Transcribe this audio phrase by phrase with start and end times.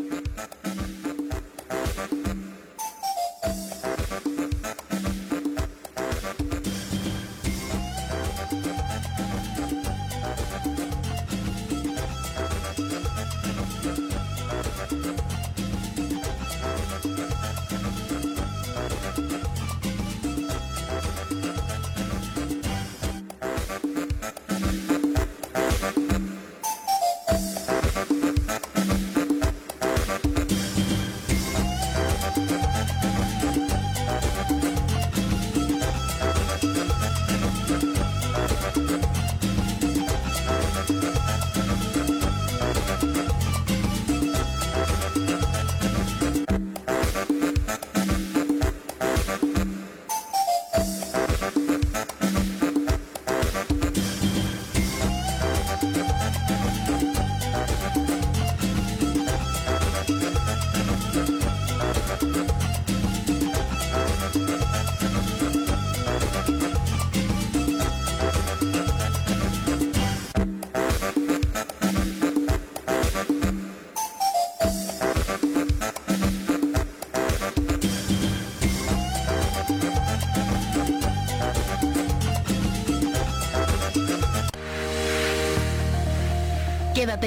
[0.00, 0.99] うん。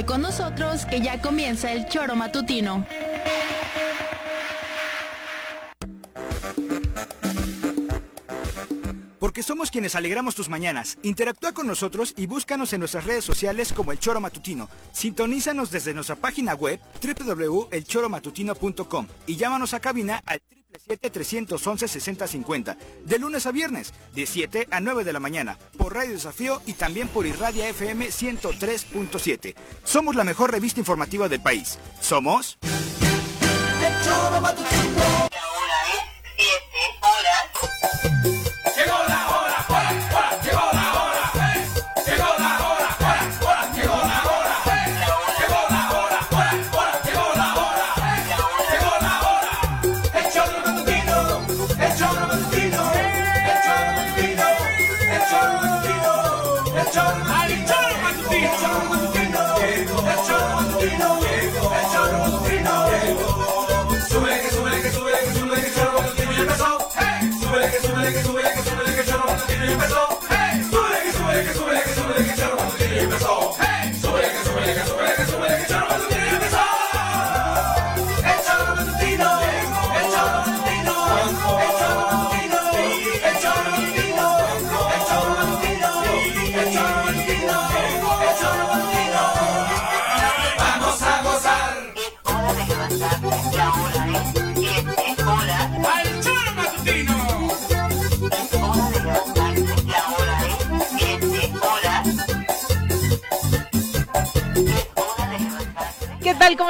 [0.02, 2.86] Con nosotros que ya comienza el choro matutino.
[9.18, 10.98] Porque somos quienes alegramos tus mañanas.
[11.04, 14.68] Interactúa con nosotros y búscanos en nuestras redes sociales como El Choro Matutino.
[14.92, 20.42] Sintonízanos desde nuestra página web www.elchoromatutino.com y llámanos a cabina al
[20.88, 26.62] 7-311-6050, de lunes a viernes, de 7 a 9 de la mañana, por Radio Desafío
[26.66, 29.56] y también por Irradia FM 103.7.
[29.84, 31.80] Somos la mejor revista informativa del país.
[32.02, 32.58] Somos...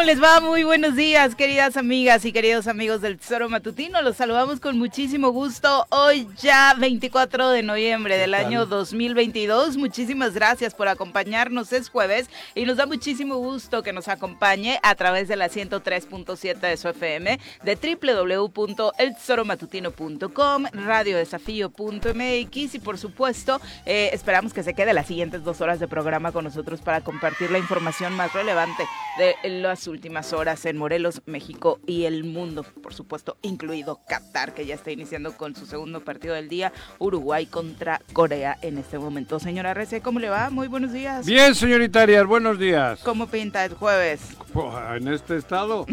[0.04, 0.42] ¿Cómo les va?
[0.42, 4.02] Muy buenos días, queridas amigas y queridos amigos del Tesoro Matutino.
[4.02, 9.78] Los saludamos con muchísimo gusto hoy ya 24 de noviembre del año 2022.
[9.78, 11.72] Muchísimas gracias por acompañarnos.
[11.72, 16.60] Es jueves y nos da muchísimo gusto que nos acompañe a través de la 103.7
[16.60, 25.08] de su FM, de www.eltesoromatutino.com, radiodesafío.mx y por supuesto eh, esperamos que se quede las
[25.08, 28.84] siguientes dos horas de programa con nosotros para compartir la información más relevante
[29.18, 34.66] de las últimas horas en Morelos, México y el mundo, por supuesto, incluido Qatar, que
[34.66, 39.40] ya está iniciando con su segundo partido del día, Uruguay contra Corea en este momento.
[39.40, 40.50] Señora Rece, ¿cómo le va?
[40.50, 41.26] Muy buenos días.
[41.26, 43.02] Bien, señorita Arias, buenos días.
[43.04, 44.36] ¿Cómo pinta el jueves?
[44.54, 45.86] Buah, En este estado,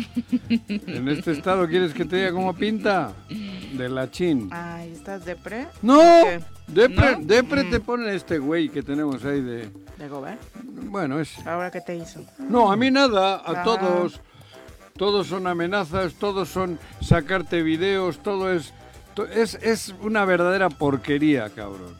[0.48, 3.12] en este estado, ¿quieres que te diga cómo pinta?
[3.28, 4.48] De la chin.
[4.50, 5.66] Ay, ¿estás depre?
[5.82, 6.40] No, ¿Qué?
[6.72, 7.24] Depre, ¿No?
[7.24, 7.70] depre Mm.
[7.70, 9.70] te pone este güey que tenemos ahí de...
[9.98, 10.40] ¿De Gobert?
[10.84, 11.38] Bueno, es...
[11.46, 12.24] ¿Ahora qué te hizo?
[12.38, 13.62] No, a mí nada, a Ah.
[13.62, 14.20] todos.
[14.96, 18.72] Todos son amenazas, todos son sacarte videos, todo es...
[19.14, 21.94] to- Es, es una verdadera porquería, cabrón.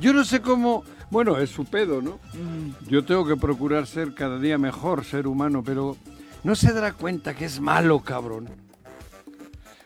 [0.00, 0.84] Yo no sé cómo...
[1.08, 2.18] Bueno, es su pedo, ¿no?
[2.34, 2.88] Mm.
[2.88, 5.96] Yo tengo que procurar ser cada día mejor ser humano, pero
[6.42, 8.48] no se dará cuenta que es malo, cabrón.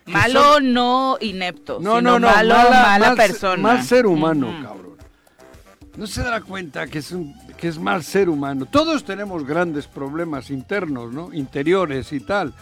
[0.07, 1.79] Malo, son- no inepto.
[1.81, 3.63] No, sino no, no, Malo, mala, mal, persona.
[3.63, 4.91] Mal ser humano, cabrón.
[5.97, 8.67] No se dará cuenta que es, un, que es mal ser humano.
[8.67, 11.33] Todos tenemos grandes problemas internos, ¿no?
[11.33, 12.55] Interiores y tal.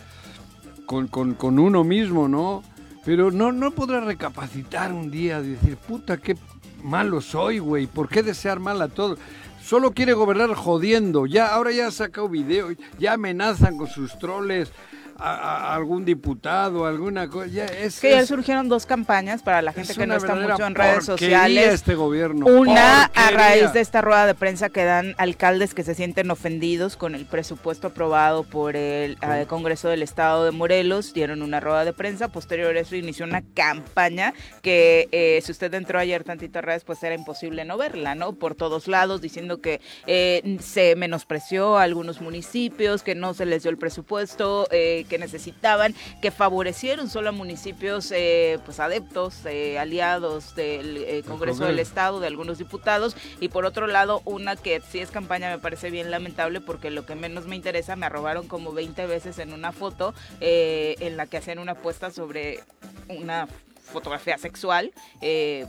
[0.87, 2.62] Con, con- con uno mismo, ¿no?
[3.05, 6.37] Pero no, no podrá recapacitar un día y decir, puta, qué
[6.82, 7.87] malo soy, güey.
[7.87, 9.19] ¿Por qué desear mal a todos?
[9.62, 11.26] solo quiere gobernar jodiendo.
[11.26, 12.69] Ya, ahora ya ha sacado video,
[12.99, 14.73] ya amenazan con sus troles
[15.18, 17.64] a, algún diputado, alguna cosa.
[17.66, 20.74] Es, Que ya es- surgieron dos campañas para la gente que no está mucho en
[20.74, 21.74] redes sociales.
[21.74, 22.46] este gobierno.
[22.46, 26.96] Una a raíz de esta rueda de prensa que dan alcaldes que se sienten ofendidos
[26.96, 31.12] con el presupuesto aprobado por el eh, Congreso del Estado de Morelos.
[31.14, 32.28] Dieron una rueda de prensa.
[32.28, 36.84] Posterior a eso inició una campaña que eh, si usted entró ayer tantito a redes
[36.84, 38.32] pues era imposible no verla, ¿no?
[38.34, 43.62] Por todos lados diciendo que eh, se menospreció a algunos municipios, que no se les
[43.62, 49.78] dio el presupuesto eh, que necesitaban, que favorecieron solo a municipios eh, pues adeptos, eh,
[49.78, 51.78] aliados del eh, Congreso del.
[51.78, 55.90] Estado, de algunos diputados, y por otro lado una que si es campaña me parece
[55.90, 59.72] bien lamentable porque lo que menos me interesa, me arrobaron como 20 veces en una
[59.72, 62.61] foto en la que hacían una apuesta sobre
[63.08, 63.49] una
[63.88, 64.93] fotografía sexual.
[65.20, 65.66] eh,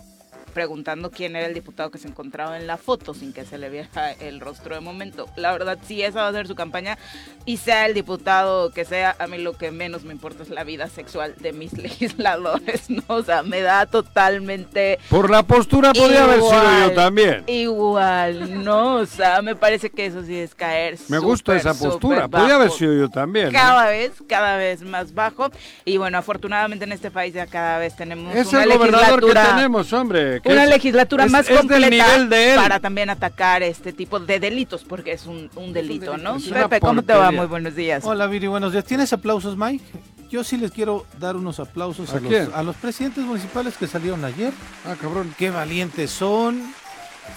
[0.59, 3.69] preguntando quién era el diputado que se encontraba en la foto sin que se le
[3.69, 5.25] viera el rostro de momento.
[5.38, 6.97] La verdad, si esa va a ser su campaña
[7.45, 10.65] y sea el diputado que sea, a mí lo que menos me importa es la
[10.65, 13.03] vida sexual de mis legisladores, ¿no?
[13.07, 17.45] O sea, me da totalmente Por la postura podría haber sido yo también.
[17.47, 20.97] Igual, no, o sea, me parece que eso sí es caer.
[21.07, 22.27] Me gusta súper, esa postura.
[22.27, 23.53] Podría haber sido yo también.
[23.53, 25.51] Cada vez, cada vez más bajo.
[25.85, 29.33] Y bueno, afortunadamente en este país ya cada vez tenemos Es una el gobernador que
[29.33, 30.41] tenemos, hombre.
[30.53, 32.55] Una es- legislatura es- más es completa nivel de él.
[32.55, 36.37] para también atacar este tipo de delitos, porque es un, un delito, ¿no?
[36.39, 37.31] Pepe, ¿cómo te va?
[37.31, 38.03] Muy buenos días.
[38.05, 38.85] Hola Viri, buenos días.
[38.85, 39.83] ¿Tienes aplausos, Mike?
[40.29, 43.87] Yo sí les quiero dar unos aplausos ¿A a, los, a los presidentes municipales que
[43.87, 44.53] salieron ayer.
[44.85, 45.33] Ah, cabrón.
[45.37, 46.71] Qué valientes son.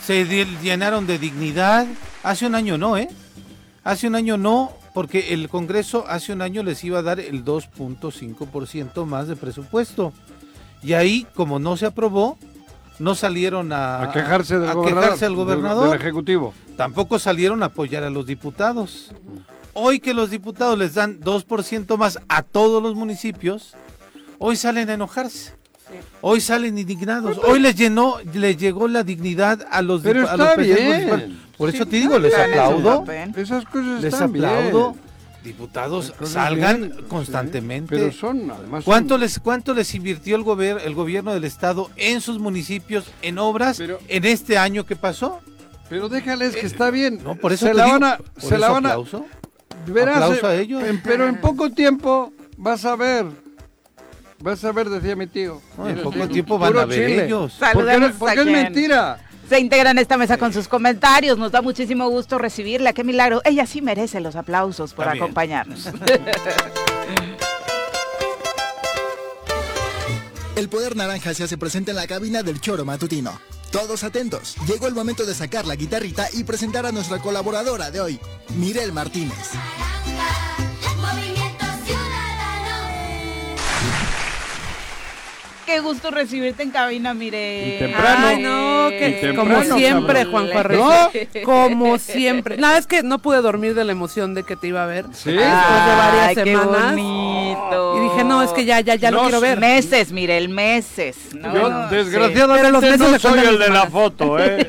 [0.04, 0.24] Se
[0.62, 1.86] llenaron de dignidad.
[2.22, 3.08] Hace un año no, ¿eh?
[3.84, 7.44] Hace un año no, porque el Congreso hace un año les iba a dar el
[7.44, 10.12] 2.5% más de presupuesto.
[10.82, 12.36] Y ahí, como no se aprobó,
[13.02, 15.02] no salieron a, A quejarse del a gobernador.
[15.04, 15.90] quejarse al del- gobernador.
[15.90, 16.54] Del Ejecutivo.
[16.76, 19.10] tampoco salieron a apoyar a los diputados.
[19.74, 23.74] Hoy que los diputados les dan 2% más a todos los municipios,
[24.38, 25.54] hoy salen a enojarse.
[26.22, 27.38] Hoy salen indignados.
[27.44, 31.38] Hoy les llenó, les llegó la dignidad a los, Pero a está los bien.
[31.58, 33.04] Por eso Sí, te digo, les aplaudo.
[33.36, 34.44] Esas cosas Les están bien.
[35.42, 37.96] Diputados, salgan bien, sí, constantemente.
[37.96, 38.84] Pero son, además.
[38.84, 43.06] ¿Cuánto son- les, ¿Cuánto les invirtió el, gober- el gobierno del estado en sus municipios,
[43.22, 45.40] en obras, Pero- en este año que pasó?
[45.90, 47.20] Pero déjales que está bien.
[47.24, 49.26] No, por eso se la digo, van a, por se la eso van a, aplauso.
[49.86, 50.82] verás, aplauso eh, a ellos.
[50.84, 53.26] en- pero en poco tiempo vas a ver.
[54.40, 55.60] Vas a ver, decía mi tío.
[55.76, 57.26] No, en poco tío, tiempo van a ver chile.
[57.26, 57.58] ellos.
[57.72, 59.18] Porque, porque a es mentira.
[59.52, 61.36] Se integra en esta mesa con sus comentarios.
[61.36, 62.94] Nos da muchísimo gusto recibirla.
[62.94, 63.42] Qué milagro.
[63.44, 65.90] Ella sí merece los aplausos por acompañarnos.
[70.56, 73.38] El poder naranja se hace presente en la cabina del choro matutino.
[73.70, 78.00] Todos atentos, llegó el momento de sacar la guitarrita y presentar a nuestra colaboradora de
[78.00, 78.18] hoy,
[78.56, 79.50] Mirel Martínez.
[80.96, 81.41] Movimiento
[85.66, 87.76] Qué gusto recibirte en cabina, mire.
[87.76, 88.26] Y temprano.
[88.26, 90.30] Ay, no, Y que temprano, como siempre, cabrón.
[90.32, 91.42] Juanjo Arrece.
[91.44, 92.56] Como siempre.
[92.56, 95.06] Nada, es que no pude dormir de la emoción de que te iba a ver.
[95.12, 95.30] Sí.
[95.30, 96.90] Después de varias Ay, qué semanas.
[96.90, 97.96] bonito.
[97.96, 99.60] Y dije, no, es que ya, ya, ya lo quiero ver.
[99.60, 101.16] Meses, mire, el meses.
[101.34, 101.54] ¿no?
[101.54, 101.68] Yo, Sí.
[101.70, 104.68] Pero los desgraciadamente, meses no soy el de la foto, ¿eh?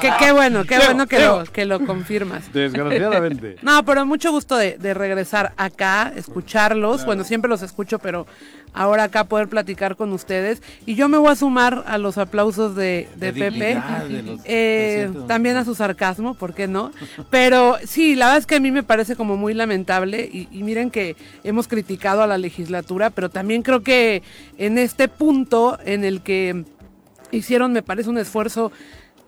[0.00, 2.52] Qué, qué bueno, qué bueno que lo, que lo confirmas.
[2.52, 3.56] Desgraciadamente.
[3.62, 7.04] No, pero mucho gusto de, de regresar acá, escucharlos.
[7.04, 8.26] Bueno, siempre los escucho, pero
[8.72, 9.57] ahora acá poder platicar
[9.96, 10.62] con ustedes.
[10.86, 13.50] Y yo me voy a sumar a los aplausos de, de De Pepe.
[13.50, 16.92] dignidad de los Eh, también a su sarcasmo, ¿por qué no?
[17.30, 20.28] Pero sí, la verdad es que a mí me parece como muy lamentable.
[20.32, 24.22] Y, y miren que hemos criticado a la legislatura, pero también creo que
[24.56, 26.64] en este punto en el que
[27.30, 28.72] hicieron, me parece, un esfuerzo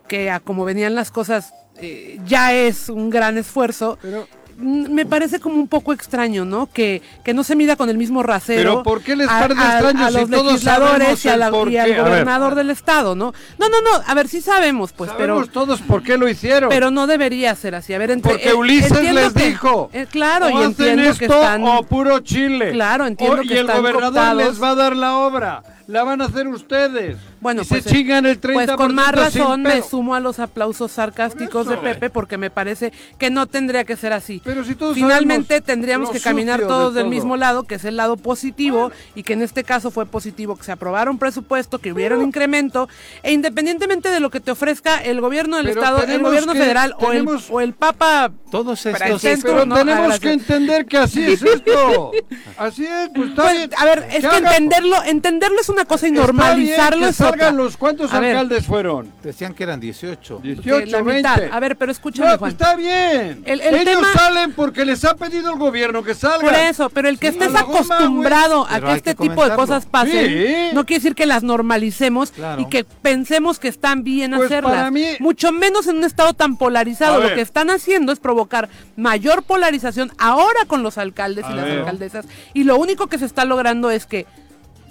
[0.07, 3.97] que a como venían las cosas eh, ya es un gran esfuerzo.
[4.01, 4.27] Pero-
[4.57, 6.67] me parece como un poco extraño, ¿no?
[6.71, 8.61] Que, que no se mida con el mismo rasero.
[8.61, 11.37] Pero ¿por qué les a- parece a- extraño a si los todos legisladores y, a
[11.37, 11.91] la- y al?
[11.93, 13.33] A gobernador del estado, ¿no?
[13.57, 14.03] No, no, no.
[14.05, 16.69] A ver, sí sabemos, pues, Sabemos pero todos por qué lo hicieron.
[16.69, 17.93] pero no debería ser así.
[17.93, 19.89] A ver, entre, Porque eh, Ulises les que- dijo.
[19.93, 21.63] eh, claro, y entiendo esto que están.
[21.63, 22.71] o puro Chile.
[22.71, 25.63] Claro, entiendo O- que Y el están gobernador les va a dar la obra.
[25.91, 27.17] La van a hacer ustedes.
[27.41, 30.21] Bueno, y pues, se eh, chingan el 30% Pues con más razón me sumo a
[30.21, 34.41] los aplausos sarcásticos de Pepe porque me parece que no tendría que ser así.
[34.45, 37.09] Pero si todos Finalmente tendríamos que caminar de todos del todo.
[37.09, 40.63] mismo lado, que es el lado positivo, y que en este caso fue positivo que
[40.63, 42.87] se aprobara un presupuesto, que hubiera un incremento,
[43.21, 46.59] e independientemente de lo que te ofrezca el gobierno del Pero Estado, el gobierno que-
[46.59, 48.97] federal o, el, o el Papa Todos estos.
[48.97, 50.19] Francisco, Pero no, tenemos gracias.
[50.21, 52.11] que entender que así es esto.
[52.57, 56.11] Así es, pues Pues, a ver, es que entenderlo, entenderlo es una una cosa y
[56.11, 57.51] normalizarlo es otra.
[57.51, 59.11] los cuántos A ver, alcaldes fueron.
[59.23, 60.39] Decían que eran 18.
[60.43, 61.37] 18, la mitad.
[61.37, 61.55] 20.
[61.55, 62.51] A ver, pero escúchame, No, Juan.
[62.51, 63.41] está bien.
[63.45, 66.41] El- el Ellos tema- salen porque les ha pedido el gobierno que salgan.
[66.41, 69.23] Por eso, pero el que Sí, estés a la goma, acostumbrado a que este que
[69.27, 70.75] tipo de cosas pasen, Sí.
[70.75, 72.61] no quiere decir que las normalicemos Claro.
[72.61, 74.73] y que pensemos que están bien Pues hacerlas.
[74.73, 77.17] para mí- Mucho menos en un estado tan A polarizado.
[77.19, 77.35] Lo ver.
[77.35, 82.25] que están haciendo es provocar mayor polarización ahora con los alcaldes y las alcaldesas.
[82.53, 84.25] Y lo único que se está logrando es que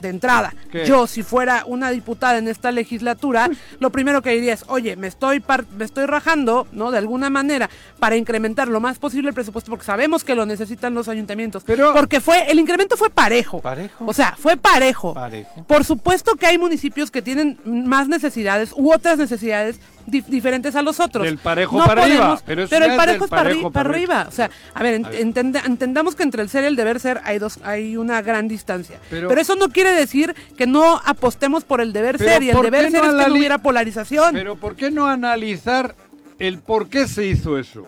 [0.00, 0.84] de entrada, ¿Qué?
[0.86, 5.06] yo si fuera una diputada en esta legislatura, lo primero que diría es, oye, me
[5.06, 6.90] estoy par- me estoy rajando, ¿no?
[6.90, 10.94] De alguna manera para incrementar lo más posible el presupuesto porque sabemos que lo necesitan
[10.94, 11.62] los ayuntamientos.
[11.64, 13.60] Pero- porque fue el incremento fue parejo.
[13.60, 14.04] Parejo.
[14.06, 15.14] O sea, fue parejo.
[15.14, 15.64] Parejo.
[15.66, 20.82] Por supuesto que hay municipios que tienen más necesidades u otras necesidades dif- diferentes a
[20.82, 21.24] los otros.
[21.24, 24.14] Del parejo para arriba, pero el parejo es para, parejo arri- para para arriba.
[24.20, 24.28] arriba.
[24.28, 25.20] O sea, a ver, ent- A ver.
[25.20, 28.48] entende- entendamos que entre el ser y el deber ser hay dos, hay una gran
[28.48, 28.98] distancia.
[29.10, 32.56] Pero- Pero, eso no quiere decir que no apostemos por el deber ser y el
[32.56, 34.34] ¿por deber ser no es que no hubiera polarización.
[34.34, 35.94] Pero ¿por qué no analizar
[36.38, 37.86] el por qué se hizo eso?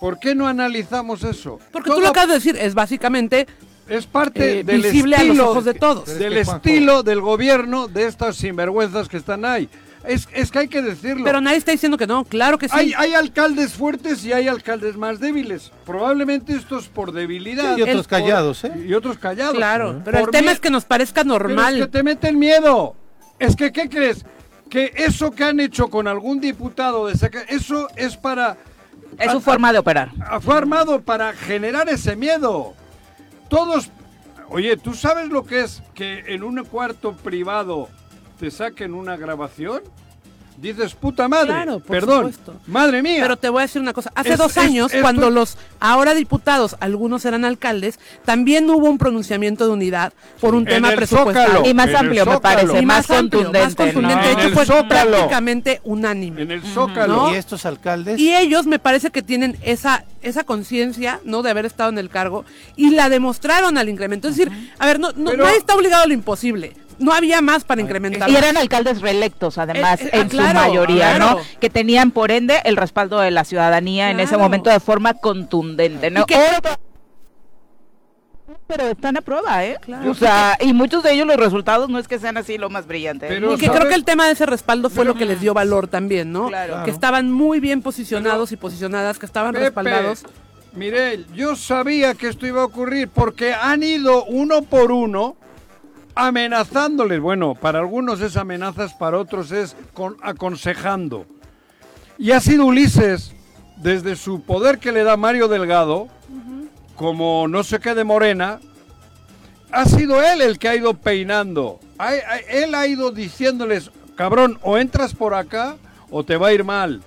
[0.00, 1.60] ¿Por qué no analizamos eso?
[1.70, 3.46] Porque tú lo acabas de decir, es básicamente
[3.88, 6.08] es parte eh, del visible a los estilo, ojos de todos.
[6.08, 9.68] Es del Juanjo- estilo del gobierno de estas sinvergüenzas que están ahí.
[10.04, 11.24] Es, es que hay que decirlo.
[11.24, 12.74] Pero nadie está diciendo que no, claro que sí.
[12.76, 15.70] hay, hay alcaldes fuertes y hay alcaldes más débiles.
[15.86, 17.76] Probablemente estos por debilidad.
[17.76, 18.72] Y otros por- callados, ¿eh?
[18.86, 19.54] Y otros callados.
[19.54, 21.74] Claro, pero el Por tema mie- es que nos parezca Pero normal.
[21.76, 22.96] es que te meten miedo.
[23.38, 24.24] Es que, ¿qué crees?
[24.68, 28.56] Que eso que han hecho con algún diputado de saca- eso es para...
[29.18, 30.10] Es su forma de operar.
[30.40, 32.74] fue armado para generar ese miedo.
[33.48, 33.90] Todos...
[34.48, 37.88] Oye, ¿tú sabes lo que es que en un cuarto privado
[38.42, 39.82] te saquen una grabación?
[40.58, 41.46] Dices, puta madre.
[41.48, 42.16] Claro, por Perdón.
[42.32, 42.54] supuesto.
[42.66, 43.18] Madre mía.
[43.22, 44.12] Pero te voy a decir una cosa.
[44.14, 48.88] Hace Es- dos es- años, esto- cuando los ahora diputados, algunos eran alcaldes, también hubo
[48.88, 51.54] un pronunciamiento de unidad por un En tema presupuestario.
[51.54, 51.68] Zócalo.
[51.68, 53.64] Y más amplio, me parece, Y más, amplio, contundente.
[53.66, 54.14] más contundente.
[54.14, 54.22] ¿no?
[54.26, 55.10] De En hecho, el fue Zócalo.
[55.10, 56.42] prácticamente unánime.
[56.42, 57.16] En el Zócalo.
[57.16, 57.32] ¿No?
[57.32, 58.20] Y estos alcaldes.
[58.20, 61.42] Y ellos me parece que tienen esa, esa conciencia, ¿no?
[61.42, 62.44] De haber estado en el cargo
[62.76, 64.28] y la demostraron al incremento.
[64.28, 66.74] Es decir, a ver, no, no- Pero- nadie está obligado a lo imposible.
[66.98, 68.28] No había más para incrementar.
[68.30, 71.38] Y eran alcaldes reelectos, además, Eh, eh, en claro, su mayoría, claro.
[71.38, 71.40] ¿no?
[71.60, 76.10] Que tenían, por ende, el respaldo de la ciudadanía en ese momento de forma contundente,
[76.10, 76.22] ¿no?
[76.22, 76.78] Y que- Ahora-
[78.66, 79.76] Pero están a prueba, ¿eh?
[79.82, 80.10] Claro.
[80.10, 82.86] O sea, y muchos de ellos los resultados no es que sean así lo más
[82.86, 83.28] brillantes.
[83.28, 83.80] Pero- Y que ¿sabes?
[83.80, 86.48] creo que el tema de ese respaldo fue lo que les dio valor también, ¿no?
[86.48, 86.82] Claro.
[86.84, 90.24] Que estaban muy bien posicionados y posicionadas, que estaban Pepe, respaldados.
[90.74, 95.36] Mirel, yo sabía que esto iba a ocurrir porque han ido uno por uno
[96.14, 97.20] amenazándoles.
[97.20, 101.26] Bueno, para algunos es amenazas, para otros es con- aconsejando.
[102.18, 103.34] Y ha sido Ulises,
[103.76, 106.08] desde su poder que le da Mario Delgado,
[106.96, 108.60] como no sé qué de Morena,
[109.72, 111.80] ha sido él el que ha ido peinando.
[112.48, 115.76] Él ha ido diciéndoles, cabrón, o entras por acá
[116.10, 117.02] o te va a ir mal.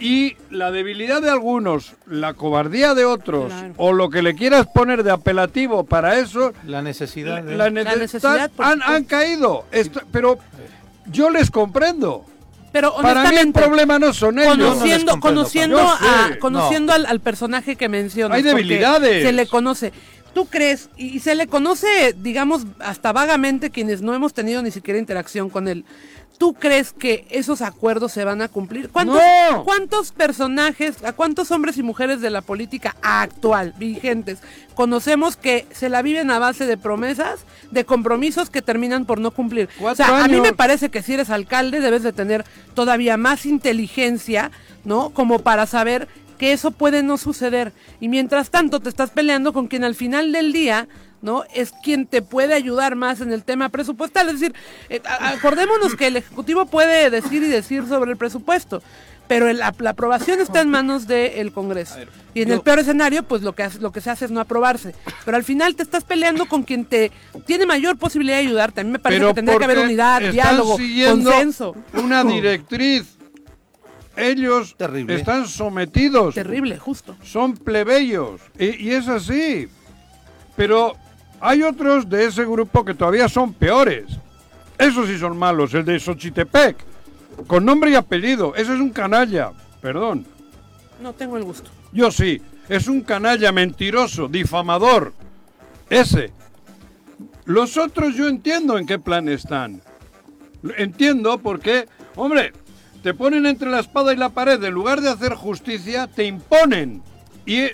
[0.00, 3.74] Y la debilidad de algunos, la cobardía de otros, Claro.
[3.76, 7.56] o lo que le quieras poner de apelativo para eso, La necesidad de...
[7.56, 9.66] la nece- necesidad, han, han caído.
[9.72, 10.38] Esto- pero
[11.06, 12.24] yo les comprendo.
[12.72, 14.56] Pero Para mí el problema no son ellos.
[14.56, 18.36] conociendo, conociendo, a, conociendo al, al personaje que mencionas.
[18.36, 19.24] Hay debilidades.
[19.24, 19.92] Se le conoce.
[20.32, 20.88] ¿Tú crees?
[20.96, 25.66] Y se le conoce, digamos, hasta vagamente quienes no hemos tenido ni siquiera interacción con
[25.66, 25.84] él.
[26.40, 28.88] ¿Tú crees que esos acuerdos se van a cumplir?
[28.88, 29.20] ¿Cuántos,
[29.50, 29.62] No.
[29.62, 34.38] ¿Cuántos personajes, a cuántos hombres y mujeres de la política actual, vigentes,
[34.74, 39.32] conocemos que se la viven a base de promesas, de compromisos que terminan por no
[39.32, 39.68] cumplir?
[39.82, 43.44] O sea, a mí me parece que si eres alcalde debes de tener todavía más
[43.44, 44.50] inteligencia,
[44.82, 45.10] ¿no?
[45.10, 47.74] Como para saber que eso puede no suceder.
[48.00, 50.88] Y mientras tanto te estás peleando con quien al final del día,
[51.22, 51.44] ¿no?
[51.54, 54.28] Es quien te puede ayudar más en el tema presupuestal.
[54.28, 54.54] Es decir,
[54.88, 58.82] eh, acordémonos que el Ejecutivo puede decir y decir sobre el presupuesto.
[59.28, 61.94] Pero el- la, la aprobación está en manos del Congreso.
[62.34, 64.40] Y en el peor escenario, pues lo que, hace- lo que se hace es no
[64.40, 64.92] aprobarse.
[65.24, 67.12] Pero al final te estás peleando con quien te
[67.46, 68.80] tiene mayor posibilidad de ayudarte.
[68.80, 71.76] A mí me parece que tendría que haber unidad, diálogo, consenso.
[71.94, 73.16] Una directriz.
[74.16, 75.14] Ellos Terrible.
[75.14, 76.34] están sometidos.
[76.34, 77.16] Terrible, justo.
[77.22, 78.40] son plebeyos.
[78.58, 79.68] Y, y es así.
[80.56, 80.96] Pero
[81.40, 84.04] hay otros de ese grupo que todavía son peores.
[84.78, 85.72] Esos sí son malos.
[85.74, 86.76] El de Xochitepec.
[87.46, 88.54] Con nombre y apellido.
[88.54, 89.52] Ese es un canalla.
[89.80, 90.26] Perdón.
[91.02, 91.70] No tengo el gusto.
[91.92, 92.40] Yo sí.
[92.68, 95.12] Es un canalla mentiroso, difamador.
[95.88, 96.30] Ese.
[97.46, 99.82] Los otros yo entiendo en qué plan están.
[100.76, 102.52] Entiendo porque, hombre,
[103.02, 104.62] te ponen entre la espada y la pared.
[104.62, 107.02] En lugar de hacer justicia, te imponen.
[107.46, 107.70] Y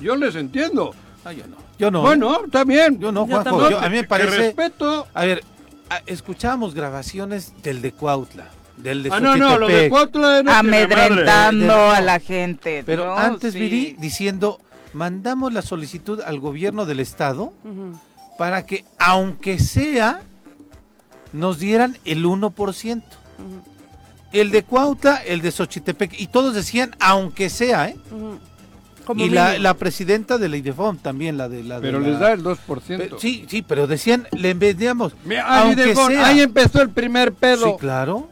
[0.00, 0.94] yo les entiendo.
[1.24, 1.65] Ah, yo no.
[1.78, 2.00] Yo no.
[2.02, 2.98] Bueno, está bien.
[2.98, 3.70] yo no, Juanjo.
[3.70, 4.36] Yo- a mí me parece.
[4.36, 5.06] respeto.
[5.14, 5.44] A ver,
[6.06, 11.66] escuchábamos grabaciones del de Cuautla, del de Ah, no, no, lo de Cuautla no Amedrentando
[11.66, 11.96] madre.
[11.96, 12.82] a la gente.
[12.86, 13.60] Pero No, antes, sí.
[13.60, 14.58] Viri, diciendo,
[14.94, 17.52] mandamos la solicitud al gobierno del estado
[18.38, 20.20] para que, aunque sea,
[21.32, 23.02] nos dieran el 1%.
[24.32, 27.96] El de Cuautla, el de Xochitepec, y todos decían, aunque sea, ¿eh?
[29.06, 31.76] Como Y la, la presidenta de la IDEFON también, la de la...
[31.76, 33.18] de Pero la- les da el Pe- 2%.
[33.18, 35.14] Sí, sí, pero decían, le enviamos.
[35.24, 36.26] Mira, aunque dejó- sea.
[36.26, 37.66] ahí empezó el primer pedo.
[37.66, 38.28] Sí, claro.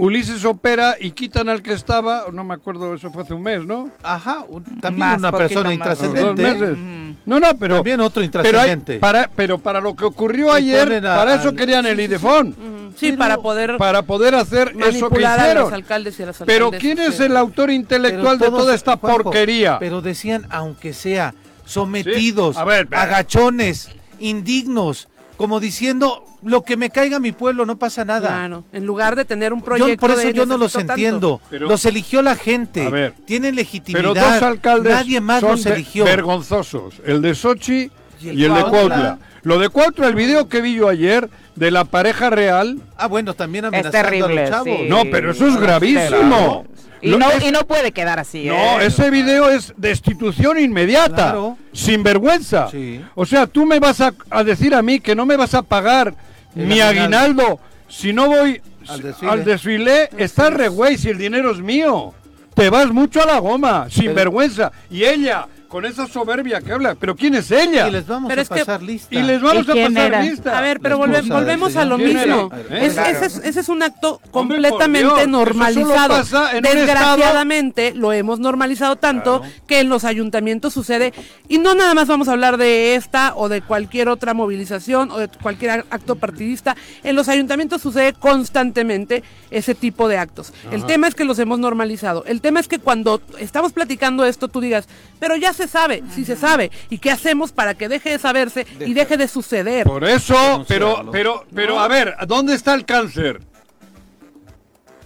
[0.00, 3.64] Ulises opera y quitan al que estaba, no me acuerdo, eso fue hace un mes,
[3.66, 3.90] ¿no?
[4.04, 6.20] Ajá, un- también Más, una persona intrascendente.
[6.22, 6.70] Dos meses.
[6.78, 7.14] Ujú.
[7.26, 7.74] No, no, pero...
[7.76, 8.98] También otro pero, hay- intrascendente.
[9.00, 12.02] para, pero para lo que ocurrió Y ayer, a- para eso al- querían el sí,
[12.02, 12.12] sí, sí.
[12.12, 12.56] IDEFON.
[12.96, 15.74] Sí, para poder Para poder hacer eso que manipular a los hicieron.
[15.74, 16.70] alcaldes y a las Pero.
[16.70, 19.78] ¿quién es el autor intelectual de toda esta Juanjo, porquería?
[19.80, 23.90] Pero decían, aunque sea, sometidos, Sí, a ver, agachones,
[24.20, 28.28] indignos, como diciendo, lo que me caiga a mi pueblo, no pasa nada.
[28.28, 31.40] Claro, en lugar de tener un proyecto Yo, por eso de yo no los entiendo.
[31.48, 32.84] Pero- los eligió la gente.
[32.86, 34.14] A ver, Tienen Pero legitimidad.
[34.34, 36.04] dos alcaldes Nadie más son los eligió.
[36.04, 36.94] vergonzosos.
[37.06, 37.90] El de Sochi
[38.20, 39.18] Y y el de Cuautla.
[39.44, 42.80] Lo de Cuautla, el video que vi yo ayer de la pareja real.
[42.96, 44.78] Ah, bueno, también Es amenazando a los chavos.
[44.82, 44.86] sí.
[44.88, 46.66] No, pero eso es gravísimo.
[47.00, 48.44] Y no, es- y no puede quedar así.
[48.46, 48.86] No, ¿eh?
[48.86, 51.14] ese video es destitución inmediata.
[51.14, 51.56] Claro.
[51.72, 52.68] Sin vergüenza.
[52.70, 53.00] Sí.
[53.14, 55.62] O sea, tú me vas a, a decir a mí que no me vas a
[55.62, 56.14] pagar
[56.56, 57.42] El mi aguinaldo.
[57.42, 59.30] aguinaldo si no voy Al desfile.
[59.32, 60.08] al desfile.
[60.18, 62.14] Estás re güey si el dinero es mío.
[62.54, 64.72] Te vas mucho a la goma, sin vergüenza.
[64.90, 66.94] Y ella, con esa soberbia que habla.
[66.94, 67.88] ¿Pero quién es ella?
[67.88, 69.14] Y les vamos Pero a que- pasar lista.
[69.14, 70.22] Y les vamos ¿Y a quién pasar era?
[70.22, 70.58] lista.
[70.58, 72.10] A ver, pero volve- volvemos a lo señor.
[72.12, 72.50] ¿Quién mismo.
[72.70, 72.84] era?
[72.86, 73.10] Es- Claro.
[73.10, 76.08] ese, es, ese es un acto completamente Dios, normalizado.
[76.08, 81.12] pasa en un Desgraciadamente lo hemos normalizado tanto que en los ayuntamientos sucede.
[81.48, 85.18] Y no nada más vamos a hablar de esta o de cualquier otra movilización o
[85.18, 86.76] de cualquier acto partidista.
[87.02, 90.52] En los ayuntamientos sucede constantemente ese tipo de actos.
[90.72, 92.24] El tema es que los hemos normalizado.
[92.26, 96.24] El tema es que cuando estamos platicando esto tú digas, pero ya se sabe, sí
[96.24, 96.70] se sabe.
[96.88, 99.84] ¿Y qué hacemos para que deje de saberse y deje de suceder?
[99.86, 103.40] Por eso, pero, pero, pero, a ver, ¿dónde está el cáncer?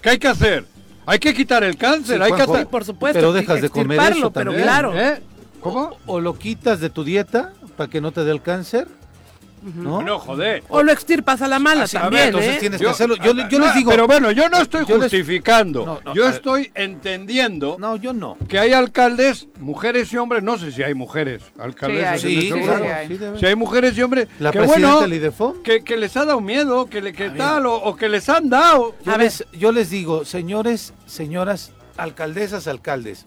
[0.00, 0.64] ¿Qué hay que hacer?
[1.06, 2.54] Hay que quitar el cáncer, Sí, hay que Juanjo.
[2.56, 3.18] ata- Por supuesto.
[3.18, 4.62] Pero dejas de comer eso extirparlo, pero también.
[4.68, 4.96] claro.
[4.98, 5.20] ¿Eh?
[5.60, 5.96] ¿Cómo?
[6.06, 8.86] O lo quitas de tu dieta para que no te dé el cáncer,
[9.62, 10.02] ¿no?
[10.02, 10.62] No, joder.
[10.68, 12.60] O lo extirpas a la mala Así, también, entonces ¿eh?
[12.60, 13.16] tienes que hacerlo.
[13.16, 15.86] Yo, le- yo les digo, Pero bueno, yo no estoy Yo les- justificando.
[15.86, 16.34] No, no, yo a ver.
[16.34, 18.36] estoy entendiendo no, yo no.
[18.48, 22.20] que hay alcaldes, mujeres y hombres, no sé si hay mujeres, alcaldesas.
[22.20, 22.32] Sí, hay.
[22.42, 23.40] Sí, este sí.
[23.40, 26.86] Si hay mujeres y hombres, La que presidenta bueno, que, que les ha dado miedo,
[26.86, 28.94] que, le, que tal, o, o que les han dado.
[29.04, 33.26] Yo les, yo les digo, señores, señoras, alcaldesas, alcaldes,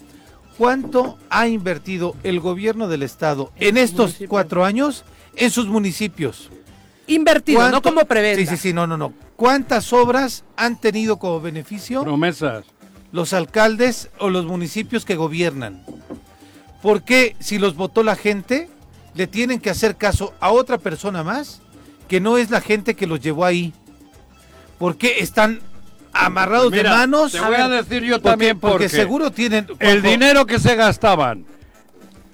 [0.58, 5.04] ¿cuánto ha invertido el gobierno del estado en estos cuatro años
[5.38, 6.50] en sus municipios?
[7.08, 8.40] Invertido, no ¿Cuánto- como preventa.
[8.42, 9.14] Sí, sí, sí, no, no, no.
[9.36, 12.66] ¿Cuántas obras han tenido como beneficio Promesas.
[13.12, 15.84] los alcaldes o los municipios que gobiernan?
[16.82, 18.70] ¿Por qué si los votó la gente
[19.14, 21.62] le tienen que hacer caso a otra persona más
[22.08, 23.74] que no es la gente que los llevó ahí?
[24.80, 25.62] ¿Por qué están
[26.14, 27.32] amarrados Mira, de manos?
[27.34, 30.76] Te voy a decir yo Porque- también porque, porque seguro tienen El dinero que se
[30.76, 31.46] gastaban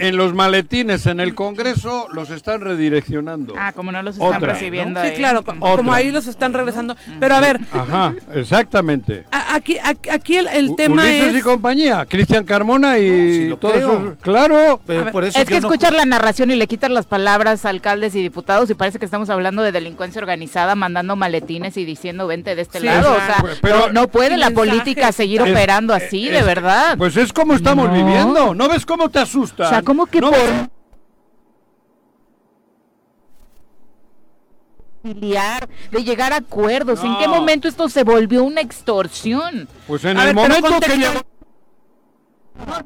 [0.02, 3.54] en los maletines en el Congreso los están redireccionando.
[3.58, 5.16] Ah, como no los están Otra, recibiendo Sí, ahí.
[5.16, 6.96] claro, como ahí los están regresando.
[7.20, 9.26] Pero a ver, Ajá, exactamente.
[9.32, 9.78] aquí,
[10.12, 11.44] aquí, el, tema Ulises y es...
[11.44, 13.92] compañía, Cristian Carmona y todos creo.
[14.00, 14.80] esos- Claro.
[14.86, 17.06] pero a ver, por eso Es que no ju- la narración y le quitas las
[17.06, 21.76] palabras a alcaldes y diputados y parece que estamos hablando de delincuencia organizada mandando maletines
[21.78, 23.12] y diciendo vente de este Sí, lado.
[23.14, 26.98] O sea, pero- no, no puede Y la política seguir Es- operando así, de verdad.
[26.98, 27.94] Pues es como estamos No.
[27.94, 28.54] viviendo.
[28.56, 29.66] ¿No ves cómo te asusta?
[29.66, 30.40] o sea, ¿cómo que ¿No por
[35.04, 37.04] conciliar, de llegar a acuerdos?
[37.04, 37.36] ¿En qué No.
[37.36, 39.68] momento esto se volvió una extorsión?
[39.86, 41.20] Pues en A el ver, momento que llegó...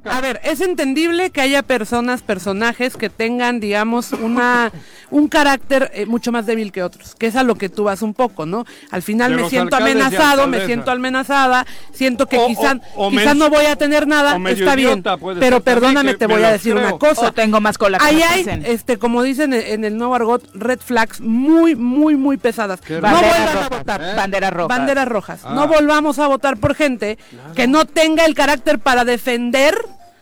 [0.05, 4.71] A ver, es entendible que haya personas, personajes que tengan, digamos, una
[5.11, 8.01] un carácter eh, mucho más débil que otros, que es a lo que tú vas
[8.01, 8.65] un poco, ¿no?
[8.91, 13.11] Al final De me siento amenazado, me siento amenazada, siento que O- quizás o- o
[13.11, 15.03] quizá no voy a tener nada, está bien,
[15.39, 16.87] pero perdóname, te voy a decir creo.
[16.87, 17.27] una cosa.
[17.27, 18.63] O tengo más cola que Ahí hay, dicen.
[18.65, 22.79] este, como dicen en, en el nuevo argot, red flags muy, muy, muy pesadas.
[22.89, 24.01] No vuelvan a votar.
[24.01, 24.13] ¿eh?
[24.15, 24.77] banderas rojas.
[24.77, 25.39] Banderas rojas.
[25.43, 25.53] Ah.
[25.53, 27.17] No volvamos a votar por gente
[27.55, 29.64] que no tenga el carácter para defender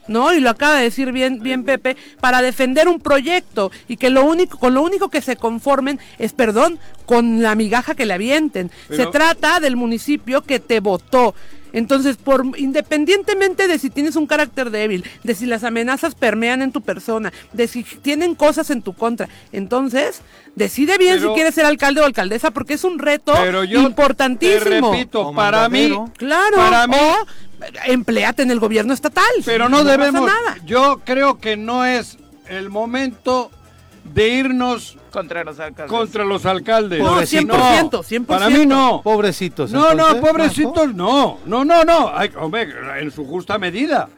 [0.08, 0.34] ¿no?
[0.34, 4.25] Y lo acaba de decir bien, bien Pepe, para defender un proyecto y que lo
[4.25, 8.69] único, con lo único que se conformen es, perdón, con la migaja que le avienten.
[8.89, 11.36] Pero- se trata del municipio que te votó.
[11.71, 16.71] Entonces, por independientemente de si tienes un carácter débil, de si las amenazas permean en
[16.71, 20.21] tu persona, de si tienen cosas en tu contra, entonces
[20.56, 23.82] decide bien Pero- si quieres ser alcalde o alcaldesa porque es un reto Pero yo
[23.82, 24.91] importantísimo.
[24.91, 25.91] te repito, para mí.
[26.17, 27.25] Claro, Para mí- o
[27.86, 29.23] empleate en el gobierno estatal.
[29.45, 30.26] pero no, pasa debemos.
[30.26, 30.58] nada.
[30.65, 33.52] Yo creo que no es el momento
[34.04, 35.91] de irnos Contra los alcaldes.
[35.91, 36.99] contra los alcaldes.
[36.99, 37.58] No, Pobrecitos.
[37.58, 38.26] 100%, 100%.
[38.26, 39.02] Para mí no.
[39.04, 39.71] Pobrecitos.
[39.71, 41.39] No, no, pobrecitos, no.
[41.45, 42.12] No, no, no.
[42.13, 42.67] Ay, hombre,
[42.99, 44.10] en su justa medida.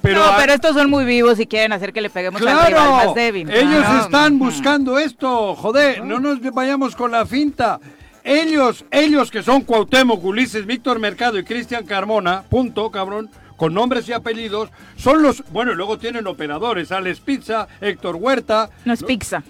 [0.00, 2.66] Pero, no, pero estos son muy vivos y quieren hacer que le peguemos al rival
[2.68, 3.50] claro, más débil.
[3.50, 4.00] ellos Claro.
[4.04, 5.54] están buscando esto.
[5.56, 7.80] Joder, no nos vayamos con la finta.
[8.28, 14.06] Ellos, ellos que son Cuauhtémoc, Ulises, Víctor Mercado y Cristian Carmona, punto, cabrón, con nombres
[14.08, 18.68] y apellidos, son los, bueno, y luego tienen operadores, Alex Pizza, Héctor Huerta.
[18.84, 19.42] No es Lo- pizza.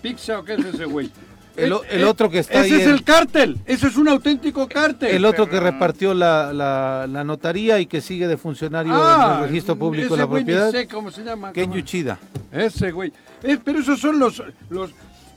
[0.00, 1.10] ¿Pizza o qué es ese güey?
[1.56, 5.14] El Eh, otro que está Ese ahí es el cártel, ese es un auténtico cártel.
[5.14, 9.40] El otro que repartió la, la, la notaría y que sigue de funcionario en el
[9.48, 10.70] registro público de ese la güey ni propiedad.
[10.72, 11.52] sé cómo se llama.
[11.52, 11.72] Ken.
[11.72, 12.18] Yuchida.
[12.50, 13.12] Ese güey.
[13.44, 14.90] Eh, pero esos son los, los...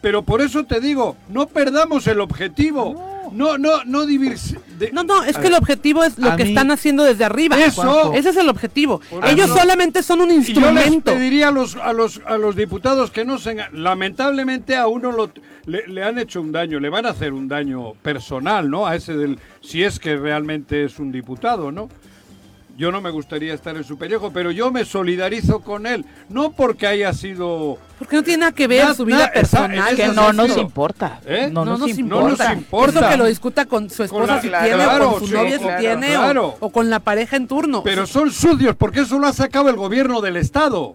[0.08, 3.30] Pero por eso te digo, no perdamos el objetivo.
[3.34, 6.72] No, no, no de- No, no, es que el objetivo es lo que mí- están
[6.72, 7.58] haciendo desde arriba.
[7.62, 8.14] Eso.
[8.14, 9.02] Ese es el objetivo.
[9.10, 9.58] Por Ellos eso.
[9.58, 11.12] solamente son un Y yo les instrumento.
[11.12, 13.58] pediría a los, a los, a los diputados que no se...
[13.74, 15.30] Lamentablemente a uno lo-
[15.66, 18.88] le, le han hecho un daño, le van a hacer un daño personal, ¿no?
[18.88, 19.38] A ese del...
[19.60, 21.90] Si es que realmente es un diputado, ¿no?
[22.78, 26.06] Yo no me gustaría estar en su pellejo, pero yo me solidarizo con él.
[26.30, 27.80] No porque haya sido...
[27.98, 29.94] Porque no tiene nada que ver Na- su vida na- personal.
[29.94, 31.20] esa Que no nos importa.
[31.26, 31.50] ¿Eh?
[31.52, 32.22] No, nos, importa.
[32.22, 33.00] No nos importa.
[33.00, 35.28] Eso que lo discuta con su Con esposa la- si claro, tiene, o con su
[35.28, 36.56] sí, novia si tiene, o- claro.
[36.60, 37.82] o, con la pareja en turno.
[37.84, 40.94] Pero son sucios, porque eso lo ha sacado el gobierno del Estado.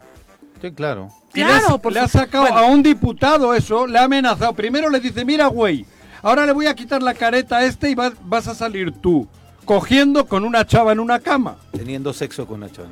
[0.60, 1.08] Sí, claro.
[1.34, 2.58] Y le Claro, ha- por le ha sacado bueno.
[2.58, 4.52] a un diputado eso, le ha amenazado.
[4.52, 5.84] Primero le dice, mira, güey,
[6.22, 9.26] ahora le voy a quitar la careta a este y vas, vas a salir tú,
[9.64, 11.56] cogiendo con una chava en una cama.
[11.72, 12.88] Teniendo sexo con una chava.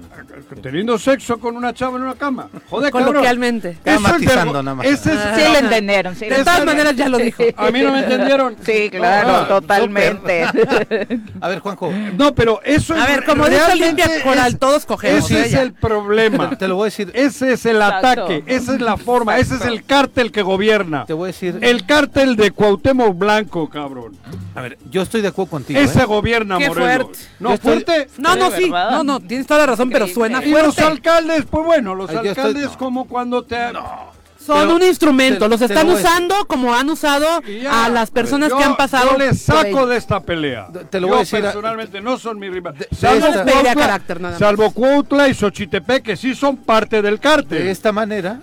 [0.63, 2.49] Teniendo sexo con una chava en una cama.
[2.71, 3.09] Joder, cabrón.
[3.09, 3.77] Coloquialmente.
[3.85, 4.87] Eso es vergo- nada más.
[4.87, 6.15] ese es- Sí, lo entendieron.
[6.17, 7.43] Sí, De todas maneras ya lo dijo.
[7.57, 8.57] A mí no me entendieron.
[8.65, 10.45] Sí, claro, Ah, totalmente.
[11.41, 15.31] A ver, Juanjo, No, pero eso A es ver, como dice Olimpia Coral, todos cogemos.
[15.31, 16.57] Ese es el problema.
[16.57, 17.11] te lo voy a decir.
[17.15, 18.07] Ese es el Exacto.
[18.07, 21.05] ataque, esa es la forma, ese es el cártel que gobierna.
[21.07, 21.59] Te voy a decir.
[21.61, 24.17] El cártel de Cuauhtémoc Blanco, cabrón.
[24.55, 25.79] A ver, yo estoy de acuerdo contigo.
[25.81, 26.05] Ese ¿eh?
[26.05, 27.03] gobierna Qué Morelos.
[27.07, 27.19] fuerte.
[27.41, 28.09] No, estoy- fuerte.
[28.19, 28.71] No, no, sí.
[28.71, 30.83] No, no, tienes toda la razón, pero suena Y los fuerte.
[30.83, 32.79] alcaldes, pues bueno, los Ay, yo estoy- alcaldes no.
[32.79, 33.57] como cuando te...
[34.45, 37.85] Son Pero un instrumento, te- los están lo usando como han usado ya.
[37.85, 39.11] a las personas Yo- que han pasado.
[39.13, 40.69] Yo les saco de esta pelea.
[40.89, 42.75] Te lo Yo voy a decir a- personalmente no son mi rival.
[42.79, 44.39] de salvo, Cuautla, carácter, nada más.
[44.41, 47.65] salvo Cuautla y Xochitepec, que sí son parte del cártel.
[47.65, 48.41] De esta manera,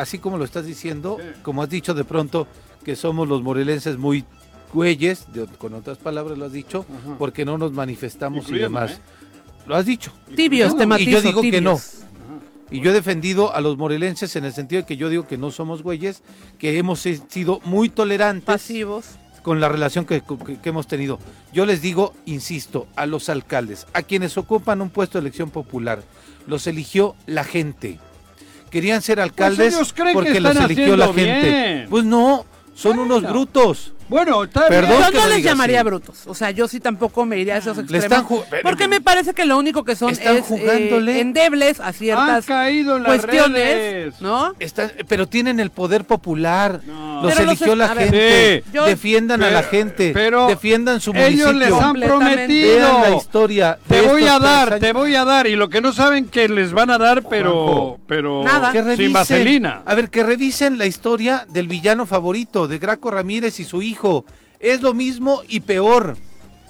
[0.00, 2.48] así como lo estás diciendo, como has dicho de pronto
[2.82, 4.24] que somos los morelenses muy
[4.72, 6.84] güeyes, de- con otras palabras lo has dicho,
[7.18, 8.92] porque no nos manifestamos y demás.
[8.92, 8.98] ¿eh?
[9.66, 10.12] Lo has dicho.
[10.34, 11.78] Tibios, te y matizo, yo digo que no.
[12.70, 15.38] Y yo he defendido a los morelenses en el sentido de que yo digo que
[15.38, 16.22] no somos güeyes,
[16.58, 19.06] que hemos sido muy tolerantes Pasivos.
[19.42, 21.20] con la relación que, que- que hemos tenido.
[21.52, 26.02] Yo les digo, insisto, a los alcaldes, a quienes ocupan un puesto de elección popular,
[26.48, 28.00] los eligió la gente.
[28.70, 31.48] Querían ser alcaldes creen que porque los eligió la gente.
[31.48, 31.86] bien.
[31.88, 33.92] Pues no, son unos brutos.
[34.08, 35.00] Bueno, está Perdón.
[35.12, 35.86] Yo no les llamaría así.
[35.86, 36.26] brutos.
[36.26, 38.04] O sea, yo sí tampoco me iría a esos extremos.
[38.04, 38.26] están
[38.62, 41.16] porque me parece que lo único que son Están es jugándole.
[41.16, 44.20] eh, endebles a Han ciertas caído en las cuestiones, redes.
[44.20, 44.54] ¿no?
[44.58, 46.80] Están- pero tienen el poder popular.
[46.86, 47.22] No.
[47.22, 48.62] Los Pero eligió la ver, gente.
[48.64, 48.70] Sí.
[48.72, 50.10] yo- Defiendan a la gente.
[50.14, 51.80] pero defiendan su Ellos les municipio.
[51.80, 52.76] han prometido.
[52.78, 53.78] Vean la historia.
[53.88, 55.46] Te voy a dar, te voy a dar.
[55.46, 58.70] Y lo que no saben que les van a dar, pero, pero Nada.
[58.72, 59.82] Que revisen, sin vaselina.
[59.86, 64.24] A ver, que revisen la historia del villano favorito de Graco Ramírez y su hijo.
[64.60, 66.16] Es lo mismo y peor.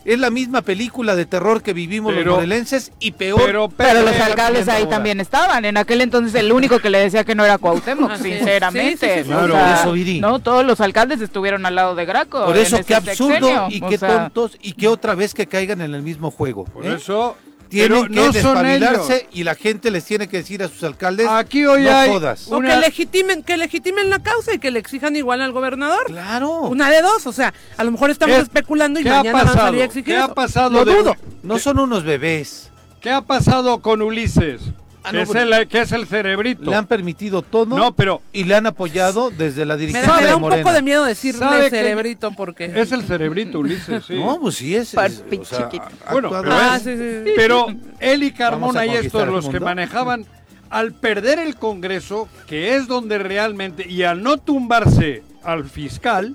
[0.04, 3.42] Es la misma película de terror que vivimos Pero- los morelenses y peor.
[3.44, 4.90] Pero, Pero los alcaldes ahí ahora.
[4.96, 5.64] también estaban.
[5.64, 9.08] En aquel entonces el único que le decía que no era Cuauhtémoc, sinceramente.
[9.08, 9.32] Sí, sí, sí, sí.
[9.32, 10.20] O Claro, sea, eso, Viri.
[10.20, 12.44] No, todos los alcaldes estuvieron al lado de Graco.
[12.44, 13.66] Por eso, qué absurdo sexenio.
[13.70, 16.64] y O qué sea, tontos y qué otra vez que caigan en el mismo juego.
[16.66, 16.94] Por ¿eh?
[16.94, 17.36] eso.
[17.68, 21.26] Tienen pero que no despabilarse y la gente les tiene que decir a sus alcaldes,
[21.28, 22.46] Aquí hoy no hay jodas.
[22.50, 26.06] O Una- que legitimen, que legitimen la causa y que le exijan igual al gobernador.
[26.06, 26.60] Claro.
[26.62, 29.32] Una de dos, o sea, a lo mejor estamos ¿Qué- especulando y qué ha mañana
[29.32, 29.66] van a pasado?
[29.68, 31.16] salir a exigir ¿Qué ha pasado Lo de- dudo.
[31.42, 32.70] No son unos bebés.
[33.00, 34.60] ¿Qué ha pasado con Ulises?
[35.06, 36.68] Ah, que, no, es pero- el, que es el cerebrito.
[36.70, 40.22] Le han permitido todo No, pero y le han apoyado desde la Me, da- me
[40.22, 42.72] de da un poco de miedo decirle cerebrito porque...
[42.74, 44.14] es el cerebrito, Ulises, sí.
[44.18, 44.94] No, pues sí es.
[44.94, 45.68] Es, o sea,
[46.10, 47.66] Bueno, pero, Ah, es- sí, sí, pero
[48.00, 50.26] él y Carmona y estos los que manejaban,
[50.70, 56.34] al perder el Congreso, que es donde realmente, y al no tumbarse al fiscal,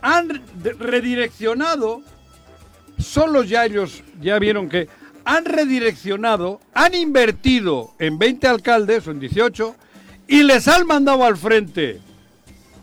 [0.00, 0.42] han
[0.78, 2.00] redireccionado,
[2.98, 4.88] solos ya ellos ya vieron que
[5.24, 9.74] han redireccionado, han invertido en 20 alcaldes o en 18
[10.28, 12.00] y les han mandado al frente.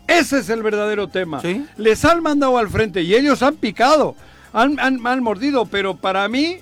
[0.08, 1.40] Ese es el verdadero tema.
[1.40, 1.64] Sí.
[1.76, 4.14] Les han mandado al frente y ellos han picado,
[4.52, 6.56] han, han- han mordido, pero para mí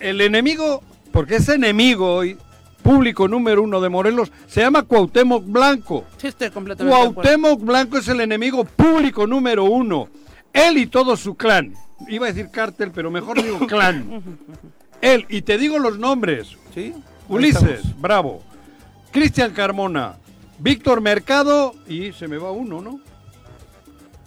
[0.00, 2.36] el enemigo, porque es enemigo hoy,
[2.82, 6.04] público número uno de Morelos, se llama Cuauhtémoc Blanco.
[6.16, 6.96] Sí, estoy completamente.
[6.98, 10.08] Cuauhtémoc Blanco es el enemigo público número uno.
[10.52, 11.74] Él y todo su clan.
[12.08, 14.22] Iba a decir cártel, pero mejor digo clan.
[15.00, 16.56] Él, y te digo los nombres.
[16.74, 16.94] Sí.
[17.28, 18.42] Ulises, bravo.
[19.12, 20.14] Cristian Carmona,
[20.58, 23.00] Víctor Mercado y se me va uno, ¿no?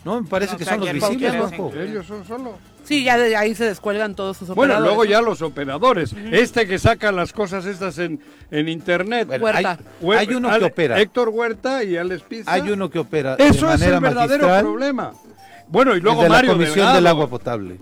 [0.04, 1.34] No, me parece No que son los visibles.
[1.78, 2.58] Ellos son solo.
[2.84, 4.88] Sí, ya de ahí se descuelgan todos sus Bueno, operadores.
[4.98, 6.14] luego ya los operadores.
[6.34, 8.20] Este que saca las cosas estas en,
[8.52, 9.28] en internet.
[9.30, 9.80] Bueno, Huerta.
[10.02, 11.00] hay, hay uno que Ale- opera.
[11.00, 12.52] Héctor Huerta y Alex Pizza.
[12.52, 14.62] Hay uno que opera Eso de es el verdadero magistral.
[14.64, 15.14] problema.
[15.70, 16.96] Bueno, y el luego de la Mario Comisión Delgado.
[16.96, 17.80] del Agua Potable.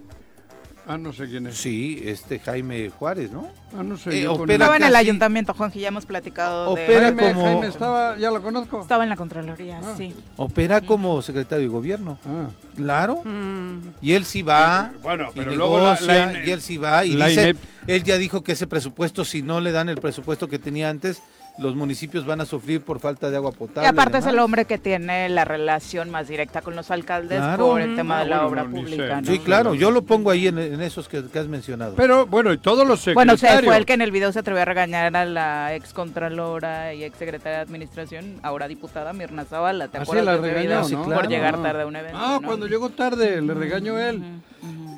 [0.88, 1.58] Ah, no sé quién es.
[1.58, 3.48] Sí, este Jaime Juárez, ¿no?
[3.78, 4.22] Ah, no sé.
[4.24, 4.54] Eh, opera.
[4.54, 6.84] Estaba en el casi- ayuntamiento, Juanji, ya hemos platicado de...
[6.84, 8.82] Opera Jaime, como- Jaime estaba, ya lo conozco.
[8.82, 9.94] Estaba en la Contraloría, Ah.
[9.96, 10.14] sí.
[10.38, 12.18] Opera como secretario de gobierno.
[12.26, 12.48] Ah.
[12.76, 13.22] Claro.
[13.24, 14.92] Mm, Y él sí va.
[15.04, 17.56] Bueno, y pero luego la- negocia, la ine- y él sí va y dice,
[17.88, 21.22] él ya dijo que ese presupuesto si no le dan el presupuesto que tenía antes,
[21.60, 23.84] los municipios van a sufrir por falta de agua potable.
[23.88, 27.68] Y aparte es el hombre que tiene la relación más directa con los alcaldes Claro.
[27.68, 29.22] por el tema Ah, de la bueno, obra no, pública.
[29.24, 31.96] Sí, claro, yo lo pongo ahí en, en esos que, que has mencionado.
[31.96, 33.62] Pero bueno, y todos los Bueno, secretarios.
[33.62, 36.94] se fue el que en el video se atrevió a regañar a la ex contralora
[36.94, 40.96] y ex secretaria de administración, ahora diputada Mirna Zavala, ¿te Ah, acuerdas la de.
[40.96, 42.18] Por llegar tarde a un evento.
[42.20, 42.48] Ah, ¿no?
[42.48, 44.24] cuando llegó tarde, le regañó él.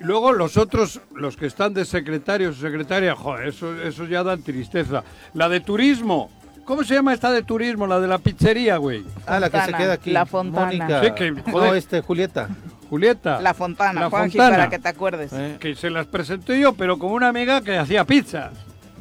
[0.01, 4.35] Luego los otros, los que están de secretarios o secretaria, joder, eso, eso ya da
[4.37, 5.03] tristeza.
[5.33, 6.29] La de turismo.
[6.65, 7.87] ¿Cómo se llama esta de turismo?
[7.87, 9.03] La de la pizzería, güey.
[9.27, 10.11] ah, la que se queda aquí.
[10.11, 11.01] La Fontana.
[11.03, 12.49] Sí, que, no, este, Julieta.
[12.89, 13.41] Julieta.
[13.41, 14.55] La Fontana, La Juanji, Fontana.
[14.57, 15.33] para que te acuerdes.
[15.33, 18.53] Eh, que se las presenté yo, pero con una amiga que hacía pizzas.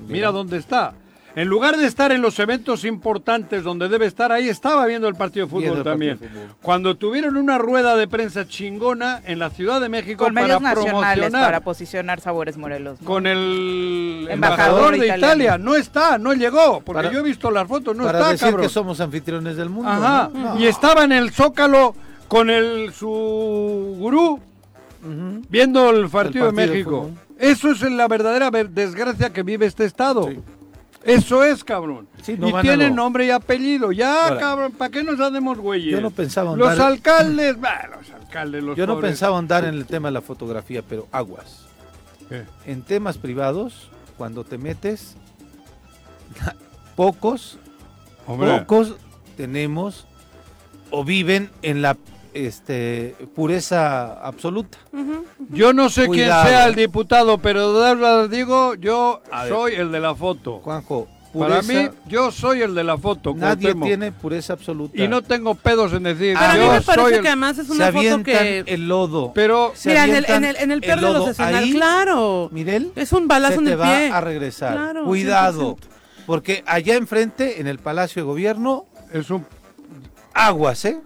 [0.09, 0.95] Mira dónde está.
[1.35, 5.15] En lugar de estar en los eventos importantes donde debe estar, ahí estaba viendo el
[5.15, 6.19] partido de fútbol también.
[6.19, 6.49] de fútbol.
[6.61, 10.73] Cuando tuvieron una rueda de prensa chingona en la Ciudad de México Con para medios
[10.73, 13.01] promocionar para posicionar Sabores Morelos.
[13.01, 13.07] ¿no?
[13.07, 15.17] con el Embajador embajador de italiano.
[15.27, 15.59] Italia.
[15.59, 18.49] No está, no llegó, porque Para- yo he visto las fotos, no para está, decir
[18.49, 18.67] cabrón.
[18.67, 19.91] que somos anfitriones del mundo.
[19.91, 20.31] Ajá.
[20.35, 20.55] ¿no?
[20.55, 20.61] No.
[20.61, 21.95] Y estaba en el Zócalo
[22.29, 23.09] con el su
[23.99, 24.39] gurú
[25.49, 27.11] viendo el partido, El partido de México.
[27.39, 30.29] Eso es la verdadera ver- desgracia que vive este estado.
[30.29, 30.39] Sí.
[31.05, 32.07] Eso es, cabrón.
[32.23, 33.91] Sí, no y tiene lo- nombre y apellido.
[33.93, 35.93] Ya, Ahora, cabrón, ¿para qué nos hacemos güeyes?
[35.93, 39.11] yo no pensaba Los andar- alcaldes, bah, los alcaldes, los Yo no pobres.
[39.11, 41.67] pensaba andar en el tema de la fotografía, pero aguas.
[42.29, 42.45] ¿Qué?
[42.67, 45.17] En temas privados, cuando te metes,
[46.97, 47.59] pocos,
[48.27, 48.95] Hombre, pocos
[49.37, 50.07] tenemos
[50.91, 51.97] o viven en la
[52.35, 54.79] este, pureza absoluta.
[55.51, 56.43] yo no sé Cuidado.
[56.45, 59.53] quién sea el diputado, pero de verdad digo, yo A ver.
[59.53, 60.61] soy el de la foto.
[60.61, 63.33] Juanjo, Para mí, yo soy el de la foto.
[63.35, 63.87] nadie Cuauhtémoc.
[63.89, 65.03] tiene pureza absoluta.
[65.03, 67.23] Y no tengo pedos en decir, Pero a mí yo me soy parece el...
[67.23, 68.65] que además es se una foto avientan que...
[68.67, 69.33] el lodo.
[69.35, 72.49] Pero, Se Mira, en el, en el, en el peor de los escenarios, ahí, claro.
[72.53, 74.11] Mirel, Es un balazo se en te el va pie.
[74.11, 74.73] a regresar.
[74.75, 75.79] Claro, Cuidado, 100%.
[76.27, 79.47] porque allá enfrente, en el Palacio de Gobierno, es un...
[80.35, 80.99] aguas, ¿eh?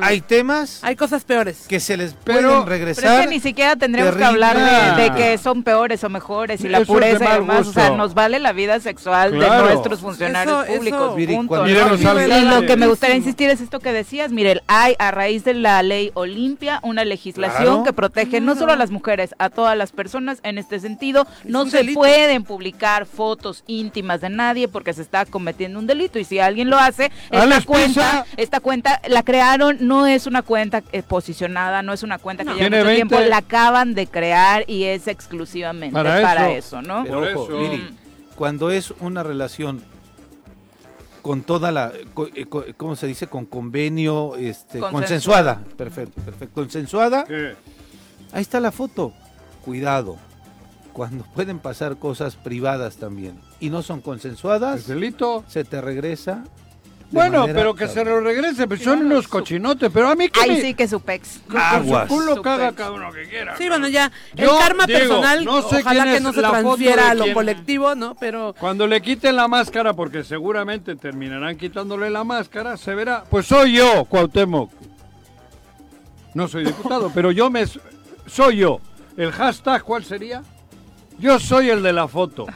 [0.00, 1.66] Hay temas Hay cosas peores.
[1.68, 3.20] que se les Pero- pueden Pero es regresar.
[3.22, 5.14] que ni siquiera tendríamos que hablar de, de Ah.
[5.14, 7.66] que son peores o mejores y la Eso pureza y mal demás.
[7.68, 9.66] O sea, nos vale la vida sexual Claro.
[9.68, 11.18] de nuestros funcionarios Eso- públicos.
[11.18, 15.44] eso- y lo que me gustaría insistir es esto que decías, Mirel, hay a raíz
[15.44, 17.84] de la ley Olimpia una legislación Claro.
[17.84, 21.26] que protege no solo a las mujeres, a todas las personas en este sentido.
[21.44, 22.00] No se delito.
[22.00, 26.70] pueden publicar fotos íntimas de nadie porque se está cometiendo un delito y si alguien
[26.70, 28.26] lo hace, esta Alex cuenta, Pisa.
[28.36, 32.50] esta cuenta la crearon, no es una cuenta eh, posicionada, no es una cuenta que
[32.50, 33.08] lleva Tiene mucho 20.
[33.14, 36.78] tiempo, la acaban de crear y es exclusivamente Para para, eso.
[36.78, 36.82] eso.
[36.82, 37.04] ¿no?
[37.04, 37.58] Pero Por ojo, eso.
[37.58, 37.96] Viri,
[38.34, 39.82] cuando es una relación
[41.22, 41.92] con toda la,
[42.34, 43.26] eh, ¿cómo se dice?
[43.26, 45.56] Con convenio, este, Consensuada.
[45.56, 45.76] consensuada.
[45.76, 46.54] Perfecto, perfecto.
[46.54, 47.54] Consensuada, ¿Qué?
[48.32, 49.12] ahí está la foto.
[49.64, 50.16] Cuidado,
[50.92, 55.42] cuando pueden pasar cosas privadas también y no son consensuadas, ¿Es delito?
[55.48, 56.44] se te regresa
[57.12, 60.40] Bueno, manera pero que se lo regrese, pues son unos cochinotes, pero a mí que
[60.40, 61.40] Ahí me- sí que su pex.
[61.48, 62.08] con Aguas.
[62.08, 62.78] su culo Su caga pex.
[62.78, 63.56] cada uno que quiera.
[63.56, 64.10] Sí, bueno, ya.
[64.34, 67.22] Yo el karma digo, personal, no sé ojalá que no se foto transfiera a lo
[67.24, 67.34] quién.
[67.34, 68.16] colectivo, ¿no?
[68.16, 73.22] Pero Cuando le quiten la máscara, porque seguramente terminarán quitándole la máscara, se verá.
[73.30, 74.70] Pues soy yo, Cuauhtémoc.
[76.34, 77.64] No soy diputado, pero yo me...
[78.26, 78.80] Soy yo.
[79.16, 80.42] ¿El hashtag cuál sería?
[81.18, 82.46] Yo soy el de la foto.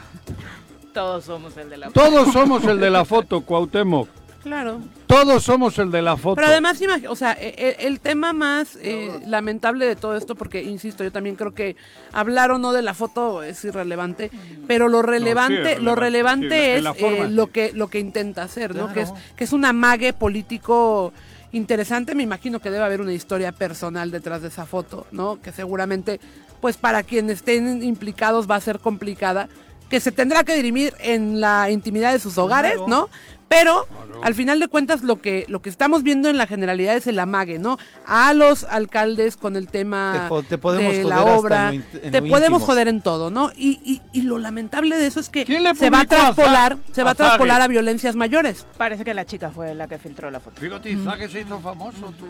[0.93, 4.09] Todos somos el de la Todos somos el de la foto, Cuauhtémoc.
[4.41, 4.81] Claro.
[5.07, 6.35] Todos somos el de la foto.
[6.35, 10.63] Pero además, o sea, e- e- el, tema más eh, lamentable de todo esto, porque
[10.63, 11.75] insisto, yo también creo que
[12.11, 14.31] hablar o no de la foto es irrelevante,
[14.67, 16.47] pero lo relevante, es lo relevante.
[16.47, 17.33] relevante Sí, en es la forma, eh, sí.
[17.33, 18.93] lo que lo que intenta hacer, ¿no?
[18.93, 21.13] Que es que es un amague político
[21.51, 22.15] interesante.
[22.15, 25.41] Me imagino que debe haber una historia personal detrás de esa foto, ¿no?
[25.41, 26.19] Que seguramente,
[26.59, 29.49] pues para quienes estén implicados va a ser complicada,
[29.89, 33.09] que se tendrá que dirimir en la intimidad de sus hogares, ¿no?
[33.51, 33.85] Pero
[34.23, 37.19] al final de cuentas lo que lo que estamos viendo en la generalidad es el
[37.19, 37.77] amague, ¿no?
[38.07, 42.43] A los alcaldes con el tema Te po- te podemos de la obra, te podemos
[42.43, 42.59] íntimo.
[42.59, 43.51] joder en todo, ¿no?
[43.57, 46.05] Y, y, y lo lamentable de eso es que ¿Quién le se va a a
[46.05, 48.65] traspolar, Za- se va a a traspolar a violencias mayores.
[48.77, 50.61] Parece que la chica fue la que filtró la foto.
[50.61, 52.27] Fíjate, Zague se hizo famoso, tú.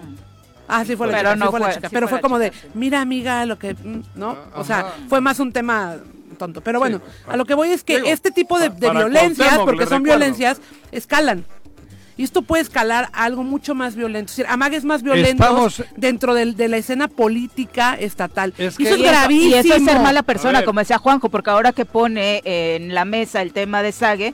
[0.68, 1.90] Ah, sí fue la Pero chica, no sí fue la fue- chica.
[1.90, 2.68] sí pero fue como chica, de, sí.
[2.74, 4.38] mira amiga, lo que, mm, ¿no?
[4.56, 5.98] O sea, fue más un tema
[6.36, 6.62] tonto.
[6.62, 10.04] Pero bueno, a lo que voy es que Digo, este tipo de, violencias, porque son
[10.04, 10.04] recuerdo.
[10.04, 10.60] violencias,
[10.92, 11.46] escalan.
[12.18, 14.30] Y esto puede escalar a algo mucho más violento.
[14.32, 15.46] Es decir, amagues más violentos
[15.80, 18.54] Estamos- dentro de la escena política estatal.
[18.58, 19.56] Es y eso es gravísimo.
[19.56, 23.06] Y eso es ser mala persona, como decía Juanjo, porque ahora que pone en la
[23.06, 24.34] mesa el tema de Sage,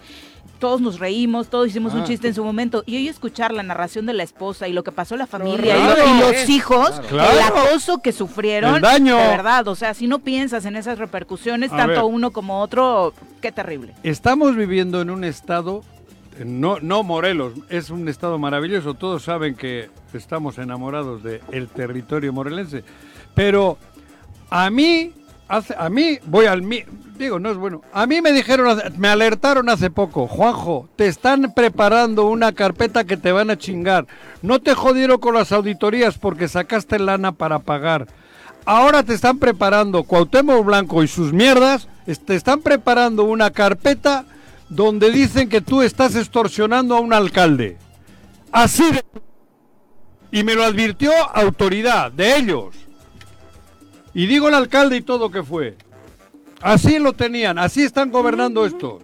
[0.60, 2.06] todos nos reímos, todos hicimos un Ah.
[2.06, 2.84] chiste en su momento.
[2.86, 5.78] Y hoy escuchar la narración de la esposa y lo que pasó a la familia
[5.78, 6.04] y, Claro.
[6.06, 7.32] lo- y los hijos, Claro.
[7.34, 9.18] el acoso que sufrieron, El daño.
[9.18, 12.14] de verdad, o sea, si no piensas en esas repercusiones, A tanto ver.
[12.14, 13.94] uno como otro, qué terrible.
[14.04, 15.84] Estamos viviendo en un estado,
[16.46, 18.94] no, no Morelos, es un estado maravilloso.
[18.94, 22.84] Todos saben que estamos enamorados del territorio morelense.
[23.34, 23.78] Pero
[24.50, 25.14] a mí,
[25.48, 26.84] hace, a mí, voy al mí,
[27.18, 27.82] digo, no es bueno.
[27.94, 33.18] A mí me dijeron, me alertaron hace poco, Juanjo, te están preparando una carpeta que
[33.18, 34.08] te van a chingar.
[34.42, 38.08] No te jodieron con las auditorías porque sacaste lana para pagar.
[38.66, 41.88] Ahora te están preparando Cuauhtémoc Blanco y sus mierdas,
[42.26, 44.26] te están preparando una carpeta
[44.70, 47.78] donde dicen que tú estás extorsionando a un alcalde.
[48.52, 49.04] Así de...
[50.32, 52.76] Y me lo advirtió autoridad de ellos.
[54.14, 55.76] Y digo el alcalde y todo que fue.
[56.62, 59.04] Así lo tenían, así están gobernando estos.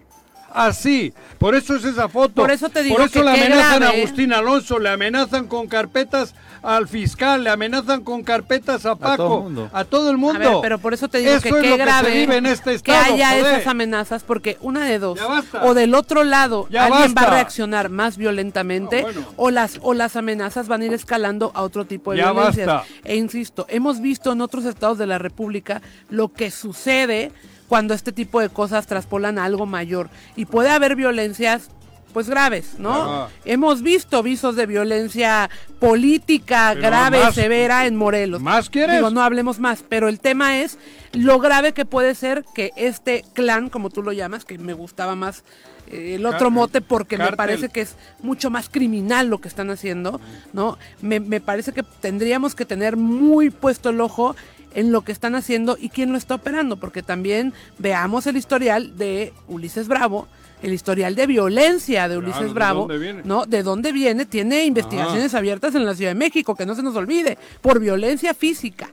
[0.54, 2.34] Así, por eso es esa foto.
[2.42, 3.98] Por eso te digo Por eso que le amenazan a grave.
[3.98, 9.36] Agustín Alonso, le amenazan con carpetas al fiscal, le amenazan con carpetas a Paco, todo
[9.38, 9.70] el mundo.
[9.72, 10.48] a todo el mundo.
[10.48, 12.10] A ver, pero por eso te digo Eso que es qué lo que se grave
[12.20, 13.54] vive en este que estado, haya joder.
[13.56, 15.18] esas amenazas, porque una de dos,
[15.62, 19.24] o del otro lado Ya alguien va a reaccionar más violentamente, Ah, bueno.
[19.36, 22.66] o las o las amenazas van a ir escalando a otro tipo de Ya violencias.
[22.66, 22.88] basta.
[23.04, 27.32] E insisto, hemos visto en otros estados de la República lo que sucede
[27.74, 31.70] cuando este tipo de cosas traspolan a algo mayor y puede haber violencias
[32.12, 33.26] pues graves, ¿no?
[33.44, 38.40] Hemos visto visos de violencia política Pero grave, más- severa en Morelos.
[38.40, 38.94] ¿Más quieres?
[38.98, 40.78] Digo, no hablemos más, pero el tema es
[41.12, 45.16] lo grave que puede ser que este clan, como tú lo llamas, que me gustaba
[45.16, 45.42] más
[45.88, 49.70] eh, el otro mote porque me parece que es mucho más criminal lo que están
[49.70, 50.20] haciendo,
[50.52, 50.78] ¿no?
[51.02, 54.36] Me, me parece que tendríamos que tener muy puesto el ojo
[54.74, 58.96] en lo que están haciendo y quién lo está operando, porque también veamos el historial
[58.98, 60.26] de Ulises Bravo,
[60.62, 63.22] el historial de violencia de Ulises ¿de Bravo, dónde viene?
[63.24, 63.46] ¿no?
[63.46, 64.24] ¿De dónde viene?
[64.26, 68.34] Tiene investigaciones abiertas en la Ciudad de México, que no se nos olvide, por violencia
[68.34, 68.88] física,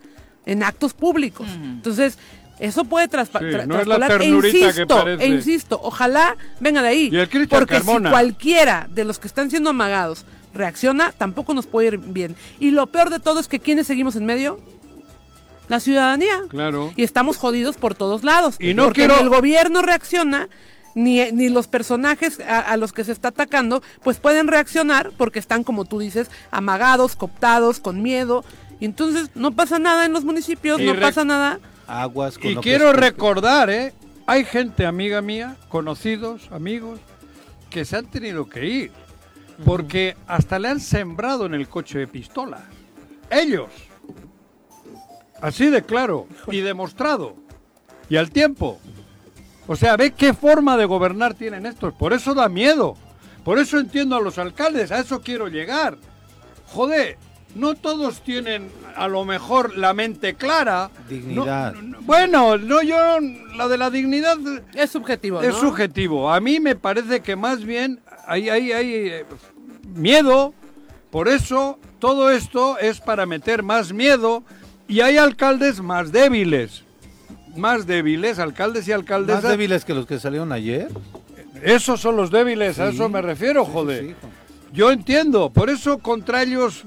[0.45, 1.47] en actos públicos.
[1.63, 2.17] Entonces,
[2.59, 4.21] eso puede traspa- Sí, tra- no es la traspolar.
[4.21, 7.09] E que insisto, e insisto, ojalá venga de ahí.
[7.11, 8.09] Y el Cristian porque Carmona.
[8.09, 12.35] si cualquiera de los que están siendo amagados reacciona, tampoco nos puede ir bien.
[12.59, 14.59] Y lo peor de todo es que quienes seguimos en medio,
[15.71, 16.41] la ciudadanía.
[16.49, 16.93] Claro.
[16.95, 18.57] Y estamos jodidos por todos lados.
[18.59, 20.47] Y no porque quiero- ni el gobierno reacciona,
[20.93, 25.39] ni, ni los personajes a, a los que se está atacando, pues pueden reaccionar porque
[25.39, 28.43] están, como tú dices, amagados, cooptados, con miedo.
[28.79, 31.59] Y entonces no pasa nada en los municipios, Y no pasa nada.
[31.87, 33.93] Aguas con Y quiero recordar, ¿eh?
[34.27, 36.99] Hay gente, amiga mía, conocidos, amigos,
[37.69, 38.91] que se han tenido que ir.
[39.65, 42.63] Porque hasta le han sembrado en el coche de pistola.
[43.29, 43.69] Ellos.
[45.41, 46.27] Así de claro.
[46.51, 47.35] Y demostrado.
[48.09, 48.79] Y al tiempo.
[49.67, 51.93] O sea, ve qué forma de gobernar tienen estos.
[51.93, 52.95] Por eso da miedo.
[53.43, 54.91] Por eso entiendo a los alcaldes.
[54.91, 55.97] A eso quiero llegar.
[56.67, 57.17] Joder,
[57.55, 60.89] no todos tienen a lo mejor la mente clara.
[61.09, 61.73] Dignidad.
[61.73, 63.19] No, no, no, bueno, no yo,
[63.55, 64.37] la de la dignidad
[64.73, 65.59] Es subjetivo, es ¿no?
[65.59, 66.31] subjetivo.
[66.31, 69.25] A mí me parece que más bien hay, hay, hay, eh,
[69.93, 70.53] miedo.
[71.09, 74.43] Por eso todo esto es para meter más miedo
[74.91, 76.83] y hay alcaldes más débiles.
[77.55, 79.43] Más débiles, alcaldes y Más alcaldesas.
[79.43, 80.89] débiles que los que salieron ayer.
[81.63, 84.03] Esos son los débiles, a eso me refiero, joder.
[84.05, 84.15] sí.
[84.73, 86.83] Yo entiendo, por eso contra ellos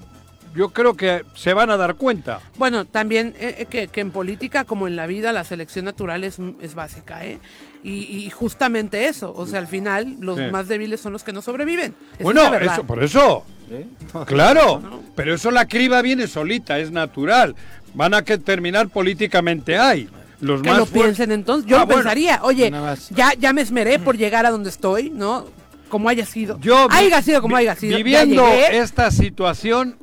[0.55, 2.40] yo creo que se van a dar cuenta.
[2.57, 6.24] Bueno, también eh, eh, que, que en política como en la vida la selección natural
[6.24, 7.38] es, es básica, ¿eh?
[7.82, 7.90] Y,
[8.24, 10.44] y justamente eso, o sea, al final los Sí.
[10.50, 11.94] más débiles son los que no sobreviven.
[12.20, 13.86] Bueno, es eso, por eso, ¿Eh?
[14.26, 14.80] claro,
[15.14, 17.55] pero eso la criba viene solita, es natural.
[17.92, 20.09] Van a que terminar políticamente ahí.
[20.40, 21.68] Los que más lo piensen entonces.
[21.70, 22.00] Yo Ah, lo bueno.
[22.02, 22.72] pensaría, oye,
[23.11, 25.46] ya, ya me esmeré por llegar a donde estoy, ¿no?
[25.88, 26.59] Como haya sido.
[26.61, 27.96] Yo haya sido como haya sido.
[27.98, 29.96] Viviendo esta situación,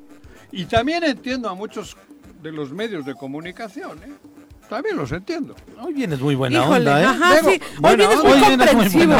[0.52, 1.96] y también entiendo a muchos
[2.42, 4.12] de los medios de comunicación, ¿eh?
[4.72, 5.54] También los entiendo.
[5.82, 7.06] Hoy vienes muy buena Híjole, onda, ¿eh?
[7.06, 7.62] ajá, Luego, sí.
[7.84, 9.14] Hoy vienes hoy muy vienes muy comprensivo.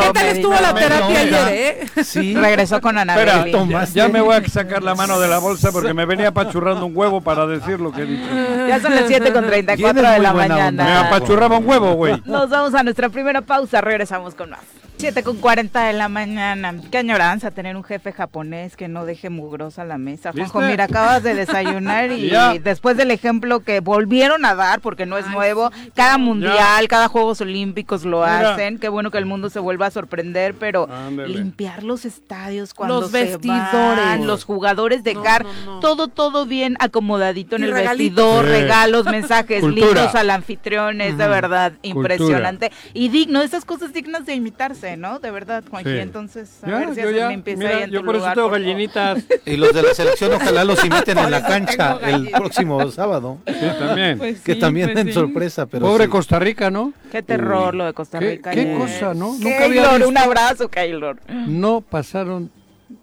[0.00, 2.02] ¿Qué tal estuvo la terapia ayer, eh?
[2.02, 2.34] Sí.
[2.34, 3.44] Regresó con Ana Espera.
[3.92, 6.96] Ya me voy a sacar la mano de la bolsa porque me venía apachurrando un
[6.96, 8.26] huevo para decir lo que he dicho.
[8.66, 10.84] Ya son las 7 con 34 Tienes de la buena onda.
[10.84, 11.08] Me mañana.
[11.08, 12.22] apachurraba un huevo, güey.
[12.24, 14.60] Nos vamos a nuestra primera pausa, regresamos con más.
[14.96, 16.74] 7 con 40 de la mañana.
[16.90, 20.32] Qué añoranza tener un jefe japonés que no deje mugrosa la mesa.
[20.32, 20.70] Juanjo, ¿Viste?
[20.72, 22.30] mira, acabas de desayunar y
[22.60, 27.40] después del ejemplo que volvieron a dar, porque no es nuevo, cada mundial, cada Juegos
[27.42, 28.54] Olímpicos lo Mira.
[28.54, 28.78] hacen.
[28.78, 31.34] Qué bueno que el mundo se vuelva a sorprender, pero Ándele.
[31.38, 33.70] limpiar los estadios cuando Los se vestidores.
[33.72, 35.80] van, los jugadores dejar No, no, no.
[35.80, 38.50] todo, todo bien acomodadito en Y el vestidor, Sí.
[38.52, 42.14] regalos, mensajes lindos al anfitrión, es de verdad Cultura.
[42.14, 45.18] impresionante y digno, esas cosas dignas de imitarse, ¿no?
[45.18, 45.90] De verdad, Juanji.
[45.90, 45.98] Sí.
[45.98, 48.20] Entonces, a Ya, ver si yo ya, limpieza mira, ahí en yo tu por eso
[48.22, 48.66] lugar, tengo por favor.
[48.66, 49.24] gallinitas.
[49.46, 52.90] Y los de la selección ojalá los imiten en la eso cancha tengo el próximo
[52.90, 53.38] sábado.
[53.46, 54.18] Sí, también.
[54.18, 56.10] Pues que sí, también pues en sorpresa, pero Pobre sí.
[56.10, 56.92] Costa Rica, ¿no?
[57.10, 58.50] Qué terror lo de Costa ¿Qué- Rica.
[58.52, 58.76] qué ayer.
[58.78, 59.34] cosa, no?
[59.38, 60.08] Nunca había visto.
[60.08, 61.18] un abrazo, Keylor.
[61.46, 62.50] No pasaron.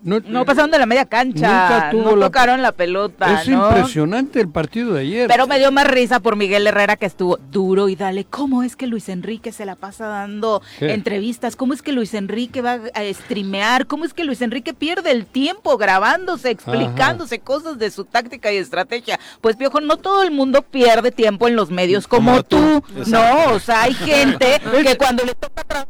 [0.04, 3.68] No, No pasaron de la media cancha, no la- tocaron la pelota, Es ¿no?
[3.68, 5.28] impresionante el partido de ayer.
[5.28, 8.26] Pero me dio más risa por Miguel Herrera que estuvo duro y dale.
[8.26, 10.94] ¿Cómo es que Luis Enrique se la pasa dando ¿Qué?
[10.94, 11.56] entrevistas?
[11.56, 13.86] ¿Cómo es que Luis Enrique va a streamear?
[13.86, 18.58] ¿Cómo es que Luis Enrique pierde el tiempo grabándose, explicándose cosas de su táctica y
[18.58, 19.20] estrategia?
[19.42, 22.82] Pues Piojo, no todo el mundo pierde tiempo en los medios como, Como tú.
[22.82, 23.04] tú.
[23.12, 25.88] No, o sea, hay gente que cuando le toca tra-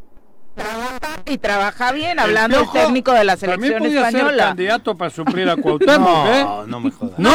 [0.54, 4.44] trabaja y trabaja bien, hablando Piojo técnico de la selección podía ser española.
[4.48, 6.42] candidato para suplir a Cuauhtémoc, ¿eh?
[6.44, 7.18] No, no me jodas.
[7.18, 7.32] ¿No?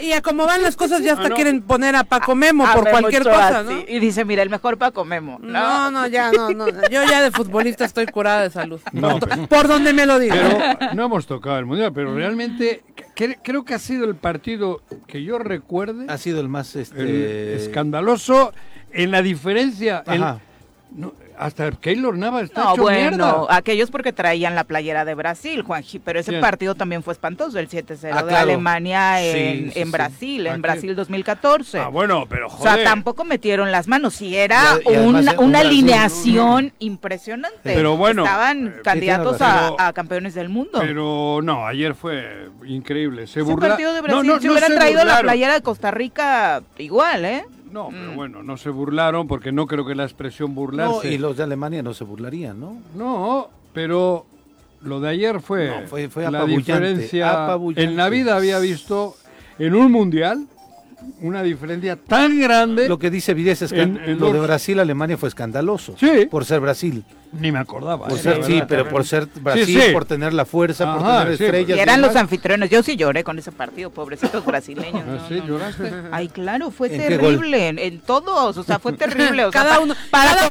[0.00, 1.34] Y a como van las cosas ya hasta Ah, no.
[1.34, 3.72] quieren poner a Paco Memo A por Memo cualquier cosa, ¿no?
[3.88, 5.38] Y dice, mira, el mejor Paco Memo.
[5.42, 6.66] No, no, ya, no, no.
[6.88, 8.80] Yo ya de futbolista estoy curada de salud.
[8.92, 10.36] No, por, por donde me lo diga.
[10.78, 12.84] Pero no hemos tocado el mundial, pero realmente
[13.16, 16.82] cre- creo que ha sido el partido que yo recuerde Ha sido el más el
[16.82, 18.52] este escandaloso
[18.92, 20.04] en la diferencia.
[20.06, 20.38] en- Ajá.
[20.92, 21.12] no,
[21.44, 23.46] hasta Keylor Navas está No, hecho bueno, mierda.
[23.56, 26.40] aquellos porque traían la playera de Brasil, Juanji, pero ese ¿Quién?
[26.40, 28.36] partido también fue espantoso, el 7-0 Ah, de claro.
[28.50, 29.90] Alemania en, sí, en sí.
[29.92, 30.62] Brasil, ¿A en?
[30.62, 31.78] Brasil 2014.
[31.80, 32.74] Ah, bueno, pero o joder.
[32.76, 37.58] sea, tampoco metieron las manos, sí era Y- y además una, una Brasil- alineación impresionante.
[37.62, 40.78] Pero bueno, Estaban eh, candidatos a, campeones del mundo.
[40.80, 43.26] Pero no, ayer fue increíble.
[43.26, 43.68] Se Ese burla...
[43.70, 45.22] partido de Brasil, no, si no hubieran traído la burlaron.
[45.24, 47.44] playera de Costa Rica, igual, ¿eh?
[47.72, 48.16] No, pero Mm.
[48.16, 51.12] bueno, no se burlaron porque no creo que la expresión No, burlarse.
[51.12, 52.76] y los de Alemania no se burlarían, ¿no?
[52.94, 54.26] No, pero
[54.82, 57.44] lo de ayer fue, No, fue- fue la diferencia.
[57.44, 57.82] apabullante.
[57.84, 59.14] En la vida había visto
[59.58, 60.46] en un mundial
[61.20, 62.88] una diferencia tan grande.
[62.88, 65.94] Lo que dice Vides es que lo de los- Brasil-Alemania fue escandaloso.
[65.98, 66.26] Sí.
[66.30, 67.04] Por ser Brasil.
[67.32, 68.08] Ni me acordaba.
[68.08, 69.92] Por eh, ser, sí, pero por ser Brasil, sí.
[69.92, 71.78] por tener la fuerza, por tener sí, estrellas.
[71.78, 72.68] Y eran los anfitriones.
[72.70, 75.02] Yo sí lloré con ese partido, pobrecitos brasileños.
[75.06, 75.46] Ah, no, sí, no, no.
[75.48, 75.92] lloraste.
[76.10, 79.44] Ay, claro, fue terrible en, en todos, o sea, fue terrible.
[79.46, 80.50] O sea, Cada uno- para cada-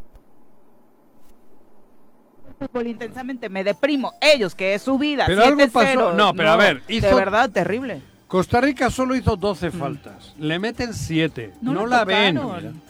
[2.60, 4.14] fútbol intensamente me deprimo.
[4.22, 7.50] Ellos, que es su vida, Pero algo 7-0, pasó- no, pero a ver, De verdad,
[7.50, 8.02] terrible.
[8.32, 10.34] Costa Rica solo hizo 12 faltas.
[10.40, 11.52] Le meten 7.
[11.62, 12.36] No No, la ven.
[12.38, 12.82] tocaron.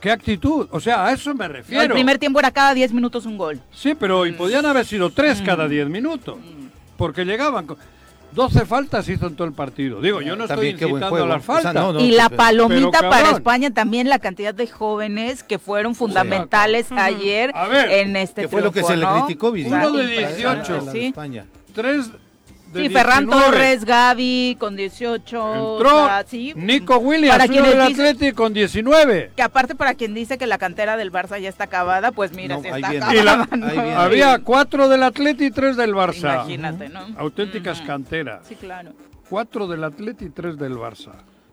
[0.00, 0.66] ¿Qué actitud?
[0.70, 1.92] O sea, a eso me El refiero.
[1.92, 3.60] primer tiempo era cada 10 minutos un gol.
[3.70, 6.38] Sí, pero y podían haber sido 3 cada 10 minutos.
[6.96, 7.66] Porque llegaban.
[7.66, 7.76] con-
[8.32, 10.00] 12 faltas hizo en todo el partido.
[10.00, 11.74] Digo, yo no estoy También buen incitando a las O sea, faltas.
[11.74, 12.00] no, no.
[12.00, 13.30] y la palomita pero, para.
[13.32, 18.48] España también la cantidad de jóvenes que fueron fundamentales ayer A ver, en este Que
[18.48, 19.26] fue lo que se le ¿no?
[19.26, 19.48] criticó.
[19.50, 20.62] Uno de Para- 18.
[20.62, 21.06] para la de Sí.
[21.08, 21.44] España.
[21.74, 22.18] 3 de
[22.74, 23.44] Sí, Ferran 19.
[23.46, 25.54] Torres, Gaby con 18.
[25.76, 26.52] Entró o sea, sí.
[26.56, 29.32] Nico Williams, Para uno quienes del Atleti con 19.
[29.36, 32.56] Que aparte para quien dice que la cantera del Barça ya está acabada, pues mira,
[32.56, 33.04] No, si está viene.
[33.04, 33.20] acabada.
[33.20, 33.66] Y la- ¿no?
[33.66, 33.94] ahí viene.
[33.94, 36.34] Había 4 del Atleti y 3 del Barça.
[36.34, 37.00] Imagínate, ¿no?
[37.18, 38.40] Auténticas canteras.
[38.48, 38.92] Sí, claro.
[39.28, 41.12] 4 del Atleti y 3 del Barça.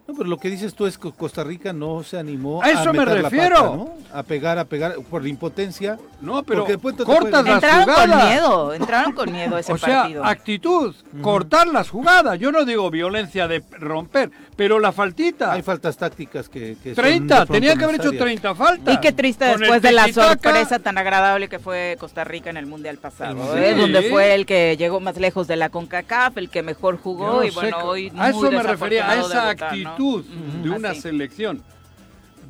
[0.10, 2.92] No, pero lo que dices tú es que Costa Rica no se animó A eso
[2.94, 3.56] me meter la refiero.
[3.58, 3.94] pata, ¿no?
[4.12, 6.00] A pegar, a pegar por la impotencia.
[6.20, 8.26] No, pero Porque después te cortas las Entraron con jugadas.
[8.30, 10.26] miedo, entraron con miedo ese O sea, partido.
[10.26, 12.40] actitud, cortar las jugadas.
[12.40, 15.54] Yo no digo violencia de romper, pero la faltita.
[15.54, 18.42] Hay faltas tácticas que, que son 30, de pronto tenía que haber hecho necesarias.
[18.42, 18.94] 30 faltas.
[18.94, 22.58] Y qué triste Con después de la sorpresa tan agradable que fue Costa Rica en
[22.58, 23.60] el Mundial pasado, Sí.
[23.64, 23.74] ¿eh?
[23.74, 27.44] donde fue el que llegó más lejos de la CONCACAF, el que mejor jugó no
[27.46, 29.90] y bueno, hoy a eso me refería, a esa debutar, ¿no?
[29.92, 31.02] actitud de una así.
[31.04, 31.64] selección.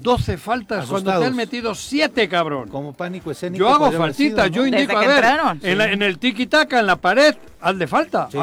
[0.02, 2.70] 12 faltas cuando te han metido 7, cabrón.
[2.70, 3.66] Como pánico escénico.
[3.66, 6.88] Yo hago faltita, sido, yo indico, a ver, entraron, en, la- en el tiki-taka, en
[6.88, 8.40] la pared, al de falta, Sí.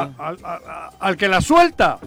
[0.99, 1.97] al que la suelta,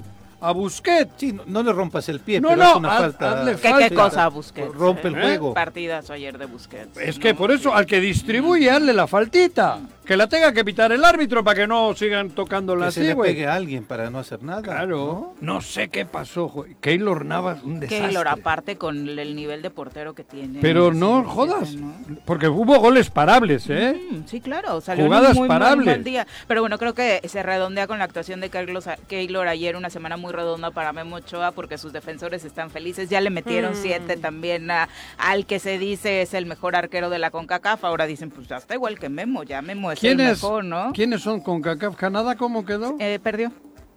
[0.41, 1.13] a Busquets.
[1.17, 3.41] Sí, no, no le rompas el pie, No, pero no, es una haz- falta.
[3.41, 3.89] hazle ¿Qué, falta.
[3.89, 4.75] qué cosa Busquets?
[4.75, 5.21] Rompe el ¿Eh?
[5.23, 5.55] juego.
[5.55, 6.97] Partidazo ayer de Busquets.
[6.99, 7.23] Es ¿no?
[7.23, 9.79] que por eso, al que distribuye, hazle la faltita.
[10.11, 13.07] Que la tenga que pitar el árbitro para que no sigan tocándola Que se así,
[13.11, 13.31] le güey.
[13.31, 14.61] pegue a alguien para no hacer nada.
[14.61, 15.35] Claro.
[15.41, 16.75] No sé qué pasó, güey.
[16.81, 18.07] Keylor Navas, un desastre.
[18.09, 20.59] Keylor, aparte con el nivel de portero que tiene.
[20.61, 21.95] Pero no jodas, ¿no?
[22.25, 24.01] porque hubo goles parables, ¿eh?
[24.11, 25.87] Mm, Sí, claro, salió Jugadas muy, muy parables.
[25.87, 26.27] buen día.
[26.49, 30.17] Pero bueno, creo que se redondea con la actuación de Carlos Keylor ayer, una semana
[30.17, 33.09] muy redonda para Memo Ochoa, porque sus defensores están felices.
[33.11, 33.81] Ya le metieron Mm.
[33.81, 34.89] siete también a-
[35.19, 37.85] al que se dice es el mejor arquero de la CONCACAF.
[37.85, 40.93] Ahora dicen, pues ya está igual que Memo, ya Memo es ¿Quiénes, mejor, ¿no?
[40.93, 41.95] ¿Quiénes son con CACAF?
[41.97, 42.97] ¿Canadá cómo quedó?
[42.99, 43.53] Eh, perdió.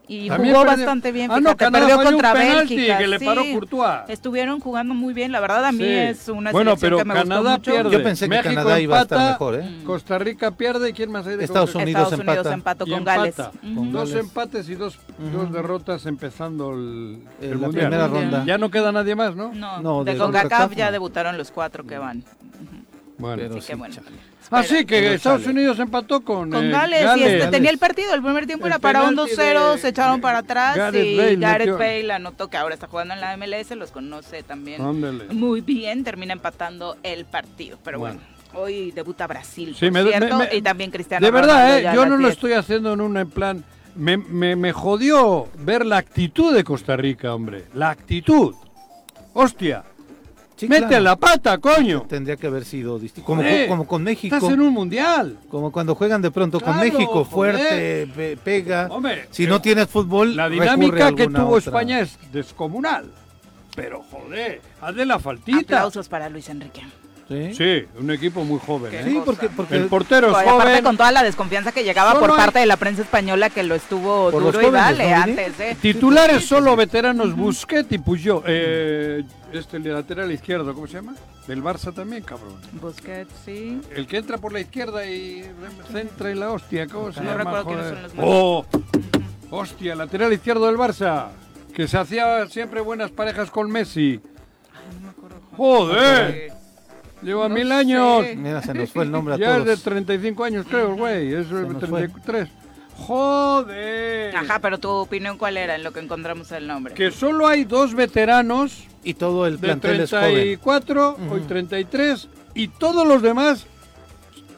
[0.06, 0.86] Y También jugó perdió.
[0.86, 1.32] bastante bien.
[1.32, 2.98] Ah, no, fíjate, Canadá perdió contra penalti Bélgica.
[2.98, 3.26] que le sí.
[3.26, 4.00] paró Courtois.
[4.10, 5.32] Estuvieron jugando muy bien.
[5.32, 5.90] La verdad, a mí Sí.
[5.90, 7.72] es una Bueno, pero que me gustó Canadá mucho.
[7.72, 7.90] pierde.
[7.92, 9.78] Yo pensé que México Canadá iba a estar empata, mejor, ¿eh?
[9.86, 11.74] Costa Rica pierde y quién más hay de Estados?
[11.74, 12.54] Unidos Estados Unidos empata.
[12.54, 13.40] empató con Gales.
[13.40, 13.52] empata.
[13.64, 15.00] Dos empates y dos,
[15.32, 17.86] dos derrotas empezando el, el la mundial.
[17.88, 18.44] primera ronda.
[18.46, 19.54] Ya no queda nadie más, ¿no?
[19.54, 20.92] No, No, de de CONCACAF ya no.
[20.92, 22.26] debutaron los cuatro que van.
[23.18, 23.42] Bueno.
[24.54, 24.96] Así que.
[24.98, 25.54] Así que Estados sale.
[25.54, 28.72] Unidos empató con, Con eh, Gales, y este, tenía el partido, el primer tiempo El
[28.74, 31.78] era para un penalti 2-0, de- se echaron para atrás Gareth y Bale Gareth metió.
[31.78, 34.82] Bale anotó que ahora está jugando en la MLS, los conoce también
[35.32, 38.16] muy bien, termina empatando el partido, pero bueno.
[38.20, 38.34] Bueno.
[38.66, 41.90] Hoy debuta Brasil, Sí, por me- me- cierto, me- y también Cristiano De verdad, eh,
[41.96, 42.34] yo no lo 10.
[42.34, 43.64] estoy haciendo en un plan.
[43.96, 47.64] Me, me, me jodió ver la actitud de Costa Rica, hombre.
[47.74, 48.54] La actitud.
[49.34, 49.84] Hostia.
[50.56, 51.04] Sí, Mete claro.
[51.04, 52.02] la pata, coño.
[52.08, 53.26] Tendría que haber sido distinto.
[53.26, 54.36] Como, con México.
[54.36, 55.38] Estás en un mundial.
[55.50, 58.88] Como cuando juegan de pronto con México, fuerte, pe- pega.
[58.92, 61.58] Hombre, si no tienes fútbol, La dinámica que tuvo otra.
[61.58, 63.12] España es descomunal.
[63.76, 65.60] Pero joder, hazle la faltita.
[65.78, 66.84] Aplausos para Luis Enrique.
[67.34, 67.54] ¿Sí?
[67.56, 68.92] Sí, un equipo muy joven.
[68.92, 69.04] Qué ¿eh?
[69.06, 70.84] Sí, porque, porque El portero es Oye, aparte joven.
[70.84, 74.30] con toda la desconfianza que llegaba por parte de la prensa española que lo estuvo
[74.32, 75.78] Por duro y dale ¿no, antes, ¿eh?
[75.82, 78.44] Titulares solo veteranos Busquets y Puyol.
[78.46, 81.16] Eh, este el lateral izquierdo, ¿cómo se llama?
[81.48, 82.56] Del Barça también, cabrón.
[82.74, 83.82] Busquets, sí.
[83.96, 85.44] El que entra por la izquierda y
[85.92, 87.44] centra y la hostia, ¿cómo se No llama?
[87.44, 88.10] recuerdo quiénes Joder.
[88.10, 88.26] son los.
[88.28, 88.66] ¡Oh!
[89.50, 91.28] Hostia, lateral izquierdo del Barça.
[91.76, 94.22] Que se hacía siempre buenas parejas con Messi.
[95.58, 96.52] ¡Joder!
[97.24, 97.74] Lleva No mil sé.
[97.74, 98.26] años.
[98.36, 99.84] Mira, se nos fue el nombre a Ya es de todos.
[99.84, 101.34] 35 años, creo, güey.
[101.34, 102.08] Es de nos fue.
[102.08, 102.50] 33.
[102.96, 104.36] ¡Joder!
[104.36, 106.94] Ajá, pero tu opinión cuál era en lo que encontramos el nombre.
[106.94, 110.34] Que solo hay dos veteranos Y todo el de plantel es joven.
[110.34, 111.48] 34, hoy Ujú.
[111.48, 113.66] 33, y todos los demás,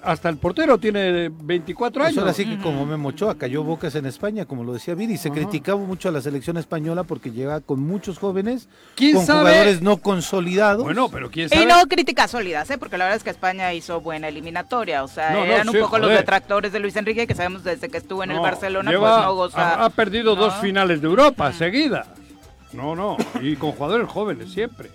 [0.06, 2.20] hasta el portero tiene 24 Pues años.
[2.20, 5.30] ahora sí que como Memo Ochoa cayó bocas en España, como lo decía Viri, se
[5.30, 5.36] Ajá.
[5.36, 9.40] criticaba mucho a la selección española porque llega con muchos jóvenes, ¿Quién con sabe?
[9.50, 10.84] jugadores no consolidados.
[10.84, 11.64] Bueno, pero quién sabe.
[11.64, 12.78] Y no críticas sólidas, ¿eh?
[12.78, 15.04] porque la verdad es que España hizo buena eliminatoria.
[15.04, 17.90] O sea, No, no, eran un poco los detractores de Luis Enrique, que sabemos desde
[17.90, 19.74] que estuvo en el Barcelona, lleva- pues no goza.
[19.82, 20.42] ha, ha perdido ¿no?
[20.42, 22.08] dos finales de Europa seguidas.
[22.74, 24.90] No, no, y con jugadores jóvenes siempre.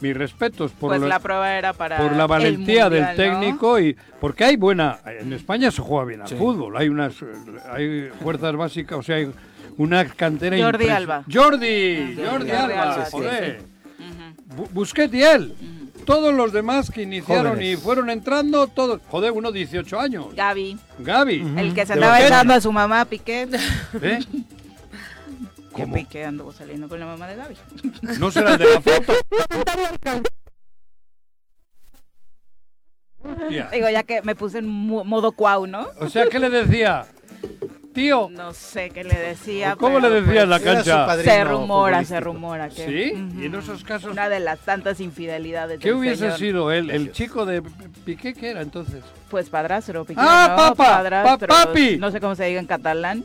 [0.00, 1.96] Mis respetos por, Pues lo- la prueba era para.
[1.96, 3.14] por la el valentía Mundial, del ¿no?
[3.40, 6.34] técnico y porque hay buena en España se juega bien al Sí.
[6.34, 7.14] fútbol hay unas
[7.72, 9.30] hay fuerzas básicas o sea hay
[9.78, 11.24] una cantera Jordi Alba.
[11.32, 13.60] Jordi Jordi, Jordi Alba, Alba, sí, joder.
[14.54, 15.54] Bu- Busquets y él
[16.04, 17.78] todos los demás que iniciaron Jóvenes.
[17.78, 22.52] y fueron entrando todos joder uno 18 años Gaby, Gaby el que se andaba echando
[22.52, 23.48] a su mamá, Piqué.
[24.02, 24.18] ¿eh?
[25.76, 25.94] Que ¿Cómo?
[25.94, 27.56] Piqué anduvo saliendo con la mamá de Gaby.
[28.18, 29.12] no será el de la foto.
[33.72, 35.88] Digo, ya que me puse en mo- modo cuau, ¿no?
[36.00, 37.06] o sea qué le decía
[37.92, 39.74] tío No sé qué le decía.
[39.76, 41.06] ¿Cómo le decía en la pues, Era su cancha?
[41.06, 42.86] padrino Se rumora, se rumora que.
[42.86, 43.12] ¿Sí?
[43.40, 45.80] Y en esos casos Una de las tantas infidelidades.
[45.80, 46.38] ¿Qué del hubiese señor.
[46.38, 46.90] sido él?
[46.90, 47.62] ¿El chico de
[48.04, 49.02] Piqué qué era entonces?
[49.30, 50.56] Pues padrastro, Piqué, ¡Ah, ¿no?
[50.56, 50.96] papa!
[50.98, 51.48] Padrastros.
[51.48, 51.96] ¡Pa- papi!
[51.98, 53.24] No sé cómo se diga en catalán,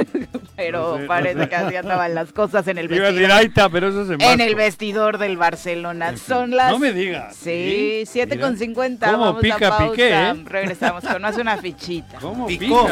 [0.56, 1.48] pero No sé, no parece sé.
[1.50, 3.38] que así andaban las cosas en el Iba a decir vestidor.
[3.38, 6.16] Aita, pero eso se En el vestidor del Barcelona.
[6.16, 6.70] Son las.
[6.72, 7.36] No me digas.
[7.36, 8.46] Sí, 7 Mira.
[8.48, 9.10] con 50.
[9.12, 9.90] ¿Cómo Vamos pica a pausa.
[9.90, 10.34] Piqué, eh?
[10.46, 12.18] Regresamos con más una fichita.
[12.18, 12.64] ¿Cómo pica?
[12.64, 12.88] Picó.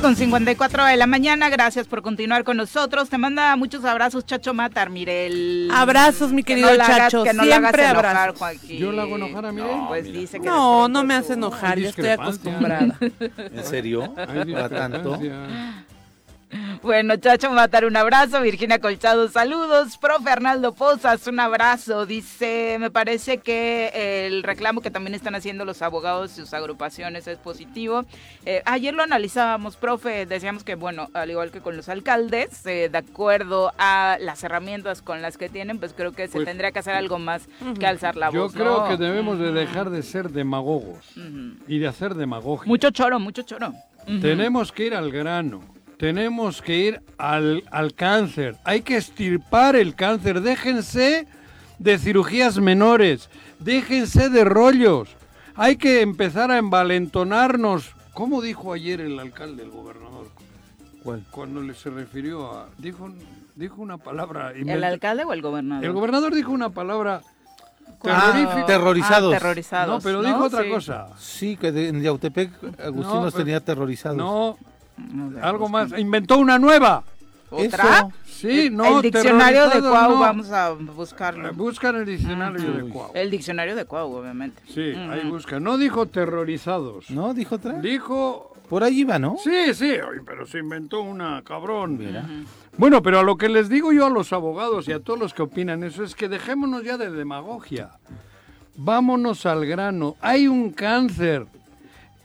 [0.00, 1.48] Con 54 de la mañana.
[1.50, 3.08] Gracias por continuar con nosotros.
[3.08, 5.68] Te manda muchos abrazos, Chacho Matar, Mirel.
[5.72, 7.24] Abrazos, mi Que querido no hagas- Chacho.
[7.24, 8.38] que no la hagas Siempre enojar, abrazos.
[8.38, 8.78] Joaquín.
[8.78, 9.76] Yo la hago enojar a Mirel.
[9.88, 12.96] Pues dice que No, no me hace enojar, yo estoy acostumbrada.
[13.00, 14.14] ¿En serio?
[14.14, 15.18] ¿Para tanto?
[16.82, 18.40] Bueno, Chacho Matar, un abrazo.
[18.40, 19.98] Virginia Colchado, saludos.
[19.98, 22.06] Profe Arnaldo Pozas, un abrazo.
[22.06, 27.26] Dice, me parece que el reclamo que también están haciendo los abogados y sus agrupaciones
[27.26, 28.04] es positivo.
[28.46, 30.24] Eh, ayer lo analizábamos, profe.
[30.26, 35.02] Decíamos que, bueno, al igual que con los alcaldes, eh, de acuerdo a las herramientas
[35.02, 37.86] con las que tienen, pues creo que se Pues- tendría que hacer algo más que
[37.86, 38.52] alzar la Yo voz.
[38.52, 38.88] creo ¿no?
[38.88, 41.04] que debemos de dejar de ser demagogos
[41.66, 42.68] y de hacer demagogia.
[42.68, 43.72] Mucho choro, mucho choro.
[44.06, 45.60] Tenemos que ir al grano.
[45.98, 48.56] Tenemos que ir al, al cáncer.
[48.64, 50.40] Hay que estirpar el cáncer.
[50.40, 51.26] Déjense
[51.78, 53.28] de cirugías menores.
[53.58, 55.08] Déjense de rollos.
[55.56, 57.94] Hay que empezar a envalentonarnos.
[58.14, 60.28] ¿Cómo dijo ayer el alcalde, el gobernador?
[61.02, 61.24] ¿Cuál?
[61.30, 62.68] Cuando le se refirió a...
[62.78, 63.08] Dijo,
[63.56, 64.52] dijo una palabra...
[64.52, 65.84] ¿El alcalde o el gobernador?
[65.84, 67.22] el gobernador dijo una palabra
[68.04, 69.34] Ah, terrorizados.
[69.34, 69.94] Ah, terrorizados.
[69.96, 70.68] no, pero dijo otra Sí.
[70.68, 71.06] cosa.
[71.18, 74.16] Sí, que de- en Yautepec Agustín No, nos pero- tenía aterrorizados.
[74.16, 74.56] No,
[75.42, 75.96] algo más.
[75.98, 77.04] Inventó una nueva.
[77.50, 77.98] ¿Otra?
[77.98, 78.12] Eso.
[78.26, 80.20] Sí, no, el diccionario de Cuau, no.
[80.20, 81.52] vamos a buscarlo.
[81.54, 83.10] Buscan el diccionario de Cuau.
[83.14, 84.62] El diccionario de Cuau, obviamente.
[84.68, 85.58] Sí, ahí busca.
[85.58, 87.10] No dijo terrorizados.
[87.10, 87.34] ¿No?
[87.34, 87.72] ¿Dijo otra?
[87.80, 88.54] Dijo...
[88.68, 89.38] Por ahí iba, ¿no?
[89.42, 89.94] Sí, sí,
[90.26, 91.96] pero se inventó una, cabrón.
[91.96, 92.26] Mira.
[92.76, 95.32] Bueno, pero a lo que les digo yo a los abogados y a todos los
[95.32, 97.92] que opinan eso es que dejémonos ya de demagogia.
[98.76, 100.16] Vámonos al grano.
[100.20, 101.46] Hay un cáncer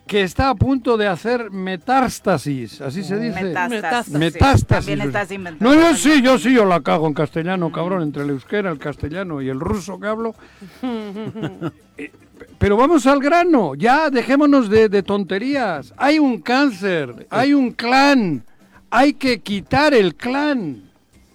[0.05, 3.41] que está a punto de hacer metástasis, así se dice.
[3.43, 4.13] Metástasis.
[4.13, 4.85] Metástasis.
[4.87, 5.75] También estás inventando.
[5.75, 8.79] No, yo sí, yo sí, yo la cago en castellano, cabrón, entre el euskera, el
[8.79, 10.35] castellano y el ruso que hablo.
[11.95, 12.11] Eh,
[12.57, 15.93] Pero vamos al grano, ya dejémonos de, de tonterías.
[15.95, 18.43] Hay un cáncer, hay un clan,
[18.89, 20.81] hay que quitar el clan.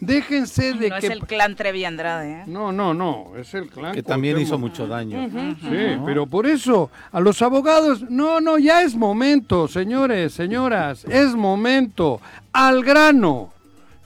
[0.01, 1.07] Déjense de No que...
[1.07, 2.45] es el clan Trevi Andrade, ¿eh?
[2.47, 3.93] No, no, no, es el clan.
[3.93, 5.29] Que también hizo mucho daño.
[5.61, 11.35] Sí, pero por eso, a los abogados, no, no, ya es momento, señores, señoras, es
[11.35, 12.21] momento.
[12.53, 13.53] Al grano.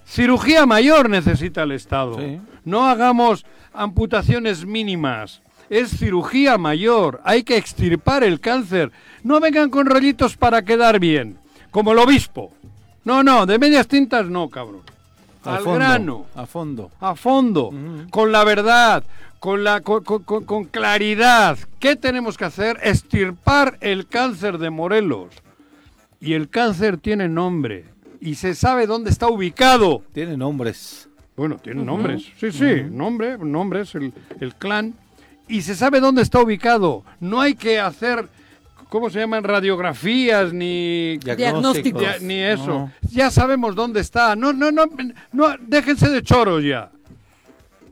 [0.07, 2.19] Cirugía mayor necesita el Estado.
[2.19, 2.41] Sí.
[2.65, 5.43] No hagamos amputaciones mínimas.
[5.71, 7.21] Es cirugía mayor.
[7.25, 8.93] Hay que extirpar el cáncer.
[9.23, 11.39] No vengan con rollitos para quedar bien.
[11.71, 12.53] Como el obispo.
[13.05, 14.83] No, no, de medias tintas no, cabrón.
[15.51, 16.91] Al fondo, grano A fondo.
[17.01, 17.71] a fondo,
[18.11, 19.05] con la verdad,
[19.41, 21.59] con, la, con, con- con- con claridad.
[21.81, 22.79] ¿Qué tenemos que hacer?
[22.83, 25.29] Estirpar el cáncer de Morelos.
[26.21, 27.87] Y el cáncer tiene nombre.
[28.21, 30.03] Y se sabe dónde está ubicado.
[30.13, 31.09] Tiene nombres.
[31.37, 32.25] Bueno, tiene nombres.
[32.39, 34.95] Sí, sí, nombre, nombres, el, el clan.
[35.49, 37.03] Y se sabe dónde está ubicado.
[37.19, 38.29] No hay que hacer,
[38.93, 39.43] ¿cómo se llaman?
[39.43, 41.17] Radiografías ni...
[41.17, 42.03] Diagnósticos.
[42.03, 42.67] Ya, ni eso.
[42.67, 42.93] No.
[43.11, 44.37] Ya sabemos dónde está.
[44.37, 44.85] No, no, no,
[45.33, 46.91] no, déjense de choros ya.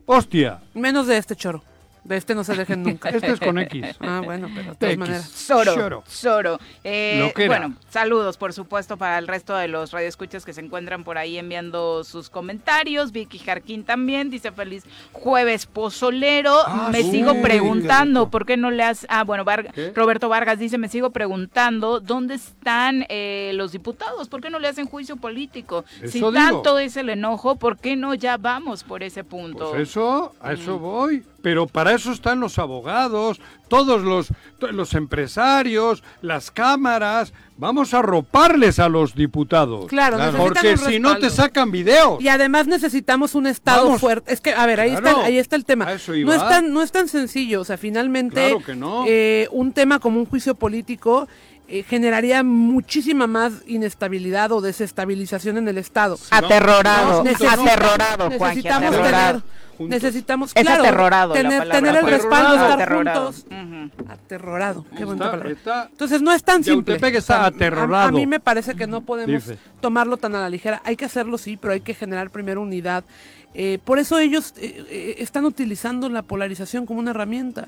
[0.04, 1.62] Hostia, Menos de este choro.
[2.04, 3.08] De este no se dejen nunca.
[3.10, 3.96] este es con X.
[4.00, 4.98] Ah, bueno, pero de todas X.
[4.98, 5.30] maneras.
[5.30, 5.74] Zoro.
[5.74, 6.04] Choro.
[6.08, 6.58] Zoro.
[6.84, 7.58] Eh, Lo que era.
[7.58, 11.36] bueno, saludos por supuesto para el resto de los radioescuchas que se encuentran por ahí
[11.38, 13.12] enviando sus comentarios.
[13.12, 16.54] Vicky Jarquín también dice feliz jueves pozolero.
[16.66, 18.30] Ah, me sí, sigo preguntando rico.
[18.30, 19.06] por qué no le has...
[19.08, 19.92] Ah, bueno, Varga- ¿Qué?
[19.94, 24.68] Roberto Vargas dice, me sigo preguntando dónde están eh, los diputados, por qué no le
[24.68, 25.84] hacen juicio político.
[26.04, 26.32] si digo.
[26.32, 29.70] tanto es el enojo, ¿por qué no ya vamos por ese punto?
[29.70, 31.22] Pues eso, a eso voy.
[31.42, 34.28] Pero para eso están los abogados, todos los,
[34.72, 37.32] los empresarios, las cámaras.
[37.56, 39.86] Vamos a roparles a los diputados.
[39.86, 40.38] Claro, Claro.
[40.38, 42.20] Porque si no te sacan videos.
[42.22, 44.00] Y además necesitamos un Estado Vamos.
[44.00, 44.32] fuerte.
[44.32, 45.08] Es que, a ver, ahí, Claro.
[45.08, 45.86] está, ahí está el tema.
[45.86, 47.60] A eso No es, tan, no es tan sencillo.
[47.60, 49.04] O sea, finalmente, Claro que no.
[49.06, 51.28] eh, un tema como un juicio político
[51.68, 56.18] eh, generaría muchísima más inestabilidad o desestabilización en el Estado.
[56.30, 59.40] Aterrorado, Necesita- aterrorado, Juanji, necesitamos aterrorado.
[59.40, 63.32] tener, necesitamos, Es claro, aterrorado tener, el respaldo, estar Aterrorado.
[63.32, 63.46] juntos.
[63.50, 64.10] Ujú.
[64.12, 65.50] Aterrorado, qué bonita palabra.
[65.50, 66.94] está- Entonces no es tan simple.
[66.94, 67.06] Está
[67.46, 69.58] a- mí me parece que no podemos Dice.
[69.80, 70.80] tomarlo tan a la ligera.
[70.84, 73.04] Hay que hacerlo sí, pero hay que generar primero unidad.
[73.52, 77.66] Eh, por eso ellos eh, eh, están utilizando la polarización como una herramienta,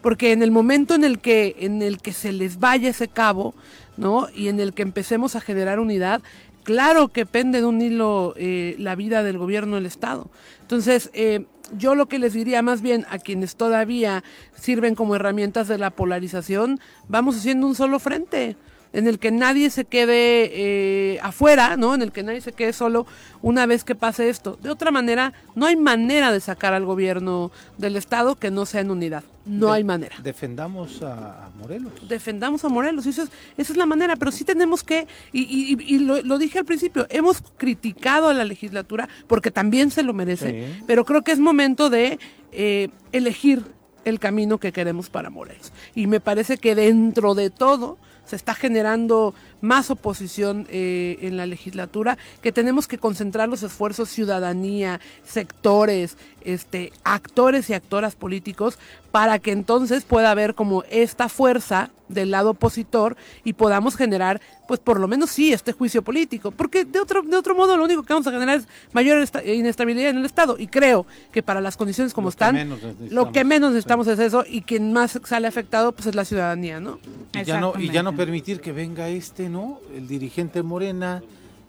[0.00, 3.52] porque en el momento en el que en el que se les vaya ese cabo,
[3.96, 4.28] ¿no?
[4.32, 6.22] Y en el que empecemos a generar unidad,
[6.66, 10.28] claro que pende de un hilo eh, la vida del gobierno del estado.
[10.60, 11.46] Entonces, eh,
[11.78, 15.90] yo lo que les diría más bien a quienes todavía sirven como herramientas de la
[15.90, 18.56] polarización, vamos haciendo un solo frente.
[18.96, 21.94] En el que nadie se quede eh, afuera, ¿no?
[21.94, 23.06] En el que nadie se quede solo
[23.42, 24.58] una vez que pase esto.
[24.62, 28.80] De otra manera, no hay manera de sacar al gobierno del Estado que no sea
[28.80, 29.22] en unidad.
[29.44, 30.16] No De- hay manera.
[30.22, 31.92] Defendamos a, Morelos.
[32.08, 35.94] Defendamos a Morelos, eso es, esa es la manera, pero sí tenemos que, y, y-
[35.94, 40.12] y lo, lo dije al principio, hemos criticado a la legislatura porque también se lo
[40.14, 40.82] merece, Sí.
[40.86, 42.18] pero creo que es momento de
[42.50, 43.62] eh, elegir
[44.04, 45.72] el camino que queremos para Morelos.
[45.94, 51.46] Y me parece que dentro de todo se está generando más oposición eh, en la
[51.46, 58.78] legislatura, que tenemos que concentrar los esfuerzos ciudadanía, sectores, este, actores y actoras políticos,
[59.10, 64.80] para que entonces pueda haber como esta fuerza del lado opositor y podamos generar, pues
[64.80, 66.50] por lo menos sí, este juicio político.
[66.50, 69.44] Porque de otro, de otro modo lo único que vamos a generar es mayor esta-
[69.44, 70.56] inestabilidad en el Estado.
[70.58, 72.78] Y creo que para las condiciones como Lo están,
[73.10, 73.74] lo que menos sí.
[73.74, 76.98] necesitamos es eso y quien más sale afectado pues es la ciudadanía, ¿no?
[77.34, 79.80] Y ya, no, y ya no permitir que venga este, ¿no?
[79.94, 81.22] El dirigente Morena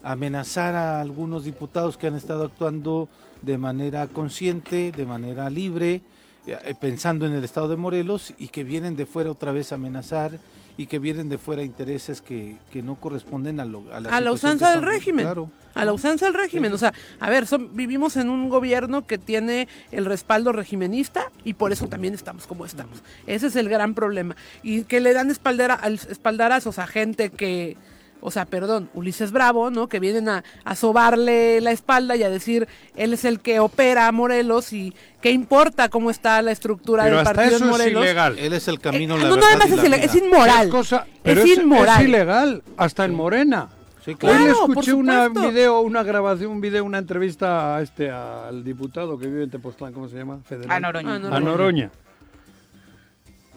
[0.03, 3.09] amenazar a algunos diputados que han estado actuando
[3.41, 6.01] de manera consciente, de manera libre,
[6.45, 9.75] eh, pensando en el estado de Morelos y que vienen de fuera otra vez a
[9.75, 10.39] amenazar
[10.77, 14.21] y que vienen de fuera intereses que, que no corresponden a, lo, a la a
[14.21, 15.25] la usanza del régimen.
[15.25, 15.49] Claro.
[15.73, 16.71] A la usanza del régimen.
[16.73, 21.53] O sea, a ver, son- vivimos en un gobierno que tiene el respaldo regimenista y
[21.53, 23.03] por eso también estamos como estamos.
[23.27, 24.35] Ese es el gran problema.
[24.63, 27.75] Y que le dan espaldera, al- espaldarazos a gente que,
[28.21, 29.87] o sea, perdón, Ulises Bravo, ¿no?
[29.87, 34.07] Que vienen a, a sobarle la espalda y a decir, él es el que opera
[34.07, 37.71] a Morelos y qué importa cómo está la estructura Pero del hasta partido eso en
[37.71, 38.03] es Morelos.
[38.03, 38.39] ilegal.
[38.39, 40.11] Él es el camino, Eh, la no, verdad nada más y la es, ilegal, vida.
[40.11, 40.65] es inmoral.
[40.67, 42.01] Es cosa- pero es es, inmoral.
[42.01, 43.69] es ilegal, hasta en Morena.
[44.03, 44.53] Sí, Hoy claro.
[44.61, 49.27] por escuché una video, una grabación, un video, una entrevista a este al diputado que
[49.27, 50.39] vive en Tepoztlán, ¿cómo se llama?
[50.47, 50.71] Federal.
[50.71, 51.19] A Noroña.
[51.19, 51.35] No.
[51.35, 51.91] A Noroña.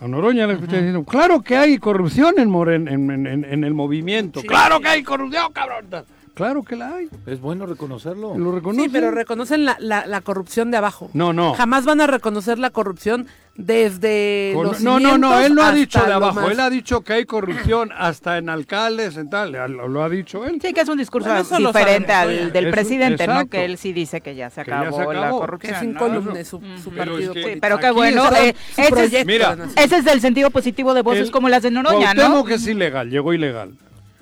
[0.01, 3.65] A Noroña le escuché diciendo, claro que hay corrupción en, Moren, en, en- en- en
[3.65, 4.41] el movimiento.
[4.41, 4.47] Sí.
[4.47, 5.87] Claro que hay corrupción, cabrón.
[6.35, 7.09] Claro que la hay.
[7.27, 8.37] Es bueno reconocerlo.
[8.39, 8.83] Lo reconoce.
[8.85, 11.11] Sí, pero reconocen la, la, la corrupción de abajo.
[11.13, 11.55] No, no.
[11.55, 13.27] Jamás van a reconocer la corrupción
[13.57, 16.61] desde Con- los no, no, no, él no ha dicho de lo abajo, más- él
[16.61, 20.59] ha dicho que hay corrupción hasta en alcaldes, en tal, lo, lo ha dicho él.
[20.63, 23.47] Sí, que es un discurso Bueno, diferente al del presidente, ¿no?
[23.49, 25.75] Que él sí dice que ya se Que ya se acabó, la que corrupción.
[25.75, 25.91] es ¿no?
[25.91, 28.25] incólume su, su Pero partido es que- Sí, pero qué bueno.
[28.37, 31.49] Eh, su ese, es, proyecto Mira, ese es el sentido positivo de voces El- como
[31.51, 32.23] las de Noroña, ¿no?
[32.23, 33.75] Cuauhtémoc es ilegal, llegó ilegal.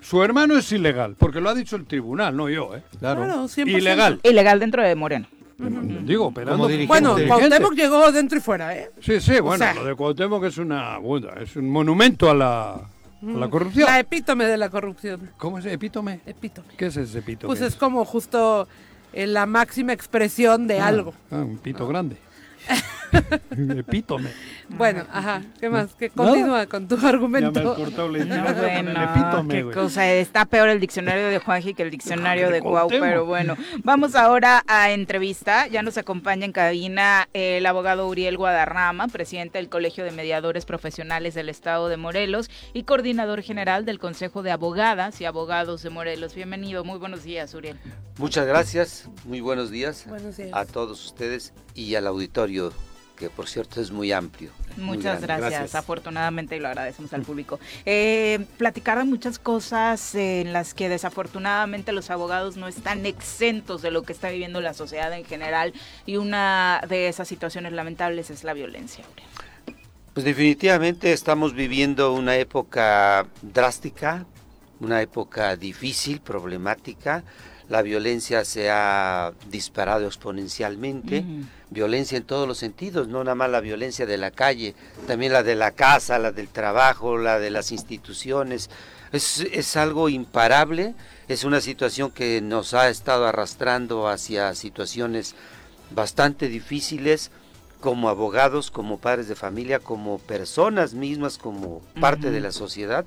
[0.09, 2.82] Su hermano es ilegal, porque lo ha dicho el tribunal, no yo, ¿eh?
[2.98, 3.24] Claro.
[3.24, 3.68] Claro, 100%.
[3.68, 4.20] Ilegal.
[4.22, 5.26] Ilegal dentro de Moreno.
[5.59, 6.86] Digo, dirigente.
[6.86, 7.16] Bueno.
[7.26, 8.90] Cuauhtémoc llegó dentro y fuera, ¿eh?
[9.02, 12.72] Sí, sí, bueno, sea- lo de Cuauhtémoc es una, bueno, es un monumento a la,
[12.74, 12.80] a
[13.22, 13.84] la corrupción.
[13.86, 15.30] La epítome de la corrupción.
[15.36, 16.20] ¿Cómo es epítome?
[16.24, 16.68] Epítome.
[16.78, 17.46] ¿Qué es ese pito?
[17.46, 18.66] Pues es como justo
[19.12, 21.12] eh, la máxima expresión de Ah, algo.
[21.30, 22.16] ah, un pito grande.
[23.78, 24.30] epítome.
[24.68, 25.42] Bueno, ajá.
[25.61, 25.94] ¿Qué más?
[25.94, 27.72] Que continúa con tu Ya me argumento.
[27.72, 30.12] has cortado la No, inspiración con el bueno, epítome, qué cosa.
[30.12, 33.56] Está peor el diccionario de Juanji que el diccionario De de Cuau, pero bueno.
[33.84, 35.66] Vamos ahora a entrevista.
[35.68, 41.34] Ya nos acompaña en cabina el abogado Uriel Guadarrama, presidente del Colegio de Mediadores Profesionales
[41.34, 46.34] del Estado de Morelos y coordinador general del Consejo de Abogadas y Abogados de Morelos.
[46.34, 47.78] Bienvenido, muy buenos días, Uriel.
[48.18, 50.50] Muchas gracias, muy buenos días Buenos días.
[50.52, 52.72] a todos ustedes y al auditorio,
[53.19, 54.51] que por cierto es muy amplio.
[54.77, 55.75] Muchas gracias.
[55.75, 57.59] afortunadamente y lo agradecemos al público.
[57.85, 63.91] Eh, platicar de muchas cosas en las que desafortunadamente los abogados no están exentos de
[63.91, 65.73] lo que está viviendo la sociedad en general
[66.07, 69.05] y una de esas situaciones lamentables es la violencia.
[70.14, 74.27] Pues definitivamente estamos viviendo una época drástica,
[74.81, 77.25] una época difícil, problemática.
[77.69, 81.25] La violencia se ha disparado exponencialmente.
[81.71, 84.75] Violencia en todos los sentidos, no nada más la violencia de la calle,
[85.07, 88.71] también la de la casa, la del trabajo, la de las instituciones.
[89.12, 90.95] Es, es algo imparable,
[91.29, 95.35] es una situación que nos ha estado arrastrando hacia situaciones
[95.91, 97.31] bastante difíciles
[97.81, 103.05] como abogados, como padres de familia, como personas mismas, como parte de la sociedad.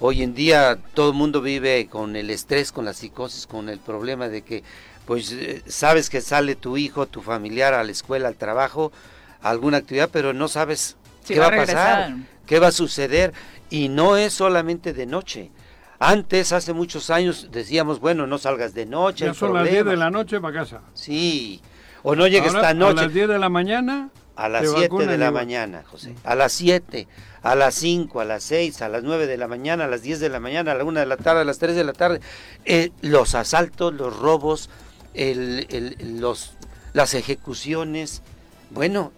[0.00, 3.78] Hoy en día todo el mundo vive con el estrés, con la psicosis, con el
[3.78, 4.62] problema de que
[5.06, 8.92] pues eh, sabes que sale tu hijo, tu familiar a la escuela, al trabajo,
[9.40, 12.28] a alguna actividad, pero no sabes Sí, qué va a pasar, regresar.
[12.46, 13.32] qué va a suceder
[13.70, 15.50] y no es solamente de noche.
[15.98, 19.24] Antes, hace muchos años, decíamos, bueno, no salgas de noche.
[19.24, 20.82] Ya son las 10 de la noche para casa.
[20.92, 21.62] Sí,
[22.02, 23.00] o no llegues Ahora, esta noche.
[23.00, 24.10] A las 10 de la mañana.
[24.36, 26.14] A las te 7 vacunan de la mañana, José.
[26.24, 27.08] A las 7,
[27.42, 30.20] a las 5, a las 6, a las 9 de la mañana, a las 10
[30.20, 32.20] de la mañana, a la 1 de la tarde, a las 3 de la tarde.
[32.66, 34.68] Eh, los asaltos, los robos,
[35.14, 36.52] el- el- los,
[36.92, 38.22] las ejecuciones,
[38.70, 39.10] bueno,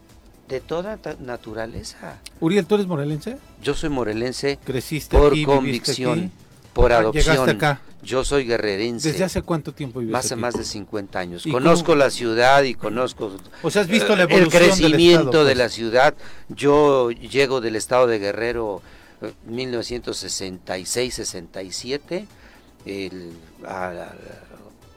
[0.48, 2.18] de toda naturaleza.
[2.40, 3.36] Uriel, ¿tú eres morelense?
[3.62, 6.18] Yo soy morelense ¿Creciste por aquí, viviste convicción.
[6.18, 6.30] aquí?
[6.82, 7.24] Por adopción.
[7.34, 7.80] llegaste acá.
[8.02, 9.10] Yo soy guerrerense.
[9.12, 10.40] ¿Desde hace cuánto tiempo vives Hace aquí?
[10.40, 11.44] más de 50 años.
[11.46, 14.62] ¿Y Conozco cómo- la ciudad y conozco O sea, has visto la eh, el evolución
[14.62, 15.58] del crecimiento estado, de pues.
[15.58, 16.14] la ciudad.
[16.48, 18.80] Yo llego del estado de Guerrero
[19.20, 19.32] eh,
[20.86, 22.26] 1966-67,
[22.86, 23.32] el-
[23.66, 24.14] a la-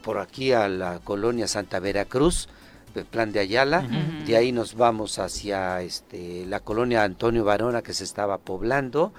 [0.03, 2.47] por aquí a la colonia Santa Veracruz,
[2.95, 3.87] el plan de Ayala.
[4.25, 9.13] De ahí nos vamos hacia este, la colonia Antonio Varona que se estaba poblando.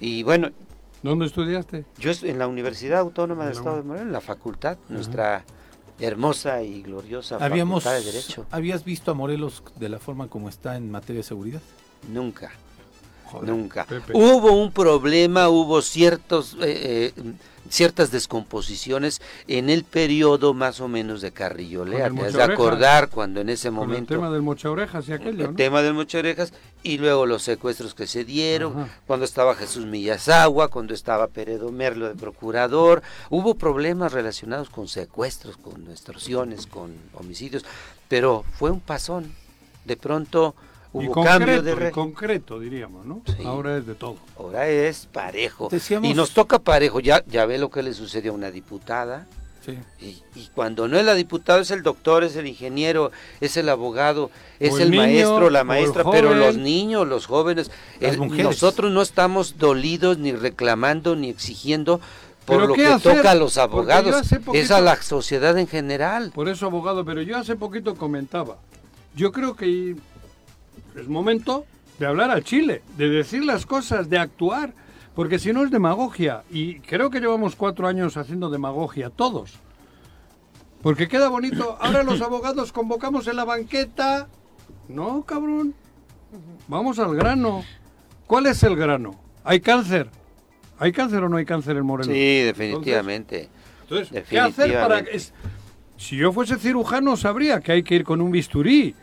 [0.00, 0.50] Y bueno,
[1.02, 1.84] ¿Dónde estudiaste?
[1.98, 3.58] yo en la Universidad Autónoma del No.
[3.58, 5.44] Estado de Morelos, en la facultad, nuestra
[5.98, 8.46] hermosa y gloriosa Habíamos, Facultad de Derecho.
[8.50, 11.60] ¿Habías visto a Morelos de la forma como está en materia de seguridad?
[12.12, 12.52] Nunca,
[13.26, 13.84] Joder, nunca.
[13.84, 14.12] Pepe.
[14.14, 17.22] Hubo un problema, hubo ciertos, eh, eh,
[17.72, 22.10] ciertas descomposiciones en el periodo más o menos de Carrillo Lea.
[22.10, 24.14] Con el Te has de acordar cuando en ese Con el momento...
[24.14, 25.56] tema del mocha orejas y aquello, el ¿no?
[25.56, 26.52] tema del Mocha Orejas
[26.82, 28.98] y luego los secuestros que se dieron, Ajá.
[29.06, 35.56] cuando estaba Jesús Millasagua, cuando estaba Peredo Merlo de procurador, hubo problemas relacionados con secuestros,
[35.56, 37.64] con extorsiones, con homicidios,
[38.08, 39.32] pero fue un pasón.
[39.86, 40.54] De pronto
[40.94, 43.22] y hubo concreto, cambio de y re- concreto, diríamos, ¿no?
[43.26, 43.42] Sí.
[43.44, 44.16] Ahora es de todo.
[44.38, 45.68] Ahora es parejo.
[45.70, 47.00] Decíamos- Y nos toca parejo.
[47.00, 49.26] Ya, ya ve lo que le sucedió a una diputada.
[49.64, 49.78] Sí.
[50.00, 53.68] Y, y cuando no es la diputada, es el doctor, es el ingeniero, es el
[53.68, 57.70] abogado, es el el, niño, maestro, la maestra, pero los niños, los jóvenes,
[58.00, 62.00] el- nosotros no estamos dolidos, ni reclamando, ni exigiendo
[62.44, 63.18] por ¿Pero lo que hacer?
[63.18, 64.16] toca a los abogados,
[64.52, 66.32] es a la sociedad en general.
[66.34, 68.56] Por eso, abogado, pero yo hace poquito comentaba,
[69.14, 69.94] yo creo que
[70.96, 71.64] es momento
[71.98, 74.72] de hablar al Chile, de decir las cosas, de actuar,
[75.14, 79.54] porque si no es demagogia, y creo que llevamos cuatro años haciendo demagogia todos.
[80.82, 84.28] Porque queda bonito, ahora los abogados convocamos en la banqueta.
[84.88, 85.74] No, cabrón.
[86.66, 87.62] Vamos al grano.
[88.26, 89.20] ¿Cuál es el grano?
[89.44, 90.08] ¿Hay cáncer?
[90.78, 92.12] ¿Hay cáncer o no hay cáncer en Morelos?
[92.12, 93.48] Sí, definitivamente.
[93.82, 95.32] Entonces, ¿qué hacer para es-
[95.98, 98.94] Si yo fuese cirujano sabría que hay que ir con un bisturí.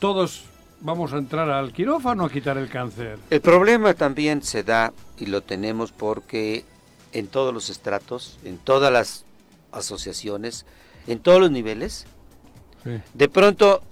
[0.00, 0.44] Todos
[0.80, 3.18] vamos a entrar al quirófano a quitar el cáncer.
[3.30, 6.64] El problema también se da y lo tenemos porque
[7.12, 9.24] en todos los estratos, en todas las
[9.72, 10.66] asociaciones,
[11.06, 12.06] en todos los niveles,
[13.14, 13.82] de pronto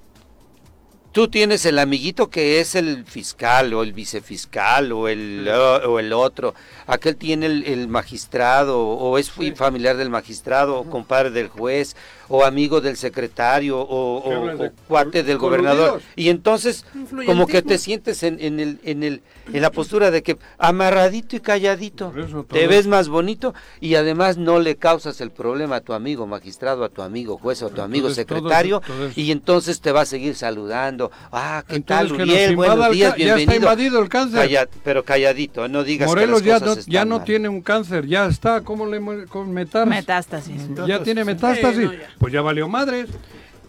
[1.10, 6.12] tú tienes el amiguito que es el fiscal o el vicefiscal o el, o el
[6.12, 6.54] otro,
[6.86, 11.96] aquel tiene el, el magistrado o es familiar del magistrado o compadre del juez
[12.28, 16.00] o amigo del secretario o, ¿Qué o- hablas de o cuate del gobernador.
[16.16, 16.84] Y entonces
[17.26, 19.22] como que te sientes en, en el, en, el,
[19.52, 22.12] en la postura de que amarradito y calladito,
[22.48, 26.84] te ves más bonito y además no le causas el problema a tu amigo magistrado,
[26.84, 30.02] a tu amigo juez o a tu amigo Entonces, secretario todo y entonces te va
[30.02, 31.10] a seguir saludando.
[31.32, 32.56] Ah, ¿qué Entonces, tal, Uriel?
[32.56, 33.54] Buenos días, ya está bienvenido.
[33.56, 34.40] invadido el cáncer.
[34.40, 37.24] Calla- pero calladito, no digas Morelos que ya las no, cosas ya están no mal.
[37.24, 39.52] tiene un cáncer, ya está, ¿cómo le con?
[39.52, 40.62] Metástasis.
[40.86, 41.76] Ya tiene metástasis.
[41.78, 42.08] Sí, no, ya.
[42.18, 43.08] Pues ya valió madres.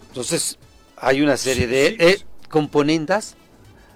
[0.08, 0.58] Entonces,
[0.96, 2.24] hay una serie Sí, de sí, eh, sí.
[2.48, 3.36] componendas,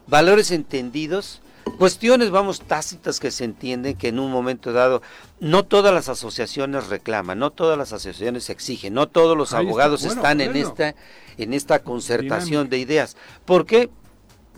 [0.06, 1.40] valores entendidos,
[1.78, 5.02] cuestiones, vamos, tácitas que se entienden que en un momento dado
[5.38, 9.68] no todas las asociaciones reclaman, no todas las asociaciones exigen, no todos los Ahí está,
[9.68, 10.94] abogados bueno, están en esta
[11.38, 12.70] en esta concertación Dinámica.
[12.70, 13.16] de ideas.
[13.46, 13.88] ¿Por qué?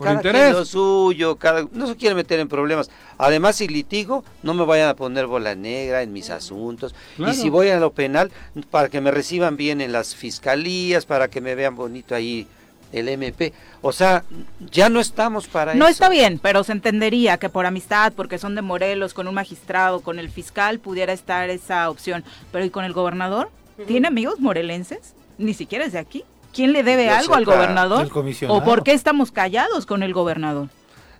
[0.03, 0.53] Por cada quien interés.
[0.55, 2.89] lo suyo, cada, no se quiere meter en problemas.
[3.17, 6.93] Además, si litigo, no me vayan a poner bola negra en mis asuntos.
[7.17, 7.31] Claro.
[7.31, 8.31] Y si voy a lo penal,
[8.69, 12.47] para que me reciban bien en las fiscalías, para que me vean bonito ahí
[12.91, 13.53] el MP.
[13.81, 14.23] O sea,
[14.71, 15.91] ya no estamos para No eso.
[15.93, 20.01] está bien, pero se entendería que por amistad, porque son de Morelos, con un magistrado,
[20.01, 22.23] con el fiscal, pudiera estar esa opción.
[22.51, 23.49] Pero ¿y con el gobernador?
[23.87, 25.15] ¿Tiene amigos morelenses?
[25.39, 26.23] Ni siquiera es de aquí.
[26.53, 28.09] ¿Quién le debe algo al gobernador?
[28.09, 28.55] el.
[28.55, 30.69] ¿O por qué estamos callados con el gobernador?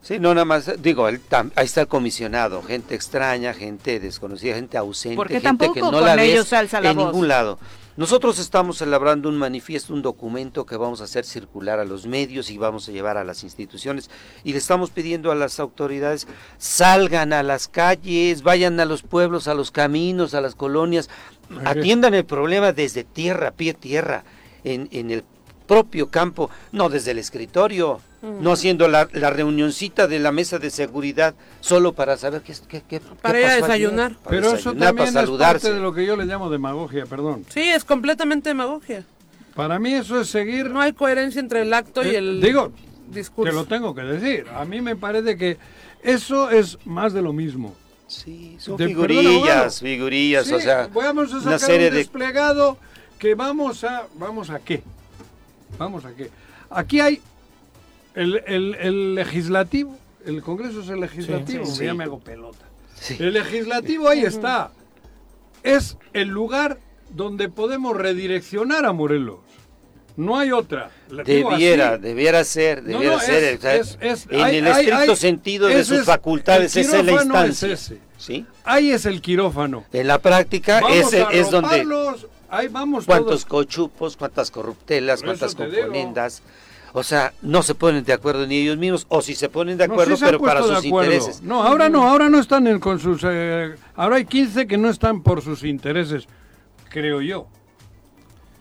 [0.01, 4.55] Sí, no nada más, digo, él tam- ahí está el comisionado, gente extraña, gente desconocida,
[4.55, 6.97] gente ausente, ¿Por qué gente tampoco que no con la ves ellos alza la en
[6.97, 7.05] voz?
[7.07, 7.57] ningún lado.
[7.95, 12.49] Nosotros estamos elaborando un manifiesto, un documento que vamos a hacer circular a los medios
[12.49, 14.09] y vamos a llevar a las instituciones
[14.43, 16.27] y le estamos pidiendo a las autoridades
[16.57, 21.09] salgan a las calles, vayan a los pueblos, a los caminos, a las colonias,
[21.65, 24.23] atiendan el problema desde tierra, pie tierra,
[24.63, 25.23] en, en el
[25.67, 30.69] propio campo, no desde el escritorio, no haciendo la, la reunioncita de la mesa de
[30.69, 34.11] seguridad solo para saber qué, qué, qué- qué Para ir a pasó ayer, desayunar.
[34.17, 37.05] para Pero eso desayunar, también para es parte de lo que yo le llamo demagogia,
[37.05, 37.45] perdón.
[37.49, 39.03] Sí, es completamente demagogia.
[39.55, 40.69] Para mí eso es seguir...
[40.69, 42.71] No hay coherencia entre el acto y Eh, el Digo,
[43.11, 43.49] discurso.
[43.51, 44.45] te lo tengo que decir.
[44.55, 45.57] A mí me parece que
[46.01, 47.75] eso es más de lo mismo.
[48.07, 51.99] Sí, son De- figurillas, perdón, figurillas, Sí, o sea, vamos a una serie un de
[51.99, 52.77] desplegado
[53.23, 54.03] que vamos a...
[54.15, 54.83] ¿Vamos a qué?
[55.77, 56.29] ¿Vamos a qué?
[56.69, 57.21] Aquí hay
[58.15, 61.85] el, el- el legislativo, el Congreso es el legislativo, Sí, sí.
[61.85, 62.65] ya me hago pelota.
[63.17, 64.71] El legislativo ahí está.
[65.63, 66.77] es el lugar
[67.11, 69.39] donde podemos redireccionar a Morelos.
[70.17, 70.91] No hay otra.
[71.09, 73.43] La Debiera, debiera ser, debiera no, ser.
[73.45, 76.75] es- o sea, es- es- en hay- el estricto hay- sentido de sus es- facultades,
[76.75, 77.73] esa es la es instancia.
[77.73, 77.97] ese.
[78.17, 78.45] ¿sí?
[78.65, 79.85] Ahí es el quirófano.
[79.93, 81.85] En la práctica, Vamos ese a es donde.
[82.53, 83.45] Arroparlos, Ahí vamos cuántos todos.
[83.45, 86.41] cochupos, cuántas corruptelas, Por cuántas componendas.
[86.95, 89.87] O sea, no se ponen de acuerdo ni ellos mismos, o si se ponen de
[89.87, 91.41] No, acuerdo, sí pero para sus intereses.
[91.41, 93.21] No, ahora no, ahora no están en- con sus...
[93.25, 96.27] eh, ahora hay 15 que no están por sus intereses,
[96.89, 97.47] creo yo.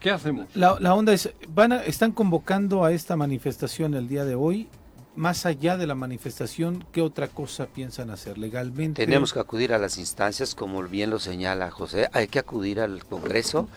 [0.00, 0.46] ¿Qué hacemos?
[0.54, 4.66] La, la onda es, van a- están convocando a esta manifestación el día de hoy.
[5.14, 9.04] Más allá de la manifestación, ¿qué otra cosa piensan hacer legalmente?
[9.04, 13.04] Tenemos que acudir a las instancias, como bien lo señala José, hay que acudir al
[13.04, 13.68] Congreso,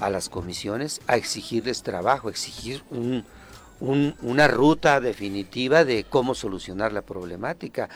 [0.00, 3.24] a las comisiones, a exigirles trabajo, exigir un-
[3.78, 7.88] un- una ruta definitiva de cómo solucionar la problemática.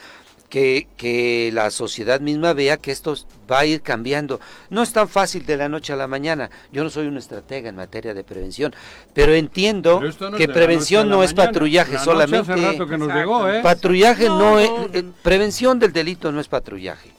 [0.49, 3.17] Que, que la sociedad misma vea que esto
[3.51, 4.39] va a ir cambiando.
[4.71, 6.51] No es tan fácil de la noche a la mañana.
[6.73, 8.73] Yo no soy un estratega en materia de prevención,
[9.13, 11.53] pero entiendo Pero no que prevención no es mañana.
[11.53, 12.53] patrullaje La solamente.
[12.53, 13.61] hace rato que nos llegó, ¿eh?
[13.61, 14.89] Patrullaje no, No, es, no.
[14.93, 17.11] eh, prevención del delito no es patrullaje.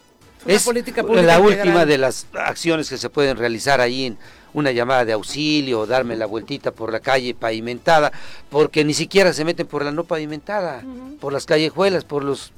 [0.45, 4.17] Una Es política pública la última de las acciones que se pueden realizar ahí en
[4.53, 8.13] una llamada de auxilio, darme la vueltita por la calle pavimentada,
[8.49, 10.83] porque ni siquiera se meten por la no pavimentada,
[11.19, 12.53] por las callejuelas, por los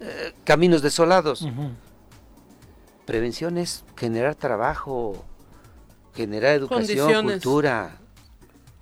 [0.00, 1.46] eh, caminos desolados.
[3.04, 5.24] Prevención es generar trabajo,
[6.14, 7.98] generar educación, cultura.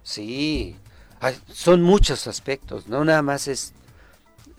[0.02, 0.76] Sí,
[1.20, 3.72] hay- son muchos aspectos, no nada más es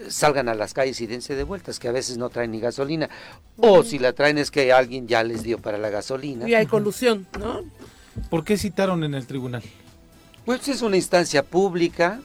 [0.10, 3.10] salgan a las calles y dense de vueltas, que a veces no traen ni gasolina,
[3.58, 6.50] o si la traen es que alguien ya les dio para la gasolina.
[6.50, 7.62] Y hay colusión, ¿no?
[8.30, 9.64] ¿Por qué citaron en el tribunal?
[10.46, 12.20] Pues es una instancia pública,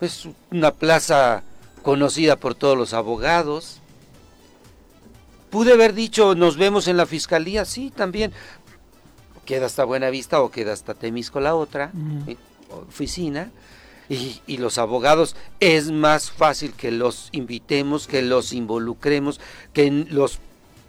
[0.00, 1.44] es una plaza
[1.86, 3.78] conocida por todos los abogados.
[5.50, 8.32] Pude haber dicho, nos vemos en la fiscalía, sí, también.
[9.44, 11.92] Queda hasta Buenavista o queda hasta Temisco la otra
[12.26, 12.36] eh,
[12.88, 13.52] oficina.
[14.08, 19.40] Y, y los abogados es más fácil que los invitemos, que los involucremos,
[19.72, 20.40] que los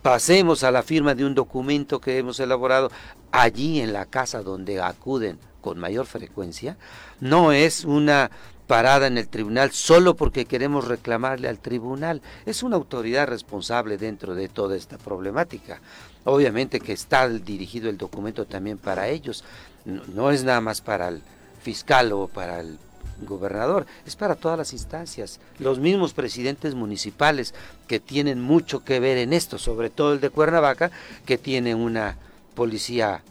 [0.01, 2.89] pasemos a la firma de un documento que hemos elaborado
[3.31, 6.75] allí en la casa donde acuden con mayor frecuencia.
[7.19, 8.31] No es una
[8.67, 12.21] parada en el tribunal solo porque queremos reclamarle al tribunal.
[12.45, 15.81] Es una autoridad responsable dentro de toda esta problemática.
[16.25, 19.43] Obviamente que está dirigido el documento también para ellos.
[19.85, 21.21] No, es nada más para el
[21.63, 22.77] fiscal o para el
[23.21, 25.39] gobernador, es para todas las instancias.
[25.59, 27.53] Los mismos presidentes municipales
[27.87, 30.91] que tienen mucho que ver en esto, sobre todo el de Cuernavaca,
[31.25, 32.17] que tiene una
[32.53, 33.23] policía,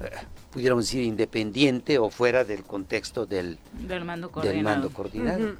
[0.00, 0.10] eh,
[0.50, 4.64] pudiéramos decir, independiente o fuera del contexto del, Del mando del coordinado.
[4.64, 5.54] mando coordinado.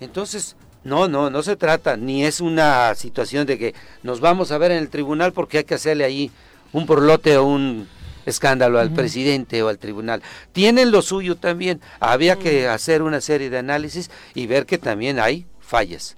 [0.00, 4.58] Entonces, no, no, no se trata, ni es una situación de que nos vamos a
[4.58, 6.30] ver en el tribunal porque hay que hacerle ahí
[6.72, 7.88] un porlote o un
[8.26, 10.22] escándalo al presidente o al tribunal.
[10.52, 11.80] Tienen lo suyo también.
[11.98, 16.16] Había que hacer una serie de análisis y ver que también hay fallas.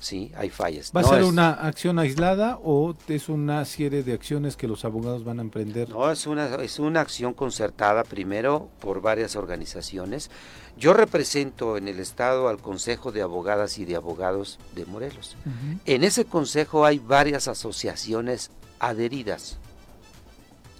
[0.00, 0.92] Sí, hay fallas.
[0.96, 4.86] ¿Va a ser es- una acción aislada o es una serie de acciones que los
[4.86, 5.90] abogados van a emprender?
[5.90, 10.30] No, es una, es una acción concertada primero por varias organizaciones.
[10.78, 15.36] Yo represento en el Estado al Consejo de Abogadas y de Abogados de Morelos.
[15.84, 19.58] En ese consejo hay varias asociaciones adheridas.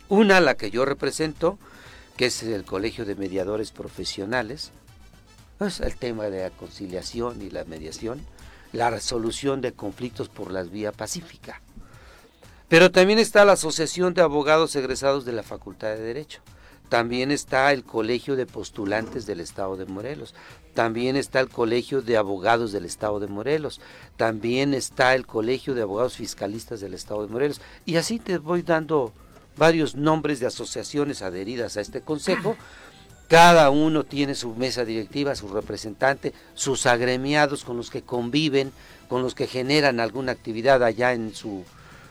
[0.08, 1.58] Una, la que yo represento,
[2.16, 4.72] que es el Colegio de Mediadores Profesionales,
[5.60, 8.20] es el tema de la conciliación y la mediación,
[8.72, 11.60] la resolución de conflictos por la vía pacífica.
[12.68, 16.40] Pero también está la Asociación de Abogados Egresados de la Facultad de Derecho.
[16.88, 20.34] También está el Colegio de Postulantes del Estado de Morelos.
[20.74, 23.80] También está el Colegio de Abogados del Estado de Morelos.
[24.16, 27.60] También está el Colegio de Abogados Fiscalistas del Estado de Morelos.
[27.86, 29.12] Y así te voy dando
[29.56, 32.56] varios nombres de asociaciones adheridas a este consejo.
[33.30, 38.72] Cada uno tiene su mesa directiva, su representante, sus agremiados con los que conviven,
[39.08, 41.62] con los que generan alguna actividad allá en su,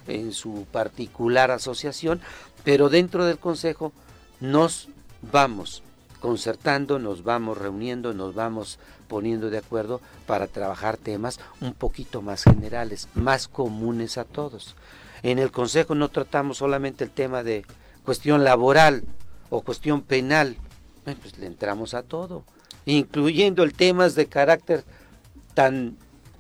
[0.08, 2.22] en su particular asociación,
[2.64, 3.92] pero dentro del consejo
[4.40, 4.88] nos
[5.30, 5.84] vamos
[6.22, 12.46] concertando, nos vamos reuniendo, nos vamos poniendo de acuerdo para trabajar temas un poquito más
[12.46, 14.74] generales, más comunes a todos.
[15.22, 17.66] En el consejo no tratamos solamente el tema de
[18.06, 19.04] cuestión laboral
[19.50, 20.56] o cuestión penal,
[21.04, 22.44] pues le entramos a todo,
[22.86, 24.84] incluyendo el temas de carácter
[25.54, 25.98] tan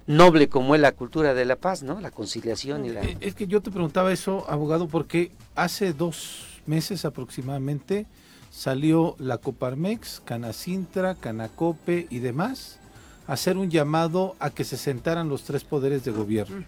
[0.07, 1.99] noble como es la cultura de la paz, ¿no?
[2.01, 3.01] La conciliación y la...
[3.01, 8.07] Eh, Es que yo te preguntaba eso, abogado, porque hace dos meses aproximadamente
[8.51, 12.79] salió la Coparmex, Canacintra, Canacope y demás
[13.27, 16.65] a hacer un llamado a que se sentaran los tres poderes de gobierno.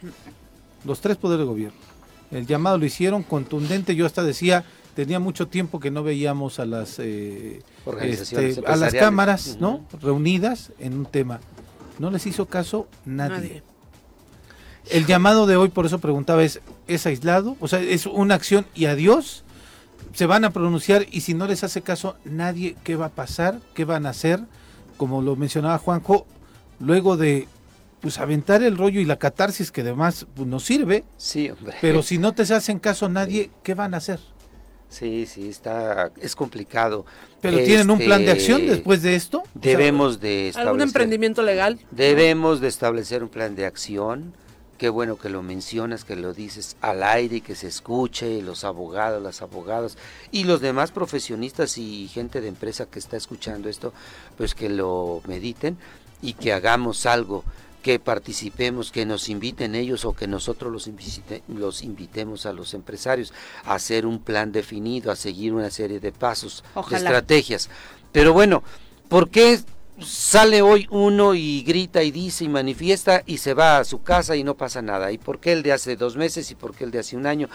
[0.85, 1.79] Los tres poderes de gobierno.
[2.29, 3.95] El llamado lo hicieron contundente.
[3.95, 4.63] Yo hasta decía,
[4.95, 9.85] tenía mucho tiempo que no veíamos a las eh, Organizaciones este, a las cámaras, ¿no?
[10.01, 11.39] Reunidas en un tema.
[11.99, 13.35] No les hizo caso nadie.
[13.35, 13.63] Nadie.
[14.89, 17.55] El llamado de hoy, por eso preguntaba, es, ¿es aislado?
[17.59, 19.43] O sea, ¿es una acción y adiós?
[20.13, 23.59] Se van a pronunciar y si no les hace caso nadie, ¿qué va a pasar?
[23.75, 24.41] ¿Qué van a hacer?
[24.97, 26.25] Como lo mencionaba Juanjo,
[26.79, 27.47] luego de
[28.01, 31.75] pues aventar el rollo y la catarsis que además pues, nos sirve, Sí, hombre.
[31.79, 34.19] pero si no te hacen caso nadie, ¿qué van a hacer?
[34.91, 37.05] Sí, sí, está, es complicado.
[37.39, 39.41] ¿Pero tienen un plan de acción Este, después de esto?
[39.53, 41.79] Debemos de ¿Algún establecer, emprendimiento legal?
[41.91, 44.33] debemos de establecer un plan de acción.
[44.77, 48.63] Qué bueno que lo mencionas, que lo dices al aire y que se escuche, los
[48.65, 49.95] abogados, las abogadas
[50.31, 53.93] y los demás profesionistas y gente de empresa que está escuchando esto,
[54.37, 55.77] pues que lo mediten
[56.21, 57.43] y que hagamos algo,
[57.81, 62.73] que participemos, que nos inviten ellos o que nosotros los, invite- los invitemos a los
[62.73, 63.33] empresarios
[63.65, 67.69] a hacer un plan definido, a seguir una serie de pasos, de estrategias.
[68.11, 68.63] Pero bueno,
[69.09, 69.59] ¿por qué
[69.99, 74.35] sale hoy uno y grita y dice y manifiesta y se va a su casa
[74.35, 75.11] y no pasa nada?
[75.11, 77.25] ¿Y por qué el de hace dos meses y por qué el de hace un
[77.25, 77.49] año?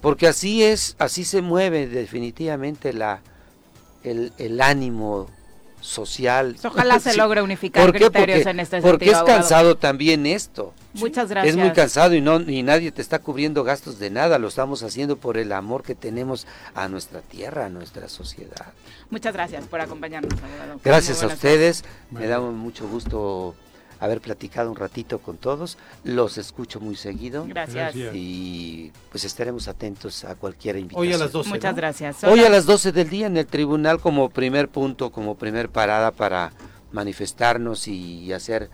[0.00, 3.20] Porque así es, así se mueve definitivamente la,
[4.02, 5.28] el, el ánimo
[5.80, 6.52] social.
[6.52, 9.38] Pues ojalá se logre unificar criterios Porque, en este porque sentido, es abogado.
[9.38, 10.74] cansado también esto.
[10.94, 11.54] Muchas gracias.
[11.54, 14.82] Es muy cansado y no y nadie te está cubriendo gastos de nada, lo estamos
[14.82, 18.72] haciendo por el amor que tenemos a nuestra tierra, a nuestra sociedad.
[19.10, 20.80] Muchas gracias por acompañarnos, abogado.
[20.84, 23.54] Gracias a ustedes, me da mucho gusto
[24.00, 27.94] haber platicado un ratito con todos, los escucho muy seguido Gracias.
[28.14, 31.06] Y pues estaremos atentos a cualquier invitación.
[31.06, 31.50] Hoy a las 12.
[31.50, 31.76] Muchas ¿no?
[31.76, 32.24] gracias.
[32.24, 36.10] Hoy a las 12 del día en el tribunal como primer punto, como primer parada
[36.10, 36.52] para
[36.92, 38.70] manifestarnos y hacer,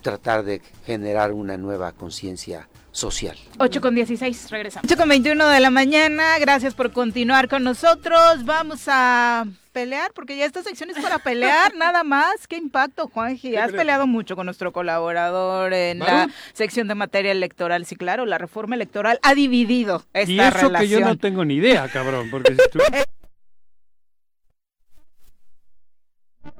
[0.00, 3.36] tratar de generar una nueva conciencia social.
[3.58, 4.90] 8 con 16, regresamos.
[4.90, 8.44] 8 con 21 de la mañana, gracias por continuar con nosotros.
[8.44, 12.48] Vamos a pelear, porque ya esta sección es para pelear, nada más.
[12.48, 13.56] Qué impacto, Juanji.
[13.56, 17.86] Has peleado mucho con nuestro colaborador en la sección de materia electoral.
[17.86, 20.78] Sí, claro, la reforma electoral ha dividido esta Y eso relación.
[20.80, 22.80] que yo no tengo ni idea, cabrón, porque si tú...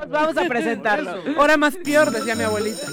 [0.09, 1.23] Vamos a presentarlo.
[1.37, 2.87] Hora más peor, decía mi abuelita.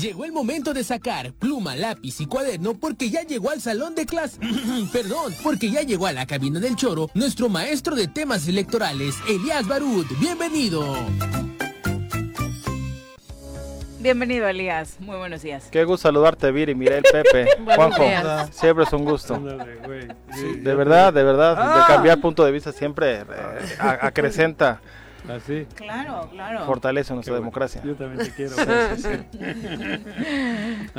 [0.00, 4.06] Llegó el momento de sacar pluma, lápiz y cuaderno porque ya llegó al salón de
[4.06, 4.38] clase.
[4.92, 9.66] Perdón, porque ya llegó a la cabina del choro nuestro maestro de temas electorales, Elías
[9.68, 10.06] Barut.
[10.18, 10.96] Bienvenido.
[14.00, 14.96] Bienvenido, Elías.
[14.98, 15.68] Muy buenos días.
[15.70, 18.02] Qué gusto saludarte, Viri, Mirel, Pepe, Juanjo.
[18.50, 19.38] Siempre es un gusto.
[19.38, 21.78] De verdad, de verdad, Ah.
[21.86, 23.24] de cambiar punto de vista siempre eh,
[23.78, 24.10] a-
[25.24, 25.66] acrecenta, Así.
[25.76, 26.66] Claro, claro.
[26.66, 27.42] fortalece nuestra bueno.
[27.44, 27.82] democracia.
[27.84, 28.54] Yo también te quiero.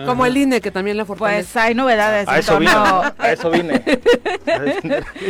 [0.05, 1.43] Como el INE, que también la fortalece.
[1.53, 3.01] Pues hay novedades A en eso vine, torno...
[3.17, 3.83] a eso vine.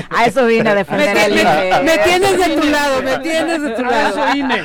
[0.09, 1.83] A eso vine a defender me- INE.
[1.83, 4.09] me tienes de tu lado, me tienes de tu lado.
[4.25, 4.63] Eso INE.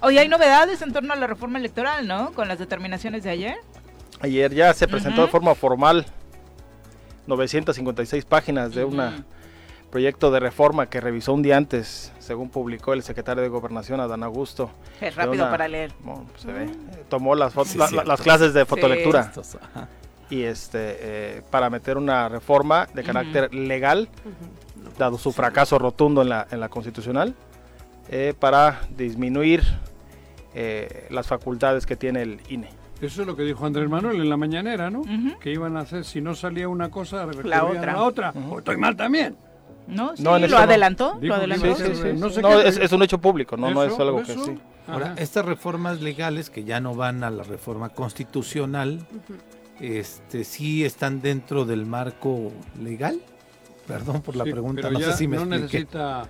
[0.00, 2.32] Hoy hay novedades en torno a la reforma electoral, ¿no?
[2.32, 3.56] Con las determinaciones de ayer.
[4.20, 5.26] Ayer ya se presentó Ujú.
[5.26, 6.06] de forma formal
[7.26, 9.24] 956 páginas de un Ujú.
[9.94, 14.24] Proyecto de reforma que revisó un día antes, según publicó el secretario de Gobernación, Adán
[14.24, 14.68] Augusto.
[15.00, 15.92] Es rápido una- para leer.
[16.00, 16.66] Bueno, se ve.
[17.08, 18.08] Tomó las, Sí, la- la- cierto.
[18.08, 19.30] las clases de fotolectura.
[20.30, 24.08] Y este eh, para meter una reforma de carácter legal,
[24.98, 27.32] dado su fracaso rotundo en la, en la constitucional,
[28.08, 29.62] eh, para disminuir
[30.56, 32.68] eh, las facultades que tiene el INE.
[33.00, 35.02] Eso es lo que dijo Andrés Manuel en la mañanera, ¿no?
[35.38, 37.92] Que iban a hacer, si no salía una cosa, La otra.
[37.92, 38.34] a la otra.
[38.58, 39.36] Estoy mal también.
[39.86, 40.16] ¿No?
[40.16, 41.18] Sí, No, en lo adelantó.
[41.20, 41.66] Lo adelantó.
[41.66, 44.34] no sé No, qué- es, es un hecho público, no, no es Eso, algo que
[44.34, 44.58] sí.
[44.86, 45.14] Ahora, Ajá.
[45.18, 49.06] estas reformas legales que ya no van a la reforma constitucional,
[49.80, 53.20] este, sí están dentro del marco legal.
[53.86, 55.64] Perdón por la Sí, pregunta, pero no ya sé si me no expliqué.
[55.64, 56.26] necesita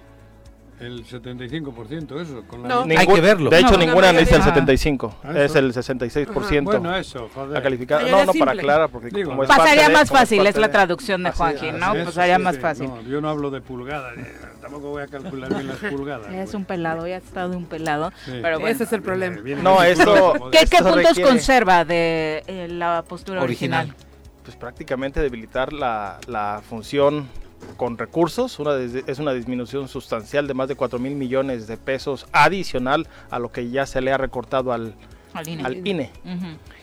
[0.84, 2.42] el 75% eso.
[2.46, 2.82] Con la No.
[2.96, 3.50] Hay que verlo.
[3.50, 4.44] De hecho, No, ninguna no, necesita el ah.
[4.46, 5.58] 75, Ah, es eso.
[5.58, 7.50] el 66% Bueno, eso, joder.
[7.50, 8.02] la calificada.
[8.08, 10.44] No, no, para aclarar, porque Digo, como es Pasaría parte de- más es fácil, es
[10.46, 11.94] parte la de- traducción de es, ¿no?
[11.94, 12.60] Eso, Pasaría sí, más sí.
[12.60, 12.88] fácil.
[12.88, 14.14] No, yo no hablo de pulgadas,
[14.60, 16.26] tampoco voy a calcular bien las pulgadas.
[16.32, 16.56] Es güey.
[16.56, 18.10] un pelado, ya ha estado un pelado.
[18.24, 18.32] Sí.
[18.42, 18.74] Pero bueno.
[18.74, 19.36] Ese es el problema.
[19.36, 23.84] No, bien calculado, ¿Qué, qué puntos requiere- conserva de eh, la postura original?
[23.86, 24.04] Original.
[24.44, 27.28] pues prácticamente debilitar la, la función
[27.76, 32.26] con recursos, una es una disminución sustancial de más de 4 mil millones de pesos
[32.32, 34.94] adicional a lo que ya se le ha recortado al,
[35.32, 35.64] Al INE.
[35.64, 36.10] al INE.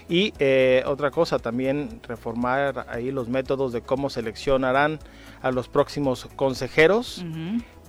[0.09, 4.99] Y eh, otra cosa, también reformar ahí los métodos de cómo seleccionarán
[5.41, 7.23] a los próximos consejeros,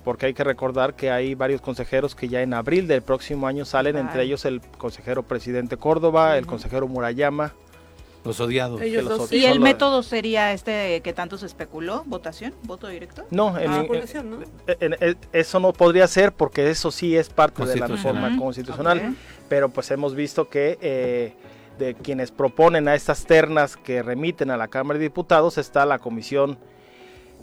[0.05, 3.65] porque hay que recordar que hay varios consejeros que ya en abril del próximo año
[3.65, 7.53] salen, entre ellos el consejero presidente Córdoba, el consejero Murayama,
[8.25, 8.81] Los odiados.
[8.81, 12.03] Ellos los ¿Y el método sería este que tanto se especuló?
[12.05, 12.53] ¿Votación?
[12.63, 13.25] ¿Voto directo?
[13.31, 14.37] No, en- Ah, en- población, ¿no?
[14.79, 19.15] en- en- eso no podría ser porque eso sí es parte de la reforma constitucional.
[19.49, 21.33] Pero pues hemos visto que eh,
[21.77, 25.99] de quienes proponen a estas ternas que remiten a la Cámara de Diputados está la
[25.99, 26.57] Comisión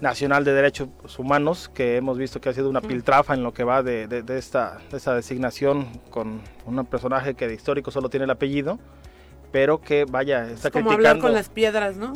[0.00, 0.88] Nacional de Derechos
[1.18, 4.22] Humanos, que hemos visto que ha sido una piltrafa en lo que va de, de-
[4.22, 8.78] de esta, de esta designación con un personaje que de histórico solo tiene el apellido,
[9.52, 12.12] pero que vaya, está Es como hablar criticando, con las piedras, ¿no?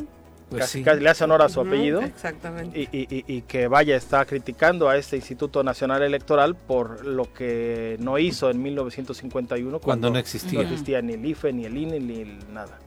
[0.49, 0.83] Pues casi- sí.
[0.83, 2.79] casi le hace honor a su apellido Exactamente.
[2.79, 7.33] y, y- y- y que vaya, está criticando a este Instituto Nacional Electoral por lo
[7.33, 10.61] que no hizo en 1951 Cuando no no existía.
[10.61, 12.77] existía ni el IFE, ni el INE, ni el nada.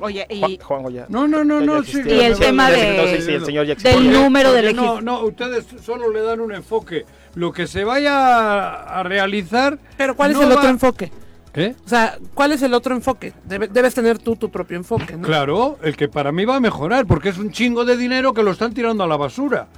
[0.00, 1.06] Oye, Juan, y Juanjo ya.
[1.08, 3.74] No, no, no, no, sí, Y el Sí, tema de- no si el señor ya
[3.74, 7.04] del número de Porque no, no, ustedes solo le dan un enfoque.
[7.34, 9.78] Lo que se vaya a realizar.
[9.96, 11.10] Pero ¿cuál no es el otro enfoque?
[11.54, 11.74] ¿Eh?
[11.84, 13.32] O sea, ¿cuál es el otro enfoque?
[13.48, 15.26] Debe- debes tener tú tu propio enfoque, ¿no?
[15.26, 18.42] Claro, el que para mí va a mejorar, porque es un chingo de dinero que
[18.42, 19.68] lo están tirando a la basura.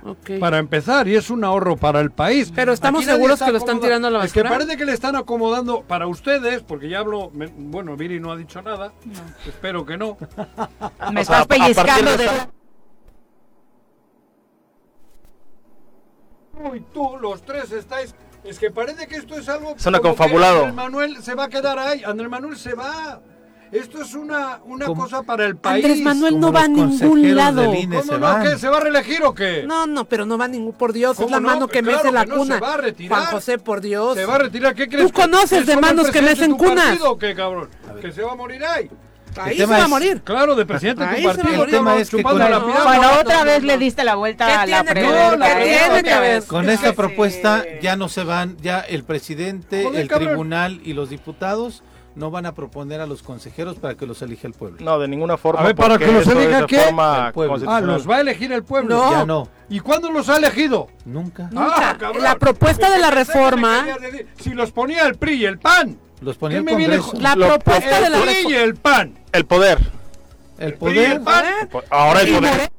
[0.40, 2.52] Para empezar, y es un ahorro para el país.
[2.54, 4.58] Pero estamos Aquí seguros está que lo están tirando a la Es que basura.
[4.58, 7.30] parece que le están acomodando para ustedes, porque ya hablo.
[7.32, 8.92] me- bueno, Viri no ha dicho nada.
[9.46, 10.18] Espero que no.
[11.12, 12.28] me estás pellizcando de
[16.70, 18.14] Uy, tú, los tres estáis.
[18.44, 19.74] Es que parece que esto es algo.
[19.76, 20.58] Que confabulado.
[20.60, 22.02] Andrés Manuel se va a quedar ahí.
[22.04, 23.20] Andrés Manuel se va.
[23.72, 25.84] Esto es una, una Como- cosa para el país.
[25.84, 27.66] Andrés Manuel como no va a ningún lado.
[27.66, 28.18] ¿Cómo se no?
[28.18, 28.42] van.
[28.42, 28.58] ¿Qué?
[28.58, 29.62] ¿Se va a reelegir o qué?
[29.64, 31.46] No, no, pero no va a ningún, por Dios, es ¿Cómo la no?
[31.46, 32.54] mano que Claro mece la que no, cuna.
[32.56, 33.18] se va a retirar.
[33.20, 34.16] Juan José, por Dios.
[34.16, 34.74] ¿Se va a retirar?
[34.74, 35.06] ¿Qué crees?
[35.06, 36.84] ¿Tú conoces de manos que mecen cunas?
[36.86, 37.68] partido o qué, cabrón?
[38.00, 38.90] ¿Que se va a morir ahí?
[39.36, 40.22] Ahí El se tema va a es- morir.
[40.22, 41.58] Claro, de presidente de Ahí se va a partido.
[41.58, 41.74] morir.
[41.74, 42.84] El tema es que con- la No, piedra.
[42.84, 45.48] Bueno, No, otra no, vez no, le diste la vuelta ¿Qué a la pregunta.
[46.46, 50.28] Con Es esta propuesta ya no se van, ya el presidente, Joder, el cabrón.
[50.28, 51.82] tribunal y los diputados
[52.16, 54.78] no van a proponer a los consejeros para que los elija el pueblo.
[54.80, 55.60] No, de ninguna forma.
[55.60, 56.78] A ver, ¿para que los elija qué?
[56.80, 57.70] forma El pueblo.
[57.70, 58.96] Ah, los va a elegir el pueblo.
[58.96, 59.10] No.
[59.12, 60.88] Ya no, ¿Y cuándo los ha elegido?
[61.04, 61.44] nunca.
[61.52, 61.90] Nunca.
[61.92, 62.22] Ah, cabrón.
[62.24, 63.86] la propuesta de la reforma,
[64.40, 65.98] Si los ponía el PRI y el PAN.
[66.20, 69.18] Los ponía ¿Qué el viene la Lo- propuesta de El la PRI y el PAN.
[69.32, 69.78] El poder.
[70.58, 71.44] El poder, PAN.
[71.90, 72.70] Ahora el poder.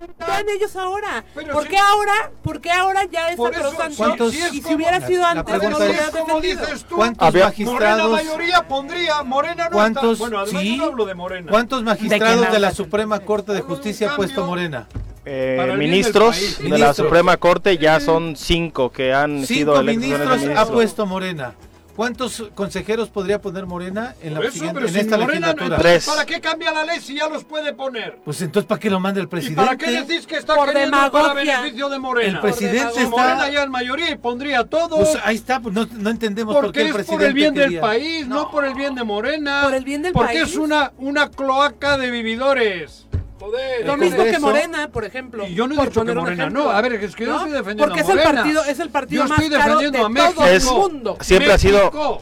[0.00, 1.24] Están ellos ahora.
[1.32, 2.32] Pero ¿Por si- qué ahora?
[2.42, 3.96] ¿por qué ahora ya es sacrosanto?
[3.96, 6.60] ¿cuántos- y si como- hubiera sido la antes, no lo es, hubieras como defendido.
[6.66, 10.04] dices tú, ¿Cuántos Había- Morena magistrados, mayoría pondría, Morena no ¿Cuántos?
[10.14, 10.18] está.
[10.24, 10.70] Bueno, además Sí.
[10.76, 11.50] yo no hablo de Morena.
[11.50, 12.74] ¿cuántos magistrados de, la hablas?
[12.74, 14.50] Suprema Corte de de Justicia ha puesto cambio.
[14.50, 14.88] Morena?
[15.24, 16.58] Eh, ministros país.
[16.58, 16.96] de la Ministros.
[16.96, 20.70] Suprema Corte ya son cinco que han sido Cinco elecciones de ministros ha ministros.
[20.70, 21.54] puesto Morena.
[21.94, 25.76] ¿Cuántos consejeros podría poner Morena en, la eso, siguiente- pero en si esta Morena, legislatura?
[25.78, 25.92] Tres.
[26.02, 28.16] entonces, ¿Para qué cambia la ley si ya los puede poner?
[28.24, 29.62] Pues entonces, ¿para qué lo manda el ¿Y presidente?
[29.62, 32.32] para qué decís que está Por queriendo para beneficio de Morena?
[32.32, 34.96] El presidente Si está- Morena ya en mayoría y pondría todo.
[34.96, 37.34] Pues ahí está, pues no, no entendemos por porque qué el es presidente por el
[37.34, 37.68] bien quería.
[37.68, 38.50] del país, no.
[38.50, 39.60] por el bien de Morena.
[39.64, 40.48] Por el bien del porque país.
[40.48, 43.06] es una, una cloaca de vividores.
[43.42, 43.86] Joder.
[43.86, 45.46] Lo mismo que Morena, por ejemplo.
[45.46, 46.70] Y yo no he dicho que Morena no.
[46.70, 47.36] A ver, es que yo ¿No?
[47.38, 48.34] estoy defendiendo Porque a es el Morena.
[48.42, 50.32] partido, es el partido Yo más estoy caro defendiendo de a México.
[50.34, 51.16] todo el Es- mundo.
[51.20, 52.20] Siempre ha sido, México.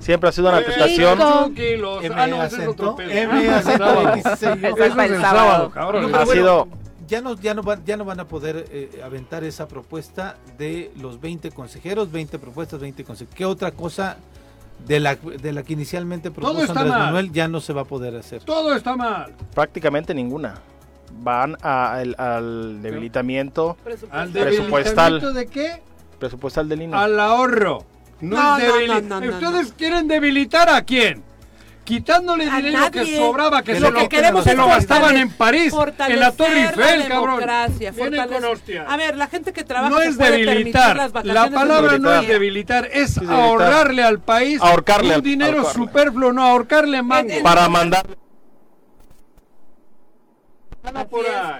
[0.00, 1.18] siempre ha sido una tentación.
[1.22, 3.10] Ah, no, ese es acento, otro pedo.
[3.10, 4.12] M Ah, acento sábado.
[4.12, 4.42] 26.
[4.42, 5.70] Esa Eso es el sábado.
[5.70, 6.14] cabrón.
[6.14, 6.68] Ha sido
[7.06, 10.90] ya no, ya no, van, ya no van a poder eh, aventar esa propuesta de
[11.00, 13.34] los 20 consejeros, 20 propuestas, 20 consejeros.
[13.34, 14.18] ¿Qué otra cosa
[14.86, 16.88] de la, de la que inicialmente propuso Andrés mal.
[16.88, 18.42] Manuel ya no se va a poder hacer?
[18.44, 19.34] Todo está mal.
[19.54, 20.54] prácticamente ninguna.
[21.20, 23.76] Van a- al, al debilitamiento
[24.10, 25.20] ¿Al Presupuestal.
[25.20, 25.82] debilitamiento de qué?
[26.18, 26.96] presupuestal del INE.
[26.96, 27.84] Al ahorro.
[28.20, 31.22] No, no, no, no, ¿Ustedes quieren debilitar a quién?
[31.88, 35.30] Quitándole A dinero que sobraba, que Que se lo que queremos se lo gastaban en
[35.30, 35.72] París,
[36.06, 37.48] en la Torre Eiffel, la cabrón.
[38.86, 40.94] A ver, la gente que trabaja No es debilitar.
[40.96, 43.40] las La palabra no es debilitar, es debilitar.
[43.40, 45.82] ahorrarle al país Ahorcarle un al- dinero ahorcarle.
[45.86, 47.30] superfluo, no ahorcarle mango.
[47.30, 48.04] En- para mandar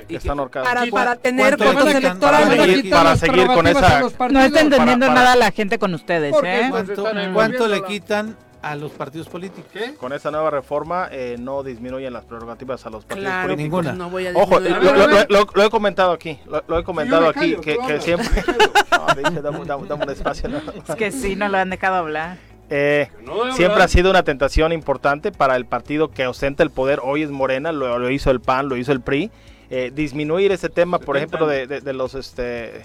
[0.09, 0.69] que están ahorcados.
[0.69, 2.49] Para, ¿Y para tener votos electorales.
[2.49, 6.35] Para seguir- para seguir con esa- No está entendiendo para- nada la gente con ustedes,
[6.45, 6.71] ¿eh?
[6.71, 9.71] no- ¿Cuánto, le quitan a los partidos políticos?
[9.73, 9.95] ¿Qué?
[9.95, 13.85] Con esta nueva reforma eh, no disminuyen las prerrogativas a los partidos Claro, políticos.
[13.85, 13.91] Ninguna.
[13.91, 16.39] pues no voy a Ojo, lo, A ver, a lo- lo- lo he comentado aquí,
[16.47, 18.29] lo, lo he comentado me aquí, callo, que, siempre...
[18.35, 18.59] me callo.
[18.99, 20.49] No, dije, dame, dame- dame un espacio.
[20.49, 20.59] ¿no?
[20.59, 22.37] Es que sí, no lo han dejado hablar.
[22.69, 27.01] Eh, No siempre ha sido una tentación importante para el partido que ostenta el poder.
[27.03, 29.31] Hoy es Morena, lo, lo hizo el PAN, lo hizo el PRI.
[29.71, 32.83] eh, disminuir ese tema, por 70 ejemplo, de, de- de los este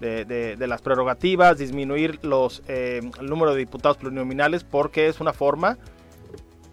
[0.00, 5.20] de, de- de las prerrogativas, disminuir los eh, el número de diputados plurinominales, porque es
[5.20, 5.78] una forma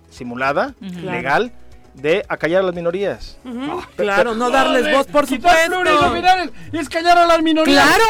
[0.10, 1.52] simulada, legal,
[1.94, 3.38] de acallar a las minorías.
[3.46, 5.82] Ujú, Claro, no darles voz, por supuesto.
[5.82, 7.86] plurinominales es callar a las minorías.
[7.86, 8.04] Claro.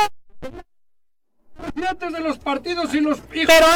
[1.73, 3.53] presidentes de los partidos y los hijos.
[3.55, 3.67] Pero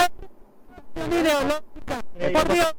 [2.33, 2.75] Por Dios.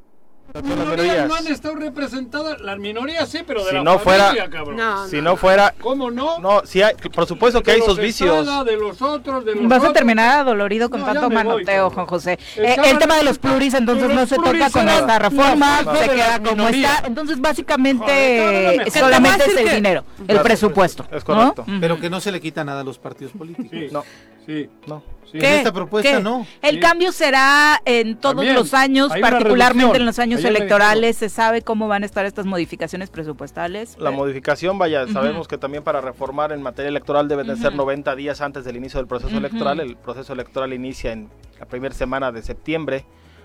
[0.60, 1.28] Son Las minorías minorías.
[1.28, 2.60] no han estado representadas.
[2.60, 4.76] Las minorías sí, pero de Si la no fuera- familia, cabrón.
[4.76, 5.74] No, Si no fuera.
[5.80, 6.38] ¿Cómo no?
[6.38, 8.38] No, sí hay, por supuesto que De hay los sus vicios.
[8.38, 9.92] Estrada, de los otros, de los Vas a otros.
[9.94, 11.90] terminar adolorido con No, tanto voy, manoteo, cabrón.
[11.94, 12.38] Juan José.
[12.56, 15.18] El Eh, el tema de los pluris entonces Pero no los se toca con esta
[15.18, 17.02] reforma, se queda como está.
[17.06, 21.06] Entonces básicamente cabrón, solamente Te es voy a el dinero, el presupuesto.
[21.12, 21.64] es correcto.
[21.66, 21.80] ¿no?
[21.80, 23.92] Pero que no se le quita nada a los partidos políticos.
[23.92, 24.04] No,
[24.46, 25.02] sí, no.
[25.30, 25.38] sí.
[25.38, 25.56] En ¿Qué?
[25.58, 26.22] esta propuesta ¿Qué?
[26.22, 26.46] no.
[26.62, 26.80] El Sí.
[26.80, 31.16] cambio será en todos También, los años, particularmente en los años Ayer electorales.
[31.16, 33.96] ¿Se sabe cómo van a estar estas modificaciones presupuestales?
[33.98, 37.74] La Eh, modificación, vaya, sabemos que también para reformar en materia electoral deben de ser
[37.74, 39.80] 90 días antes del inicio del proceso electoral.
[39.80, 41.28] El proceso electoral inicia en
[41.58, 43.04] la primera semana de septiembre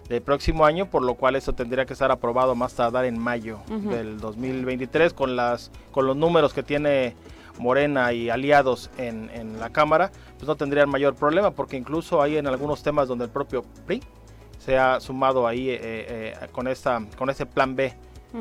[0.10, 3.60] del próximo año, por lo cual eso tendría que estar aprobado más tardar en mayo
[3.70, 7.16] del 2023 con las con los números que tiene
[7.60, 12.38] Morena y aliados en, en la Cámara, pues no tendrían mayor problema, porque incluso hay
[12.38, 14.02] en algunos temas donde el propio PRI
[14.60, 17.94] se ha sumado ahí eh, eh, con esta con ese plan B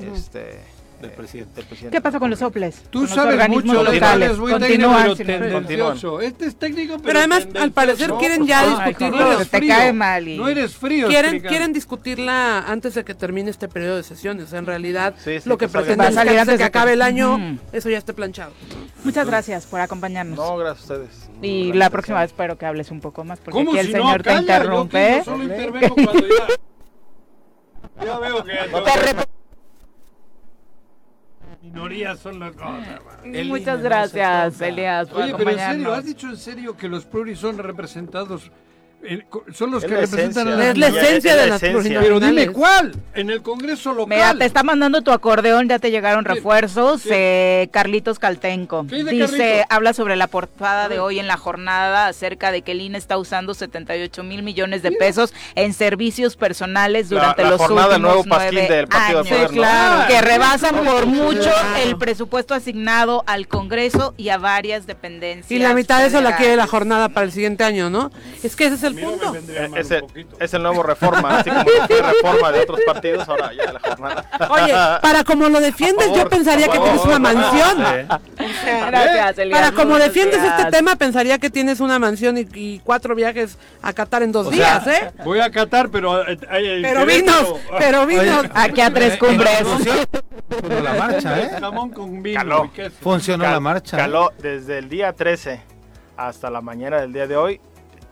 [0.02, 0.60] este,
[1.00, 1.54] Del presidente.
[1.56, 1.96] del presidente.
[1.96, 2.82] ¿Qué pasa con los soples?
[2.90, 4.32] Tú sabes organismos mucho de locales.
[4.36, 6.20] Continúan.
[6.22, 9.18] Este es técnico, pero, Pero además, al parecer, quieren ya discutirlo.
[9.18, 9.74] no eres Te frío.
[9.74, 11.08] cae mal y- No eres frío.
[11.08, 14.52] Quieren, quieren discutirla antes de que termine este periodo de sesiones.
[14.52, 17.02] En realidad, Sí, sí, lo que pretenden es que salir antes de que acabe el
[17.02, 17.58] año, Ujú.
[17.72, 18.52] eso ya esté planchado.
[19.04, 20.36] Muchas gracias por acompañarnos.
[20.38, 21.30] No, gracias a ustedes.
[21.42, 23.92] y la próxima vez espero que hables un poco más, porque ¿Cómo aquí el si
[23.92, 24.22] señor no?
[24.22, 25.14] te Calla, interrumpe.
[25.18, 26.46] Yo solo intervengo cuando ya...
[28.04, 28.52] Ya veo que...
[31.62, 33.00] Minorías son las cosas.
[33.22, 34.60] El Muchas gracias.
[34.60, 35.92] Elias, Oye, pero en serio.
[35.92, 38.50] ¿has dicho en serio que los pluris son representados?
[39.54, 40.56] Son los Es que la representan esencia.
[40.56, 41.70] la Es la esencia de las esencia.
[42.00, 42.20] plurinominales.
[42.20, 44.08] Pero dime cuál, en el Congreso local.
[44.16, 47.02] Mira, te está mandando tu acordeón, ya te llegaron refuerzos.
[47.10, 48.86] Eh, Carlitos Caltenco.
[48.88, 49.66] ¿Qué dice Carlitos?
[49.70, 53.16] habla sobre la portada de hoy en la jornada acerca de que el INE está
[53.18, 58.00] usando 78 mil millones de pesos en servicios personales La- durante la los jornada últimos
[58.00, 59.50] nuevo nueve del Partido años.
[59.52, 61.76] Claro, Ah, que rebasan por mucho Claro.
[61.84, 65.50] el presupuesto asignado al Congreso y a varias dependencias.
[65.50, 68.10] Y la mitad de eso la quiere la jornada para el siguiente año, ¿no?
[68.42, 69.32] Es que ese es el Punto.
[69.32, 70.04] mal Es el,
[70.38, 74.24] es nuevo reforma, así como fue reforma de otros partidos, ahora ya de la jornada.
[74.50, 74.72] Oye,
[75.02, 77.84] para como lo defiendes, yo favor, pensaría que tienes una mansión.
[78.86, 83.14] Gracias, Elias, Para como defiendes este tema, pensaría que tienes una mansión y, y cuatro
[83.14, 85.12] viajes a Qatar en dos O días, sea, ¿eh?
[85.24, 86.26] Voy a Qatar, pero...
[86.28, 88.46] eh, eh, Pero vinos, pero vinos.
[88.54, 89.60] Aquí a tres cumbres.
[89.62, 91.50] Funcionó la marcha, ¿eh?
[91.60, 92.70] Jamón con vino Caló.
[93.00, 93.96] Funcionó Cal- la marcha.
[93.96, 94.00] ¿eh?
[94.00, 95.60] Caló desde el día 13
[96.16, 97.60] hasta la mañana del día de hoy.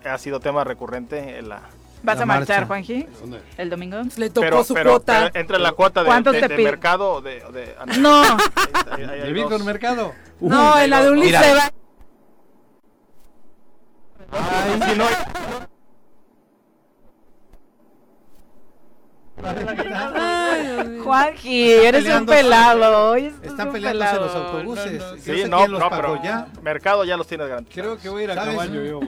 [0.08, 1.60] Ha sido tema recurrente en la...
[2.02, 2.66] ¿Vas La a marchar, marcha.
[2.66, 3.06] Juanji?
[3.20, 3.40] ¿Dónde?
[3.56, 3.96] ¿El domingo?
[4.16, 5.30] Le tocó Pero, su pero, cuota.
[5.32, 7.42] pero entra en la cuota de, ¿Cuántos de- mercado o de...
[7.98, 8.28] No, ahí-
[8.92, 9.64] ahí- ahí hay ¿De Víctor dos.
[9.64, 10.12] Mercado?
[10.40, 11.40] no, en la de Ulises.
[14.30, 15.04] Ay, si no
[19.44, 20.98] Ay.
[21.02, 23.14] Juanji, eres un pelado.
[23.16, 24.26] Están peleándose pelado.
[24.26, 25.00] los autobuses.
[25.00, 25.16] No, no.
[25.16, 26.46] Yo Sí, no, los pero ya.
[26.62, 27.88] mercado ya los tienes garantizados.
[27.88, 28.56] Creo que voy a ir a ¿Sabes?
[28.56, 29.00] caballo.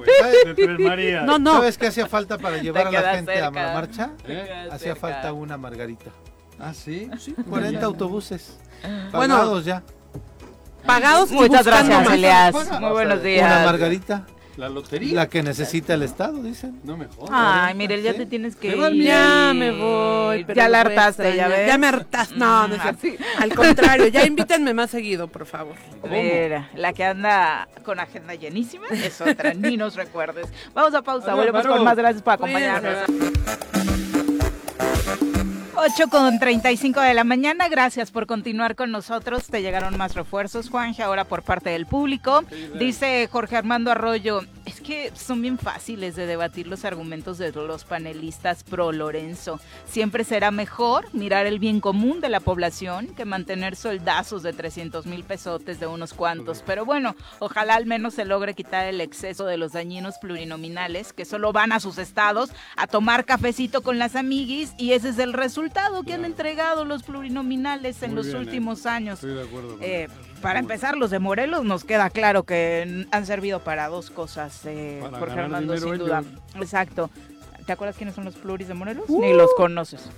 [1.25, 1.53] No, no.
[1.55, 4.11] ¿Sabes qué hacía falta para llevar a la gente a la marcha?
[4.27, 4.69] ¿Eh?
[4.71, 6.11] Hacía falta una margarita.
[6.59, 7.11] ¿Ah, sí?
[7.19, 8.59] Sí, 40 autobuses.
[9.13, 9.83] Bueno, Pagados ya.
[10.87, 12.13] Pagados Muchas gracias.
[12.13, 12.55] Elias.
[12.81, 13.65] Muy buenos Una días.
[13.65, 14.27] margarita.
[14.61, 15.15] ¿La lotería?
[15.15, 16.79] La que necesita el Estado, dicen.
[16.85, 17.31] No me jodas.
[17.33, 18.19] Ay, Mirel, ya Sí.
[18.19, 18.93] te tienes que ir.
[19.03, 20.45] Ya me voy.
[20.45, 21.51] pero Ya la hartaste, ya extrañar.
[21.51, 21.67] ves.
[21.67, 22.35] Ya me hartaste.
[22.39, 22.83] No, no es.
[23.39, 25.77] Al contrario, ya invítenme más seguido, por favor.
[26.11, 30.47] Mira, la que anda con agenda llenísima es otra, ni nos recuerdes.
[30.75, 31.97] Vamos a pausa, volvemos con más.
[31.97, 33.90] Gracias por acompañarnos.
[35.83, 39.47] 8 con 35 de la mañana, gracias por continuar con nosotros.
[39.47, 42.45] Te llegaron más refuerzos, Juanje, ahora por parte del público.
[42.79, 47.85] Dice Jorge Armando Arroyo, es que son bien fáciles de debatir los argumentos de los
[47.85, 49.59] panelistas pro Lorenzo.
[49.87, 55.07] Siempre será mejor mirar el bien común de la población que mantener soldazos de 300
[55.07, 56.63] mil pesotes de unos cuantos.
[56.67, 61.25] Pero bueno, ojalá al menos se logre quitar el exceso de los dañinos plurinominales que
[61.25, 65.33] solo van a sus estados a tomar cafecito con las amiguis y ese es el
[65.33, 65.70] resultado
[66.05, 68.41] que han entregado los plurinominales en Muy los bien, ¿eh?
[68.41, 69.15] últimos años.
[69.23, 69.71] Estoy de acuerdo.
[69.77, 70.09] con Eh,
[70.43, 74.99] para empezar, los de Morelos nos queda claro que han servido para dos cosas, eh,
[75.03, 76.21] Para Jorge ganar Armando, dinero sin duda.
[76.21, 76.41] ellos.
[76.63, 77.11] Exacto.
[77.67, 79.09] ¿Te acuerdas quiénes son los pluris de Morelos?
[79.09, 80.09] Ni los conoces.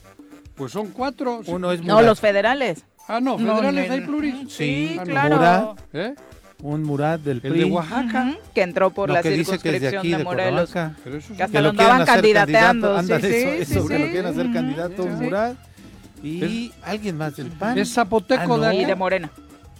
[0.55, 1.41] Pues son cuatro.
[1.47, 2.07] Uno es No, Murat.
[2.09, 2.85] los federales.
[3.09, 4.07] Ah, no, No, federales no, hay no.
[4.07, 4.53] pluris.
[4.53, 5.11] Sí, Ah, no.
[5.11, 5.37] claro.
[5.37, 6.15] Murat, ¿Eh?
[6.63, 7.59] Un Murat del El PRI.
[7.59, 8.35] de Oaxaca.
[8.55, 10.71] Que entró por No, la que dice que es de circunscripción de, de Morelos.
[11.05, 12.95] Pero eso Que hasta lo andaban candidateando.
[12.95, 13.07] candidato.
[13.07, 14.03] Sí, Anda, sí, eso, sí, eso, que sí.
[14.05, 15.15] lo quieren hacer Ujú, candidato sí, un.
[15.23, 15.57] Murat.
[16.23, 17.77] Y alguien más del PAN.
[17.79, 18.73] Es zapoteco Ah, de no.
[18.73, 18.87] Y acá.
[18.87, 19.31] de Morena.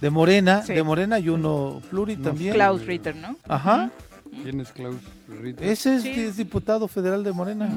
[0.01, 0.73] De Morena, Sí.
[0.75, 2.55] de Morena y uno pluri también.
[2.55, 3.37] Klaus Ritter, ¿no?
[3.49, 3.91] Ajá.
[4.43, 4.97] ¿Quién es Klaus
[5.29, 5.69] Ritter?
[5.69, 6.11] Ese es, Sí.
[6.11, 7.69] es diputado federal de Morena,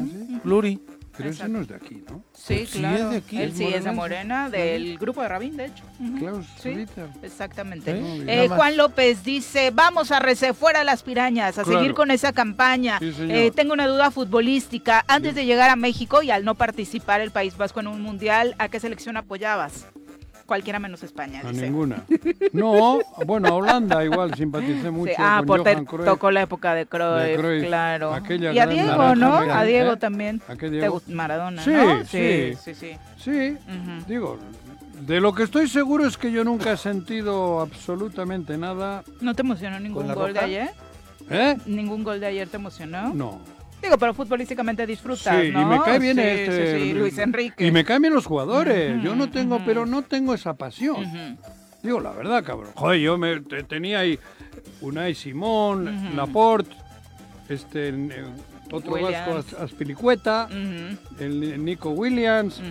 [0.42, 0.80] Pluri.
[1.18, 2.24] Pero ese no es de aquí, ¿no?
[2.34, 3.06] Sí, Sí, claro.
[3.06, 3.92] es de aquí, Él es sí es de.
[3.92, 5.84] Morena, del grupo de Rabín, de hecho.
[6.00, 6.18] Ujú.
[6.20, 6.86] Klaus Sí.
[7.24, 7.92] Exactamente.
[7.92, 8.24] ¿Eh?
[8.46, 8.48] Eh.
[8.50, 11.80] Juan López dice, vamos a rece fuera las pirañas, a Claro.
[11.80, 13.00] seguir con esa campaña.
[13.00, 13.14] Sí.
[13.30, 15.04] Eh, tengo una duda futbolística.
[15.08, 18.56] Antes de llegar a México y al no participar el País Vasco en un mundial,
[18.58, 19.88] ¿a qué selección apoyabas?
[20.46, 21.64] Cualquiera menos España, A dice.
[21.64, 22.04] ninguna.
[22.54, 25.12] No, bueno, a Holanda igual simpaticé mucho.
[25.16, 26.06] Sí, ah, con te- Johan Cruyff.
[26.06, 28.14] tocó la época de Cruyff, De Cruyff, claro.
[28.14, 29.34] aquella y a Diego, ¿no?
[29.38, 29.98] A Diego ¿eh?
[29.98, 30.42] también.
[30.48, 32.06] ¿A qué Maradona, Sí, ¿no?
[32.06, 32.54] sí.
[32.64, 32.92] sí, sí.
[33.18, 34.06] Sí, Ujú.
[34.08, 34.38] digo,
[35.02, 39.04] de lo que estoy seguro es que yo nunca he sentido absolutamente nada.
[39.22, 40.70] ¿No te emocionó ningún gol de ayer?
[41.30, 41.58] ¿Eh?
[41.66, 43.14] ¿Ningún gol de ayer te emocionó?
[43.14, 43.40] No.
[43.86, 45.62] Digo, pero futbolísticamente disfrutas, Sí, ¿no?
[45.62, 46.80] y me cae bien Sí, este.
[46.80, 47.66] sí, Luis Enrique.
[47.68, 49.02] Y me caen bien los jugadores.
[49.04, 51.38] Yo no tengo, pero no tengo esa pasión.
[51.84, 52.72] Digo, la verdad, cabrón.
[52.74, 54.18] Joder, yo me, te- tenía ahí
[54.82, 56.16] Unai Simón.
[56.16, 56.76] Laporte,
[57.48, 57.94] este,
[58.72, 59.28] otro Williams.
[59.36, 62.62] vasco, As- Aspilicueta, Ujú, el Nico Williams.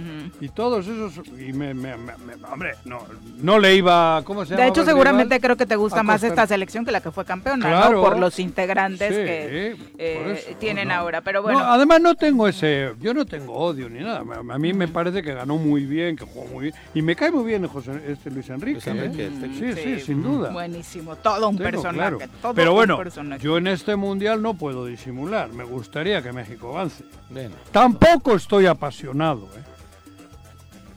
[0.41, 2.99] Y todos esos, y me, me- me- me- hombre, no,
[3.39, 4.63] no le iba, ¿cómo se llama?
[4.65, 7.67] De hecho, seguramente creo que te gusta más esta selección que la que fue campeona,
[7.69, 7.97] Claro.
[7.97, 8.03] ¿no?
[8.03, 10.95] Por los integrantes Sí, que eh, eso, tienen no.
[10.95, 11.21] ahora.
[11.21, 14.23] Pero bueno, No, además no tengo ese, yo no tengo odio ni nada.
[14.51, 16.75] A mí me parece que ganó muy bien, que jugó muy bien.
[16.95, 18.75] Y me cae muy bien José, este Luis Enrique.
[18.75, 19.31] Luis Enrique, ¿eh?
[19.33, 20.51] este- Sí, sí, sin duda.
[20.51, 21.17] buenísimo.
[21.17, 22.17] Todo un Tengo personaje.
[22.17, 22.19] claro.
[22.43, 23.43] todo Pero un bueno, personaje.
[23.43, 25.49] yo en este mundial no puedo disimular.
[25.53, 27.05] Me gustaría que México avance.
[27.71, 29.63] Tampoco estoy apasionado, ¿eh?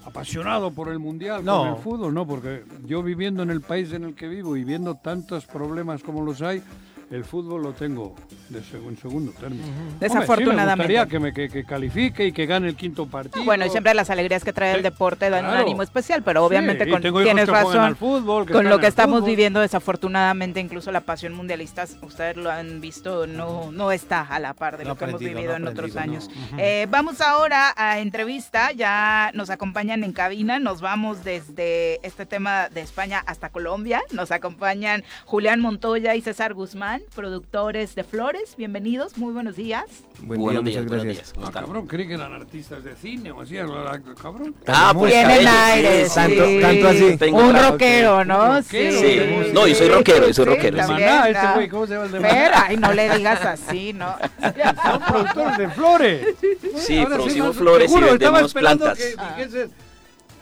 [0.06, 1.60] Apasionado por el mundial, No.
[1.60, 4.64] por el fútbol, no, porque yo viviendo en el país en el que vivo y
[4.64, 6.64] viendo tantos problemas como los hay,
[7.10, 8.14] el fútbol lo tengo
[8.50, 9.64] de seg- en segundo término.
[9.66, 10.94] Hombre, Desafortunadamente.
[10.94, 13.46] sí me gustaría que, me, que, que califique y que gane el quinto partido.
[13.46, 16.84] Bueno, y siempre las alegrías que trae el deporte dan un ánimo especial, pero obviamente
[16.86, 17.78] Sí, con, tienes razón.
[17.80, 19.30] al fútbol, con lo que estamos fútbol.
[19.30, 24.54] viviendo, desafortunadamente, incluso la pasión mundialista, ustedes lo han visto, no, no está a la
[24.54, 26.30] par de No lo que hemos vivido no en otros años.
[26.52, 26.58] no.
[26.60, 32.70] Eh, vamos ahora a entrevista, ya nos acompañan en cabina, nos vamos desde este tema
[32.70, 39.18] de España hasta Colombia, nos acompañan Julián Montoya y César Guzmán, productores de Flores, bienvenidos,
[39.18, 39.84] muy buenos días.
[40.22, 41.26] Buen Buenos día, días, muchas buenos gracias.
[41.28, 41.34] días.
[41.34, 43.56] ¿Cómo Ah, cabrón, creí que eran artistas de cine o así,
[44.22, 44.56] cabrón.
[44.68, 46.16] Ah, pues Tienen aire, sí, sí.
[46.16, 47.18] Tanto- tanto así.
[47.18, 48.56] Tengo Un rockero, ¿no?
[48.58, 49.00] Rockero.
[49.00, 49.52] Sí.
[49.54, 50.92] No, yo soy rockero, yo soy Sí, rockero, sí.
[50.92, 51.54] Maná, este ¿no?
[51.56, 52.64] güey, ¿cómo se llama el de Maná?
[52.68, 54.16] ay, no le digas así, ¿no?
[54.84, 56.28] Son productores de flores.
[56.78, 59.04] Sí, producimos flores y vendemos esperando plantas.
[59.06, 59.70] que dijese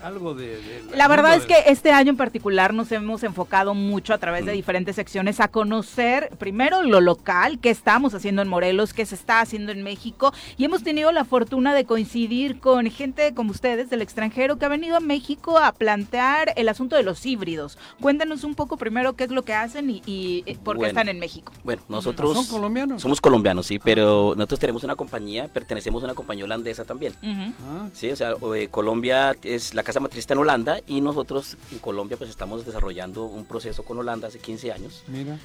[0.05, 4.13] algo de, de La verdad es que este año en particular nos hemos enfocado mucho
[4.13, 8.93] a través de diferentes secciones a conocer primero lo local, qué estamos haciendo en Morelos,
[8.93, 13.33] qué se está haciendo en México y hemos tenido la fortuna de coincidir con gente
[13.33, 17.25] como ustedes del extranjero que ha venido a México a plantear el asunto de los
[17.25, 17.77] híbridos.
[17.99, 20.87] Cuéntanos un poco primero qué es lo que hacen y, y, eh, por qué Bueno.
[20.89, 21.51] están en México.
[21.63, 23.01] Bueno, ¿No nosotros ¿Son colombianos?
[23.01, 27.13] somos colombianos, sí, pero nosotros tenemos una compañía, pertenecemos a una compañía holandesa también.
[27.23, 31.57] Ah, Sí, o sea, eh, Colombia es la casa matriz está en Holanda y nosotros
[31.71, 35.37] en Colombia pues estamos desarrollando un proceso con Holanda hace 15 años mira.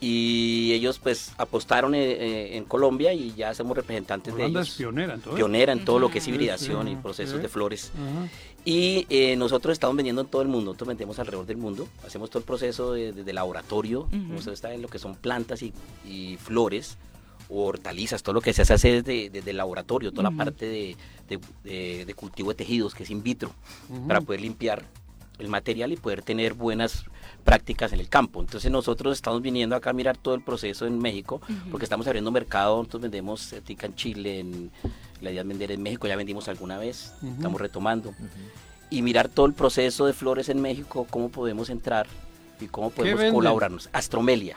[0.00, 4.68] y ellos pues apostaron eh, eh, en Colombia y ya somos representantes Holanda de es
[4.68, 4.76] ellos.
[4.78, 5.34] pionera en todo.
[5.34, 7.42] Pionera en todo lo que es Sí, hibridación sí, y procesos sí.
[7.42, 7.92] de flores.
[7.94, 8.28] Ajá.
[8.64, 12.30] Y eh, nosotros estamos vendiendo en todo el mundo, nosotros vendemos alrededor del mundo, hacemos
[12.30, 14.16] todo el proceso de, de- de laboratorio, Ujú.
[14.16, 15.72] nosotros está en lo que son plantas y,
[16.04, 16.98] y flores
[17.48, 20.96] o hortalizas, todo lo que se hace desde, desde el laboratorio, toda la parte de,
[21.28, 23.52] de- de- de cultivo de tejidos que es in vitro,
[24.08, 24.84] para poder limpiar
[25.38, 27.04] el material y poder tener buenas
[27.44, 28.40] prácticas en el campo.
[28.40, 31.40] Entonces nosotros estamos viniendo acá a mirar todo el proceso en México,
[31.70, 34.70] porque estamos abriendo mercado, nosotros vendemos tica en Chile, en,
[35.20, 38.14] la idea es vender en México, ya vendimos alguna vez, estamos retomando.
[38.90, 42.06] Y mirar todo el proceso de flores en México, cómo podemos entrar
[42.60, 43.88] y cómo podemos colaborarnos.
[43.92, 44.56] Astromelia,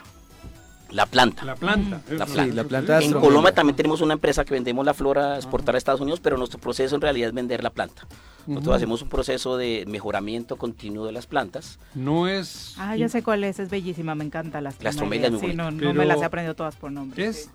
[0.92, 1.44] la planta.
[1.44, 2.00] La planta.
[2.10, 2.44] La planta.
[2.44, 3.12] Sí, la planta En.
[3.12, 6.36] Colombia también tenemos una empresa que vendemos la flora a exportar a Estados Unidos, pero
[6.36, 8.06] nuestro proceso en realidad es vender la planta.
[8.46, 11.78] Nosotros hacemos un proceso de mejoramiento continuo de las plantas.
[11.94, 12.74] No es.
[12.78, 15.54] Ah, ya sé cuál es, es bellísima, me encanta la La astromelia es muy Sí,
[15.54, 17.24] no, no me las he aprendido todas por nombre.
[17.24, 17.50] ¿Es sí.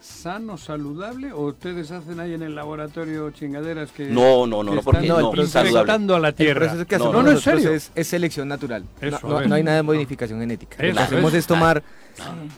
[0.00, 4.06] sano, saludable o ustedes hacen ahí en el laboratorio chingaderas que.
[4.06, 6.66] No, no, no, que no, porque no, el proceso- infectando a la El tierra?
[6.66, 7.72] proceso que No, no, no, nosotros serio.
[7.76, 8.84] Es, es selección natural.
[9.00, 10.76] Eso, no, no- no hay nada de modificación genética.
[10.78, 11.82] Eso, Lo que hacemos es tomar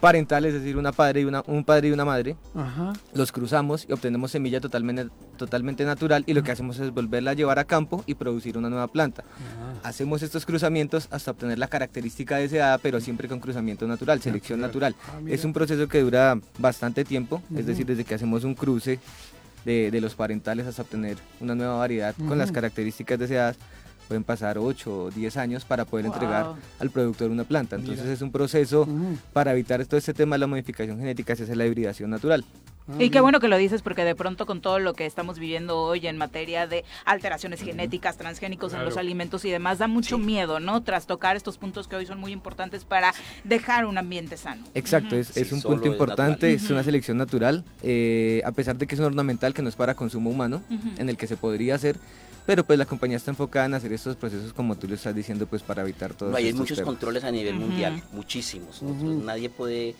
[0.00, 2.92] parentales, es decir, una padre y una, un padre y una madre, Ajá.
[3.14, 7.34] los cruzamos y obtenemos semilla totalmente, totalmente natural y lo que hacemos es volverla a
[7.34, 9.24] llevar a campo y producir una nueva planta.
[9.82, 14.94] Hacemos estos cruzamientos hasta obtener la característica deseada, pero siempre con cruzamiento natural, selección natural.
[15.08, 15.20] Ah.
[15.26, 18.98] Es un proceso que dura bastante tiempo, es decir, desde que hacemos un cruce
[19.64, 23.56] de, de los parentales hasta obtener una nueva variedad con las características deseadas.
[24.10, 26.14] Pueden pasar 8 o 10 años para poder Wow.
[26.14, 26.46] entregar
[26.80, 27.76] al productor una planta.
[27.76, 28.14] Entonces Mira.
[28.14, 29.16] es un proceso Ujú.
[29.32, 32.44] para evitar todo este tema de la modificación genética, se hace la hibridación natural.
[32.98, 35.78] Y qué bueno que lo dices porque de pronto con todo lo que estamos viviendo
[35.78, 39.06] hoy en materia de alteraciones genéticas, transgénicos en los Claro.
[39.06, 40.82] alimentos y demás, da mucho miedo, ¿no?
[40.82, 43.14] Tras tocar estos puntos que hoy son muy importantes para
[43.44, 44.64] dejar un ambiente sano.
[44.74, 46.52] Exacto, es, Sí, es un solo punto es importante, natural.
[46.54, 49.76] es una selección natural, eh, a pesar de que es un ornamental que no es
[49.76, 50.88] para consumo humano, Ujú.
[50.98, 51.96] en el que se podría hacer,
[52.50, 55.46] pero pues la compañía está enfocada en hacer estos procesos como tú lo estás diciendo,
[55.46, 56.86] pues para evitar todos No, hay estos muchos temas.
[56.94, 58.82] controles a nivel mundial, muchísimos.
[58.82, 59.94] Nosotros- Nadie puede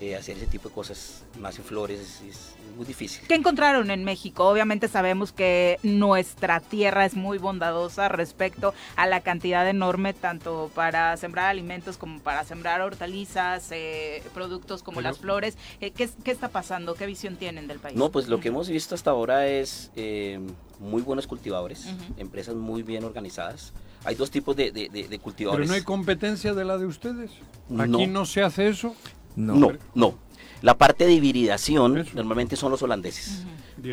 [0.00, 3.24] eh, hacer ese tipo de cosas más en flores, es, es muy difícil.
[3.28, 4.48] ¿Qué encontraron en México?
[4.48, 11.16] Obviamente sabemos que nuestra tierra es muy bondadosa respecto a la cantidad enorme, tanto para
[11.16, 15.56] sembrar alimentos como para sembrar hortalizas, eh, productos como Pero- las flores.
[15.80, 16.96] Eh, ¿qué, ¿Qué está pasando?
[16.96, 17.96] ¿Qué visión tienen del país?
[17.96, 20.40] No, pues lo que hemos visto hasta ahora es eh,
[20.80, 21.86] muy buenos cultivadores,
[22.16, 23.72] empresas muy bien organizadas.
[24.04, 25.68] Hay dos tipos de, de- de- de Pero cultivadores.
[25.68, 27.30] no hay competencia de la de ustedes.
[27.78, 28.06] Aquí No.
[28.06, 28.94] no, se hace eso.
[29.36, 30.14] No, No, no.
[30.62, 32.10] La parte de hibridación Eso.
[32.14, 33.44] normalmente son los holandeses,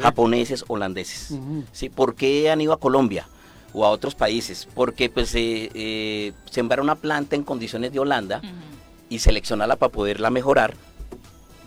[0.01, 1.37] japoneses, holandeses.
[1.73, 1.89] ¿sí?
[1.89, 3.27] ¿Por qué han ido a Colombia
[3.73, 4.67] o a otros países?
[4.73, 8.41] Porque pues eh, eh, sembrar una planta en condiciones de Holanda
[9.09, 10.75] y seleccionarla para poderla mejorar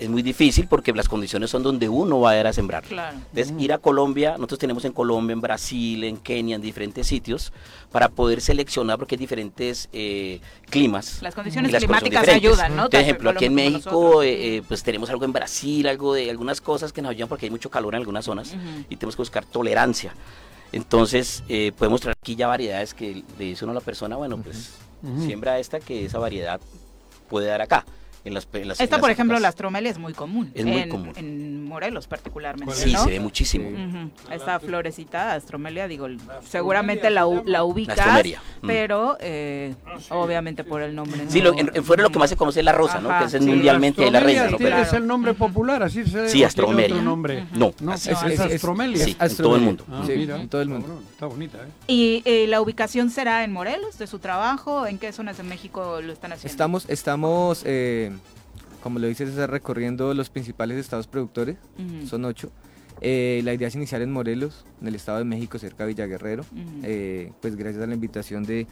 [0.05, 2.85] es muy difícil porque las condiciones son donde uno va a ir a sembrar.
[2.85, 3.17] Claro.
[3.17, 7.53] Entonces, ir a Colombia, nosotros tenemos en Colombia, en Brasil, en Kenia, en diferentes sitios,
[7.91, 10.41] para poder seleccionar, porque hay diferentes eh,
[10.71, 11.23] climas.
[11.23, 12.89] Las condiciones las climáticas ayudan, ¿no?
[12.89, 16.61] Por ejemplo, aquí en México, eh, eh, pues tenemos algo en Brasil, algo de algunas
[16.61, 18.55] cosas que nos ayudan porque hay mucho calor en algunas zonas
[18.89, 20.15] y tenemos que buscar tolerancia.
[20.75, 24.39] Entonces, eh, podemos traer aquí ya variedades que le dice uno a la persona, bueno,
[24.39, 24.73] pues
[25.25, 26.61] siembra esta que esa variedad
[27.29, 27.85] puede dar acá.
[28.25, 29.43] En las, en las- Esta, en por las ejemplo, épocas.
[29.43, 30.51] la astromelia es muy común.
[30.55, 31.13] Es muy en, común.
[31.17, 33.05] En Morelos particularmente, Sí, ¿no?
[33.05, 33.69] se ve muchísimo.
[34.31, 36.07] Esta florecita, astromelia, digo,
[36.49, 38.67] seguramente la, u- la ubicas, astromelia, mm.
[38.67, 39.75] pero eh,
[40.09, 41.21] obviamente por el nombre.
[41.29, 43.11] Sí, no- lo, en, en fuera lo que más se conoce es la rosa, ¿no?
[43.19, 43.41] Que es sí.
[43.41, 44.57] mundialmente la reina, ¿no?
[44.59, 46.95] Pero- es el nombre popular, así se Sí, astromelia.
[46.97, 47.47] otro nombre.
[47.53, 48.23] No, No, es, es.
[48.23, 49.05] es astromelia.
[49.05, 49.85] Sí, en todo el mundo.
[49.91, 50.87] Ah, Sí, mira, en todo el mundo.
[50.87, 51.69] cabrón, está bonita, ¿eh?
[51.89, 54.87] ¿Y eh, la ubicación será en Morelos de su trabajo?
[54.87, 56.51] ¿En qué zonas de México lo están haciendo?
[56.51, 58.13] Estamos, estamos eh,
[58.85, 62.07] como lo dices, César, recorriendo los principales estados productores, Ujú.
[62.07, 62.53] son ocho.
[63.01, 66.43] Eh, la idea es iniciar en Morelos, en el estado de México, cerca de Villaguerrero.
[66.53, 66.81] Ujú.
[66.85, 68.67] Eh, pues gracias a la invitación de,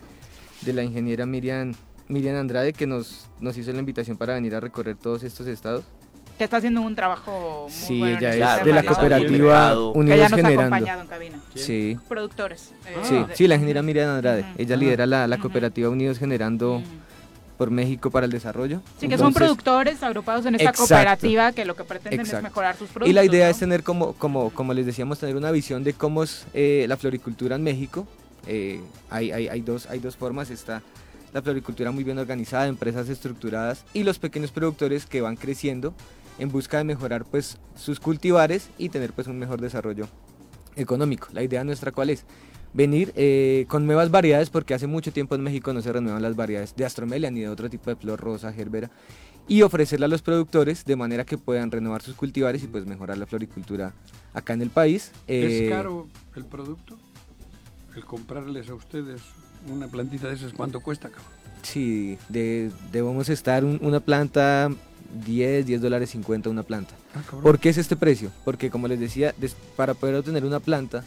[0.61, 1.73] de la ingeniera Miriam,
[2.09, 5.85] Miriam Andrade, que nos, nos hizo la invitación para venir a recorrer todos estos estados.
[6.39, 9.99] Que está haciendo un trabajo muy Sí, bueno en ella es de la cooperativa Que
[9.99, 10.61] Unidos ya nos ha Generando.
[10.63, 11.41] acompañado en cabina.
[11.55, 11.99] Sí.
[12.09, 12.73] Productores.
[12.87, 14.43] eh, Sí, de- sí, la ingeniera Miriam Andrade.
[14.43, 14.51] Ujú.
[14.59, 16.83] Ella lidera la, la cooperativa Unidos Generando
[17.63, 18.83] por México para el Desarrollo.
[18.99, 20.89] Sí, que son Entonces, productores agrupados en esta Exacto.
[20.89, 22.49] cooperativa que lo que pretenden es Exacto.
[22.49, 23.09] mejorar sus productos.
[23.09, 23.51] Y la idea ¿no?
[23.53, 26.97] es tener como, como, como les decíamos, tener una visión de cómo es eh, la
[26.97, 28.09] floricultura en México.
[28.49, 28.81] Eh,
[29.11, 30.83] hay, hay, hay, dos, hay dos formas, está
[31.33, 35.95] la floricultura muy bien organizada, empresas estructuradas y los pequeños productores que van creciendo
[36.41, 40.09] en busca de mejorar pues sus cultivares y tener pues un mejor desarrollo
[40.75, 41.29] económico.
[41.33, 42.25] La idea nuestra cuál es?
[42.75, 46.37] Venir eh, con nuevas variedades porque hace mucho tiempo en México no se renuevan las
[46.37, 48.91] variedades de astromelia ni de otro tipo de flor rosa, gerbera
[49.49, 53.19] y ofrecerla a los productores de manera que puedan renovar sus cultivares y pues mejorar
[53.19, 53.93] la floricultura
[54.33, 55.13] acá en el país.
[55.29, 56.97] Eh, ¿Es caro el producto?
[57.95, 59.21] El comprarles a ustedes
[59.71, 61.27] una plantita de esas, ¿cuánto cuesta, cabrón?
[61.63, 64.71] Sí, de- debemos estar un- una planta
[65.27, 66.95] 10, 10 dólares 50 una planta.
[67.15, 67.21] Ah.
[67.43, 68.31] ¿Por qué es este precio?
[68.47, 71.05] Porque como les decía, des- para poder obtener una planta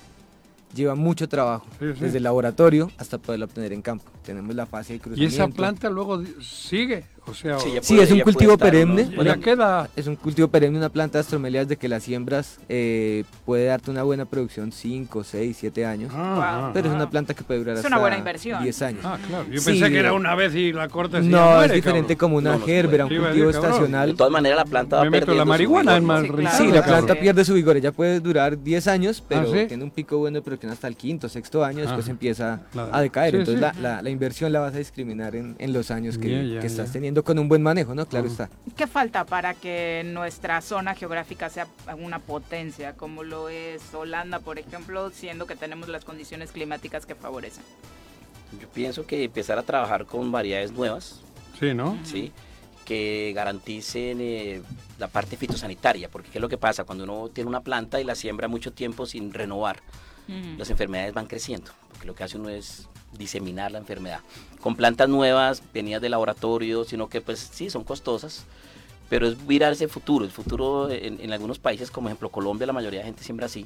[0.76, 2.00] lleva mucho trabajo, Sí, sí.
[2.02, 4.06] desde el laboratorio hasta poderla obtener en campo.
[4.24, 5.34] Tenemos la fase de Y cruzamiento.
[5.36, 9.04] esa planta luego sigue, o sea, Sí, es un cultivo perenne.
[9.04, 12.00] unos- Bueno, ya queda Es un cultivo perenne, una planta de astromelia desde que la
[12.00, 16.12] siembras eh, puede darte una buena producción 5, 6, 7 años.
[16.16, 18.62] Ah, pero es ah, una planta que puede durar Es hasta una buena inversión.
[18.64, 19.02] 10 años.
[19.04, 19.46] Ah, claro.
[19.50, 19.66] Yo Sí.
[19.72, 22.18] pensé que era una vez y la cortas y ya No, muere, es diferente cabrón.
[22.18, 23.12] como una No, gerbera, un.
[23.12, 24.10] Sí, cultivo estacional.
[24.12, 26.02] De todas maneras, la planta va Me meto perdiendo la su marihuana, vigor.
[26.02, 26.58] es más Sí, claro.
[26.58, 29.66] Sí, la planta pierde su vigor, ella puede durar 10 años, pero ¿Ah, sí?
[29.68, 32.62] tiene un pico bueno de producción hasta el quinto, sexto año, después empieza
[32.92, 33.36] a decaer.
[33.36, 33.62] Entonces.
[33.82, 37.00] La, inversión la vas a discriminar en, los años que, estás ya.
[37.16, 38.06] Teniendo con un buen manejo, ¿no?
[38.06, 38.50] Claro está.
[38.76, 41.68] ¿Qué falta para que nuestra zona geográfica sea
[41.98, 47.16] una potencia, como lo es Holanda, por ejemplo, siendo que tenemos las condiciones climáticas que
[47.16, 47.64] favorecen?
[48.60, 51.22] Yo pienso que empezar a trabajar con variedades nuevas,
[51.60, 51.98] Sí, ¿no?
[52.04, 52.32] ¿sí?
[52.84, 54.62] que garanticen eh,
[55.00, 56.84] la parte fitosanitaria, porque ¿qué es lo que pasa?
[56.84, 59.78] Cuando uno tiene una planta y la siembra mucho tiempo sin renovar,
[60.28, 60.58] Ujú.
[60.60, 62.88] las enfermedades van creciendo, porque lo que hace uno es
[63.18, 64.20] diseminar la enfermedad.
[64.62, 68.46] Con plantas nuevas, venidas de laboratorio, sino que pues sí, son costosas,
[69.10, 70.26] pero es mirar ese futuro.
[70.26, 73.66] El futuro en, en algunos países, como ejemplo Colombia, la mayoría de gente siembra así,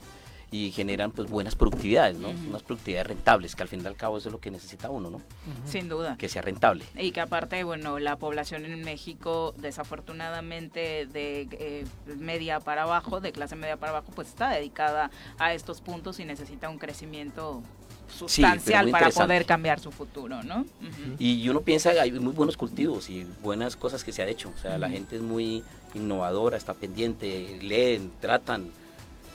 [0.51, 2.29] y generan pues buenas productividades, ¿no?
[2.29, 5.09] Unas productividades rentables, que al fin y al cabo eso es lo que necesita uno,
[5.09, 5.21] ¿no?
[5.65, 6.17] Sin duda.
[6.17, 6.85] Que sea rentable.
[6.97, 11.85] Y que aparte, bueno, la población en México, desafortunadamente de eh,
[12.17, 16.25] media para abajo, de clase media para abajo, pues está dedicada a estos puntos y
[16.25, 17.61] necesita un crecimiento
[18.09, 20.59] sustancial muy para poder cambiar su futuro, ¿no?
[20.61, 21.15] Ujú.
[21.19, 24.51] Y uno piensa hay muy buenos cultivos y buenas cosas que se han hecho.
[24.55, 24.95] O sea, la Ujú.
[24.95, 25.63] gente es muy
[25.93, 28.69] innovadora, está pendiente, leen, tratan,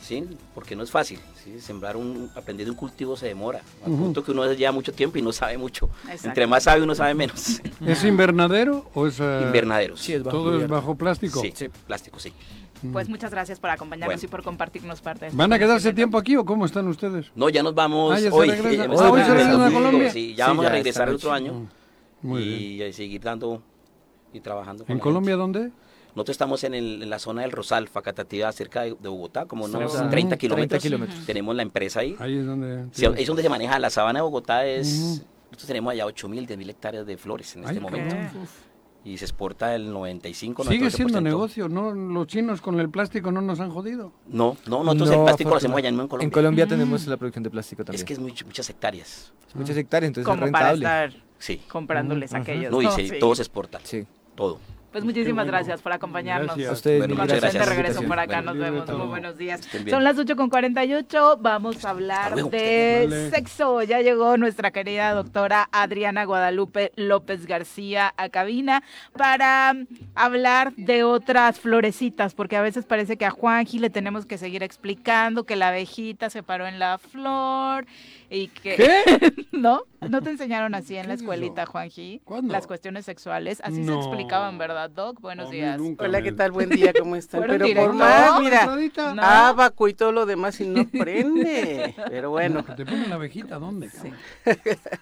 [0.03, 0.25] ¿sí?
[0.55, 1.61] Porque no es fácil, ¿sí?
[1.61, 3.61] Sembrar un, aprender un cultivo se demora.
[3.85, 4.03] Al Ujú.
[4.05, 5.89] punto que uno lleva mucho tiempo y no sabe mucho.
[6.05, 6.29] Exacto.
[6.29, 7.61] Entre más sabe, uno sabe menos.
[7.87, 9.19] ¿Es invernadero o es...
[9.21, 10.07] eh, Invernaderos.
[10.25, 11.41] ¿Todo es bajo plástico?
[11.41, 11.53] Sí,
[11.87, 12.33] plástico, sí.
[12.93, 14.27] Pues muchas gracias por acompañarnos Bueno.
[14.27, 17.31] y por compartirnos parte de este ¿Van a quedarse tiempo aquí o cómo están ustedes?
[17.35, 18.49] No, ya nos vamos Ah, ya se hoy.
[18.49, 19.73] Ya Ah, hoy se regresan a regresando.
[19.73, 20.11] Colombia.
[20.11, 21.69] Sí, ya Sí, vamos ya a regresar el otro año.
[22.23, 23.63] Muy y, y seguir dando
[24.33, 24.85] y trabajando.
[24.89, 25.59] ¿En Colombia gente.
[25.61, 25.73] dónde?
[26.15, 29.65] Nosotros estamos en, el- en la zona del Rosal, Facatativa, cerca de, de Bogotá, como
[29.65, 30.83] unos Estamos a 30 30 kilómetros.
[30.83, 31.27] kilómetros.
[31.27, 32.15] Tenemos la empresa ahí.
[32.21, 32.85] Ahí es donde...
[32.93, 34.65] Sí, es donde se maneja la sabana de Bogotá.
[34.67, 35.25] Es, Ujú.
[35.51, 38.15] Nosotros tenemos allá 8 mil, 10 mil hectáreas de flores en este Ay, momento.
[38.15, 38.29] qué-
[39.05, 40.91] Y se exporta el 95, Sigue 98%.
[40.91, 41.93] siendo negocio, ¿no?
[41.93, 44.13] Los chinos con el plástico no nos han jodido.
[44.29, 46.25] No, no, nosotros No, el plástico lo hacemos allá mismo en Colombia.
[46.25, 48.01] En Colombia tenemos la producción de plástico también.
[48.01, 49.33] Es que es much- muchas hectáreas.
[49.55, 51.07] Muchas hectáreas, entonces Como es para rentable.
[51.09, 51.61] estar Sí.
[51.69, 52.73] comprándoles a aquellos.
[52.73, 52.93] No, y ¿no?
[52.93, 53.19] se- Sí.
[53.21, 53.79] todo se exporta.
[53.83, 54.07] Sí.
[54.35, 54.59] Todo.
[54.95, 56.47] Pues muchísimas gracias por acompañarnos.
[56.55, 56.71] Gracias.
[56.71, 57.69] A ustedes, Bueno, muchas Cuando estén gracias.
[57.69, 58.89] de regreso por acá, Bueno, nos vemos.
[58.97, 59.61] Muy buenos días.
[59.91, 61.39] Son las 8.48.
[61.41, 63.31] Vamos a hablar de Vale.
[63.31, 63.83] sexo.
[63.83, 68.85] Ya llegó nuestra querida doctora Adriana Guadalupe López García a cabina
[69.19, 69.75] para
[70.15, 74.63] hablar de otras florecitas, porque a veces parece que a Juanji le tenemos que seguir
[74.63, 77.85] explicando que la abejita se paró en la flor
[78.31, 79.33] y que...
[79.53, 79.83] ¿No?
[80.09, 81.73] ¿No te enseñaron así en ¿Qué la es escuelita, eso?
[81.73, 82.21] Juanji?
[82.25, 82.53] ¿Cuándo?
[82.53, 83.61] Las cuestiones sexuales.
[83.65, 83.97] Así se No.
[83.99, 85.21] explicaban, ¿verdad, Doc?
[85.21, 85.79] Buenos días.
[85.79, 86.51] nunca Hola, ¿qué tal?
[86.53, 87.43] Buen día, ¿cómo están?
[87.47, 88.41] Pero por más, ¿No?
[88.41, 88.67] mira.
[89.15, 89.23] No.
[89.23, 91.95] abaco y todo lo demás y no prende.
[92.09, 93.91] Pero bueno, Que te ponen la abejita, ¿dónde?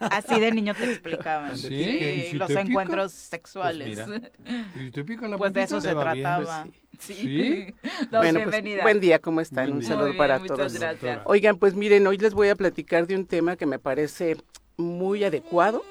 [0.00, 1.56] Así de niño te explicaban.
[1.56, 1.68] ¿Sí?
[1.68, 2.68] Sí, ¿Y si los te pica?
[2.68, 3.98] encuentros sexuales.
[4.06, 6.66] Pues ¿Y te pica la Pues de eso se va bien, trataba.
[6.98, 7.14] ¿Sí?
[7.14, 7.74] Sí.
[8.10, 8.82] No, bueno pues, bienvenida.
[8.82, 9.64] buen día, ¿cómo están?
[9.66, 9.88] Buen Un día.
[9.88, 10.74] saludo para todos.
[10.74, 11.20] gracias.
[11.24, 14.36] Oigan, pues miren, hoy les voy a platicar de un tema que me parece
[14.76, 15.82] muy adecuado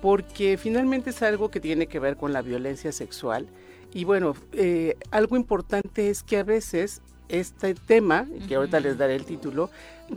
[0.00, 3.46] porque finalmente es algo que tiene que ver con la violencia sexual.
[3.94, 9.14] Y bueno, eh, algo importante es que a veces este tema, que ahorita les daré
[9.14, 9.70] el título,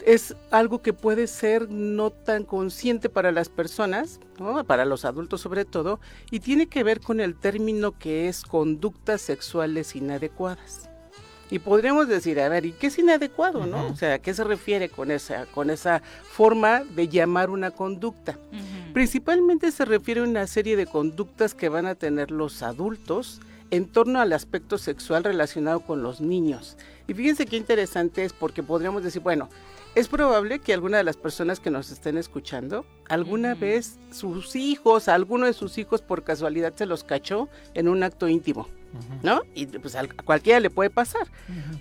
[0.06, 4.64] es algo que puede ser no tan consciente para las personas, ¿no?
[4.64, 6.00] para los adultos sobre todo,
[6.32, 10.90] y tiene que ver con el término que es conductas sexuales inadecuadas.
[11.52, 13.88] Y podríamos decir, a ver, ¿y qué es inadecuado, no?
[13.88, 18.40] O sea, ¿a qué se refiere con esa, con esa forma de llamar una conducta?
[18.94, 23.86] Principalmente se refiere a una serie de conductas que van a tener los adultos en
[23.86, 26.78] torno al aspecto sexual relacionado con los niños.
[27.08, 29.50] Y fíjense qué interesante es porque podríamos decir, bueno,
[29.96, 35.08] es probable que alguna de las personas que nos estén escuchando, alguna vez sus hijos,
[35.08, 38.68] alguno de sus hijos por casualidad se los cachó en un acto íntimo,
[39.24, 39.42] ¿no?
[39.54, 41.28] Y pues a cualquiera le puede pasar.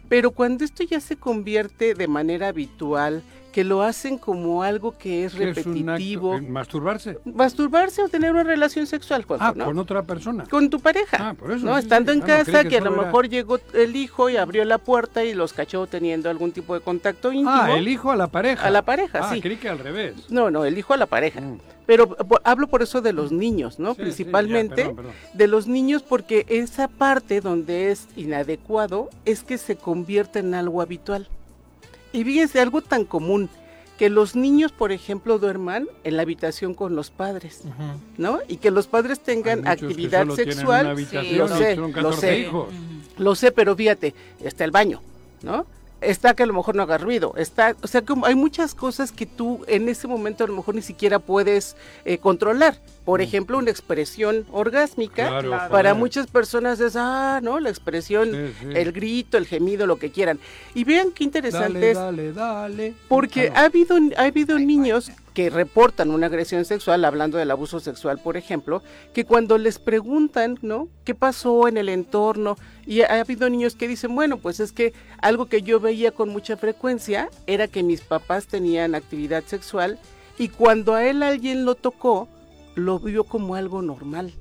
[0.09, 3.23] Pero cuando esto ya se convierte de manera habitual,
[3.53, 7.19] que lo hacen como algo que es repetitivo, ¿Eh, ¿Masturbarse?
[7.25, 9.67] masturbarse o tener una relación sexual, Juanjo, Ah, ¿no?
[9.67, 10.43] con otra persona.
[10.51, 11.19] Con tu pareja.
[11.31, 11.75] Ah, por eso, ¿no?
[11.77, 12.19] sí, Estando sí.
[12.19, 14.79] en Ah, casa, que que, a lo era- mejor llegó el hijo y abrió la
[14.79, 17.51] puerta y los cachó teniendo algún tipo de contacto íntimo.
[17.53, 18.67] Ah, el hijo a la pareja.
[18.67, 19.41] A la pareja, ah, sí.
[19.41, 20.15] creí que al revés.
[20.31, 21.41] No, no, el hijo a la pareja.
[21.41, 21.59] Mm.
[21.87, 23.91] Pero hablo por eso de los niños, ¿no?
[23.91, 25.13] Sí, sí, Principalmente ya, perdón, perdón.
[25.35, 30.81] de los niños porque esa parte donde es inadecuado es que se convierte en algo
[30.81, 31.29] habitual.
[32.13, 33.51] Y fíjense, algo tan común,
[33.99, 37.63] que los niños, por ejemplo, duerman en la habitación con los padres,
[38.17, 38.41] ¿no?
[38.49, 40.83] Y que los padres tengan actividad sexual.
[40.87, 42.39] una habitación Sí, lo sé, lo 14 sé.
[42.41, 42.69] hijos.
[43.19, 45.01] Lo sé, pero fíjate, está el baño,
[45.43, 45.67] ¿no?
[46.05, 49.11] Está que a lo mejor no haga ruido, está, o sea, como hay muchas cosas
[49.13, 52.79] que tú en ese momento a lo mejor ni siquiera puedes eh, controlar.
[53.05, 57.61] Por ejemplo, una expresión orgásmica, Claro, para muchas personas es, ah, ¿no?
[57.61, 58.67] La expresión, Sí, sí.
[58.75, 60.39] el grito, el gemido, lo que quieran.
[60.75, 62.95] Y vean qué interesante Dale, es, dale, dale.
[63.09, 63.61] porque Ah, no.
[63.61, 68.37] ha habido, ha habido niños que reportan una agresión sexual, hablando del abuso sexual, por
[68.37, 68.83] ejemplo,
[69.13, 70.89] que cuando les preguntan, ¿no?
[71.05, 72.57] ¿Qué pasó en el entorno?
[72.87, 76.29] Y ha habido niños que dicen, bueno, pues es que algo que yo veía con
[76.29, 79.99] mucha frecuencia era que mis papás tenían actividad sexual
[80.39, 82.29] y cuando a él alguien lo tocó,
[82.77, 84.33] lo vio como algo normal.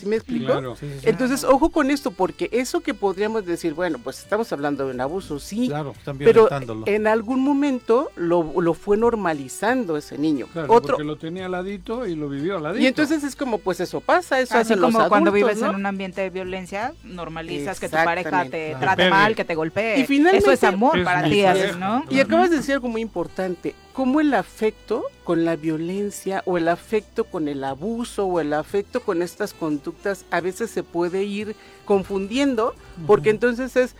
[0.00, 0.46] ¿Sí me explico?
[0.46, 0.76] Claro.
[0.76, 1.08] Sí, sí, sí.
[1.10, 5.00] Entonces, ojo con esto, porque eso que podríamos decir, bueno, pues estamos hablando de un
[5.02, 6.48] abuso, sí, Claro, pero
[6.86, 10.46] en algún momento lo, lo fue normalizando ese niño.
[10.52, 12.82] Claro, Otro, porque lo tenía al ladito y lo vivió al ladito.
[12.82, 15.70] y entonces es como, pues eso pasa, eso Así hacen los como cuando vives ¿no?
[15.70, 18.80] en un ambiente de violencia, normalizas que tu pareja te Claro.
[18.80, 20.00] trate mal, que te golpee.
[20.00, 21.42] Y finalmente, Eso es amor para ti,
[21.78, 22.04] ¿no?
[22.10, 26.68] Y acabas de decir algo muy importante, cómo el afecto con la violencia o el
[26.68, 31.54] afecto con el abuso o el afecto con estas conductas a veces se puede ir
[31.84, 32.74] confundiendo,
[33.06, 33.94] porque entonces es,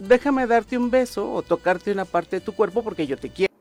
[0.00, 3.54] déjame darte un beso o tocarte una parte de tu cuerpo porque yo te quiero,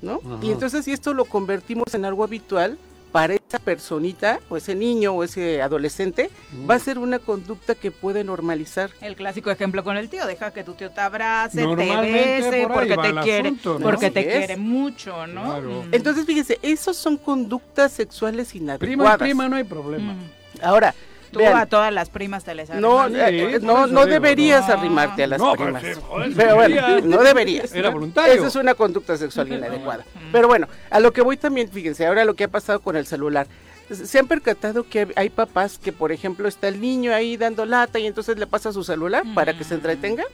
[0.00, 0.22] ¿no?
[0.24, 0.38] Ajá.
[0.40, 2.78] Y entonces si esto lo convertimos en algo habitual,
[3.12, 6.30] para esa personita o ese niño o ese adolescente
[6.68, 8.90] va a ser una conducta que puede normalizar.
[9.00, 12.74] El clásico ejemplo con el tío, deja que tu tío te abrace, te bese, por
[12.74, 13.84] porque te quiere, asunto, ¿no?
[13.86, 14.36] porque Así te es.
[14.38, 15.60] quiere mucho, ¿no?
[15.60, 15.88] Mm.
[15.92, 19.16] Entonces, fíjense, esos son conductas sexuales Prima inadecuadas.
[19.16, 20.14] y prima no hay problema.
[20.62, 20.94] Ahora,
[21.30, 23.30] Tú vean, a todas las primas te les no, arrimas.
[23.30, 24.74] eh, no, eso no digo, deberías no.
[24.74, 25.82] arrimarte a las No, pero primas.
[25.82, 27.74] sí, joder, Pero bueno, no deberías.
[27.74, 28.32] Era voluntario.
[28.34, 30.04] Esa es una conducta sexual inadecuada.
[30.32, 33.06] Pero bueno, a lo que voy también, fíjense, ahora lo que ha pasado con el
[33.06, 33.46] celular.
[33.90, 37.98] ¿Se han percatado que hay papás que, por ejemplo, está el niño ahí dando lata
[37.98, 40.24] y entonces le pasa su celular para que se entretenga?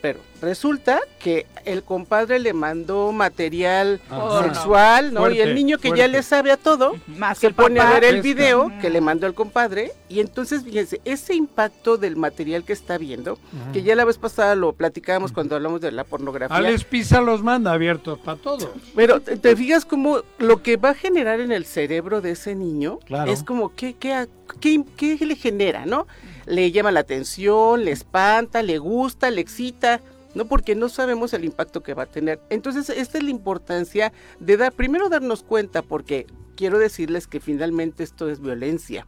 [0.00, 4.44] Pero resulta que el compadre le mandó material Ajá.
[4.44, 5.20] sexual, ¿no?
[5.20, 6.08] y Fuerte, el niño que ya fuerte.
[6.12, 9.26] le sabe a todo, Más se el pone a ver el video que le mandó
[9.26, 13.38] el compadre y entonces fíjense, ese impacto del material que está viendo,
[13.72, 16.56] que ya la vez pasada lo platicábamos cuando hablamos de la pornografía.
[16.56, 18.72] Alex Pisa los manda abiertos para todo.
[18.94, 22.54] Pero te, te fijas como lo que va a generar en el cerebro de ese
[22.54, 23.30] niño Claro.
[23.30, 24.26] es como qué, qué,
[24.60, 26.06] qué, qué le genera, ¿no?
[26.48, 30.00] Le llama la atención, le espanta, le gusta, le excita,
[30.34, 30.46] ¿no?
[30.46, 32.40] Porque no sabemos el impacto que va a tener.
[32.48, 36.26] Entonces, esta es la importancia de dar, primero darnos cuenta, porque
[36.56, 39.06] quiero decirles que finalmente esto es violencia.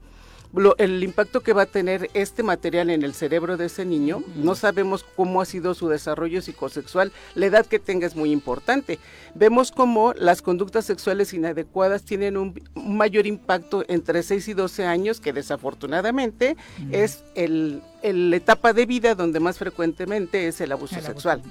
[0.52, 4.22] Lo- el impacto que va a tener este material en el cerebro de ese niño,
[4.36, 8.98] no sabemos cómo ha sido su desarrollo psicosexual, la edad que tenga es muy importante.
[9.34, 14.84] Vemos cómo las conductas sexuales inadecuadas tienen un, un mayor impacto entre 6 y 12
[14.86, 16.56] años, que desafortunadamente
[16.90, 21.42] es el, el etapa de vida donde más frecuentemente es el abuso sexual,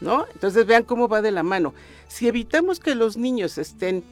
[0.00, 0.26] ¿no?
[0.32, 1.74] Entonces vean cómo va de la mano.
[2.08, 4.02] Si evitamos que los niños estén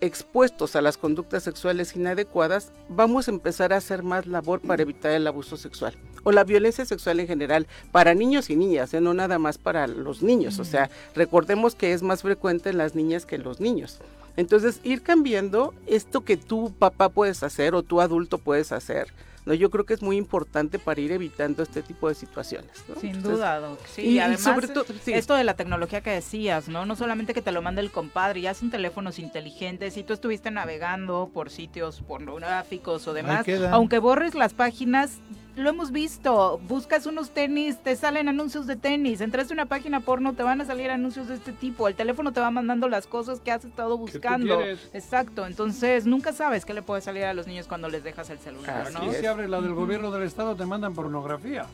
[0.00, 5.12] expuestos a las conductas sexuales inadecuadas, vamos a empezar a hacer más labor para evitar
[5.12, 9.00] el abuso sexual o la violencia sexual en general para niños y niñas, ¿eh?
[9.00, 10.58] no nada más para los niños.
[10.58, 13.98] O sea, recordemos que es más frecuente en las niñas que en los niños.
[14.36, 19.08] Entonces, ir cambiando esto que tú, papá, puedes hacer o tú, adulto, puedes hacer.
[19.50, 22.70] No, yo creo que es muy importante para ir evitando este tipo de situaciones.
[22.88, 22.94] ¿no?
[22.94, 23.80] Sin Entonces, duda, Doc.
[23.84, 25.12] Sí, y- además, sobre todo, sí.
[25.12, 26.86] esto de la tecnología que decías, ¿no?
[26.86, 29.94] No solamente que te lo mande el compadre, ya son teléfonos inteligentes.
[29.94, 35.18] Si tú estuviste navegando por sitios pornográficos o demás, aunque borres las páginas,
[35.60, 36.58] lo hemos visto.
[36.66, 39.20] Buscas unos tenis, te salen anuncios de tenis.
[39.20, 41.88] Entraste a una página porno, te van a salir anuncios de este tipo.
[41.88, 44.60] El teléfono te va mandando las cosas que has estado buscando.
[44.92, 45.46] Exacto.
[45.46, 48.88] Entonces, nunca sabes qué le puede salir a los niños cuando les dejas el celular,
[48.88, 49.12] Así ¿no?
[49.12, 51.66] Si abres la del gobierno del estado, te mandan pornografía.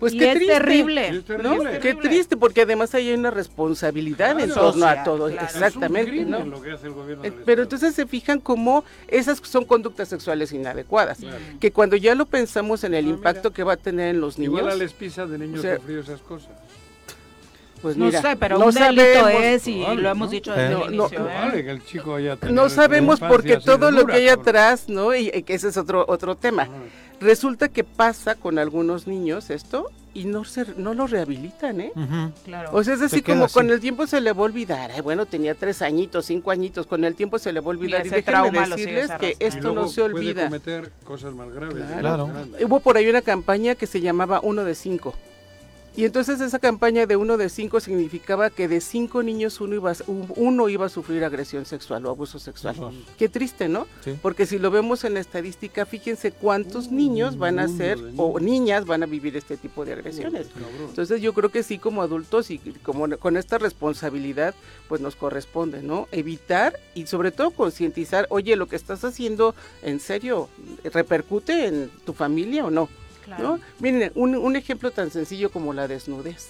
[0.00, 1.08] Pues Y qué es triste, terrible.
[1.08, 1.22] Es ¿no?
[1.24, 1.78] terrible.
[1.80, 4.62] Qué triste, porque además hay una responsabilidad en Claro.
[4.70, 5.44] torno a todo, claro.
[5.46, 6.56] exactamente, Es un crimen ¿no?
[6.56, 7.76] lo que hace el gobierno Eh, del Pero estado.
[7.76, 11.36] entonces se fijan cómo esas son conductas sexuales inadecuadas, Claro.
[11.60, 14.38] que cuando ya lo pensamos en el Ah, impacto que va a tener en los
[14.38, 16.48] niños, Igual Alex Pisa de niños o sea, esas cosas.
[17.82, 20.10] Pues No mira, sé, pero no un delito sabemos, es y Vale, lo ¿no?
[20.10, 20.58] hemos dicho Eh.
[20.60, 21.20] desde No, el no, inicio.
[21.28, 21.32] ¿eh?
[21.34, 24.48] Vale, que el chico haya tenido no sabemos porque todo lo que hay cabrón.
[24.48, 25.14] atrás, ¿no?
[25.14, 26.68] Y, y que ese es otro otro tema.
[27.20, 31.92] Resulta que pasa con algunos niños esto y no se no lo rehabilitan, ¿eh?
[32.44, 32.70] Claro.
[32.72, 33.54] O sea, es Se así queda como así.
[33.54, 35.02] con el tiempo se le va a olvidar.
[35.02, 38.04] Bueno, tenía tres añitos, cinco añitos, con el tiempo se le va a olvidar.
[38.06, 39.26] Y Y, déjenme decirles que arrastrando.
[39.38, 40.44] Y esto luego no se Puede olvida.
[40.46, 41.76] cometer cosas más graves.
[42.00, 42.28] Claro.
[42.64, 45.14] Hubo por ahí una campaña que se llamaba Uno de Cinco.
[45.96, 49.90] Y entonces esa campaña de uno de cinco significaba que de cinco niños uno iba,
[49.90, 52.76] a- uno iba a sufrir agresión sexual o abuso sexual.
[53.18, 53.86] Qué triste, ¿no?
[54.04, 54.14] Sí.
[54.22, 58.86] Porque si lo vemos en la estadística, fíjense cuántos niños van a ser o niñas
[58.86, 60.46] van a vivir este tipo de agresiones.
[60.88, 64.54] Entonces yo creo que sí como adultos y como con esta responsabilidad
[64.88, 66.06] pues nos corresponde, ¿no?
[66.12, 70.48] Evitar y sobre todo concientizar, oye, lo que estás haciendo en serio
[70.84, 72.88] repercute en tu familia o no,
[73.36, 73.56] Claro.
[73.56, 73.60] ¿no?
[73.78, 76.48] Miren, un, un ejemplo tan sencillo como la desnudez.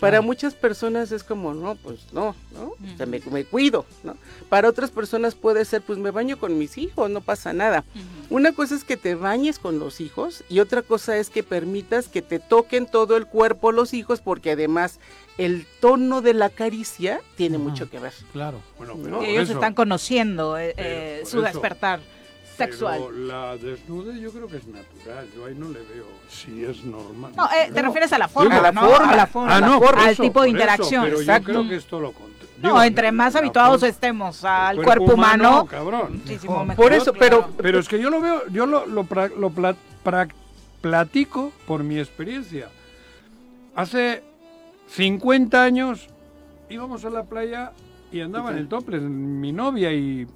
[0.00, 2.64] Para muchas personas es como, no, pues no, ¿no?
[2.64, 4.14] O sea, me, me cuido, ¿no?
[4.50, 7.82] Para otras personas puede ser, pues me baño con mis hijos, no pasa nada.
[8.28, 12.08] Una cosa es que te bañes con los hijos y otra cosa es que permitas
[12.08, 15.00] que te toquen todo el cuerpo los hijos porque además
[15.38, 18.12] el tono de la caricia tiene mucho que ver.
[18.34, 18.60] Claro.
[18.76, 22.00] Bueno, pero ellos eso- están conociendo eh, eh, su eso- despertar.
[22.56, 22.98] Sexual.
[22.98, 25.26] Pero la desnudez yo creo que es natural.
[25.34, 27.32] Yo ahí no le veo si es normal.
[27.36, 28.94] No, eh, te refieres a la forma, Digo, ¿no?
[28.96, 31.04] A la forma, Ah, no, por al eso, tipo de por eso, interacción.
[31.04, 31.48] pero Exacto.
[31.52, 32.36] yo creo que es todo lo contrario.
[32.62, 36.20] No, Digo, entre más la habituados forma- estemos al el cuerpo, humano, cabrón.
[36.24, 36.82] muchísimo mejor.
[36.84, 39.76] Por eso, pero, pero es que yo lo veo, yo lo, lo, pra- lo pla-
[40.04, 40.30] pra-
[40.80, 42.68] platico por mi experiencia.
[43.74, 44.22] Hace
[44.88, 46.08] 50 años
[46.70, 47.72] íbamos a la playa
[48.10, 50.26] y andaban en toples mi novia y,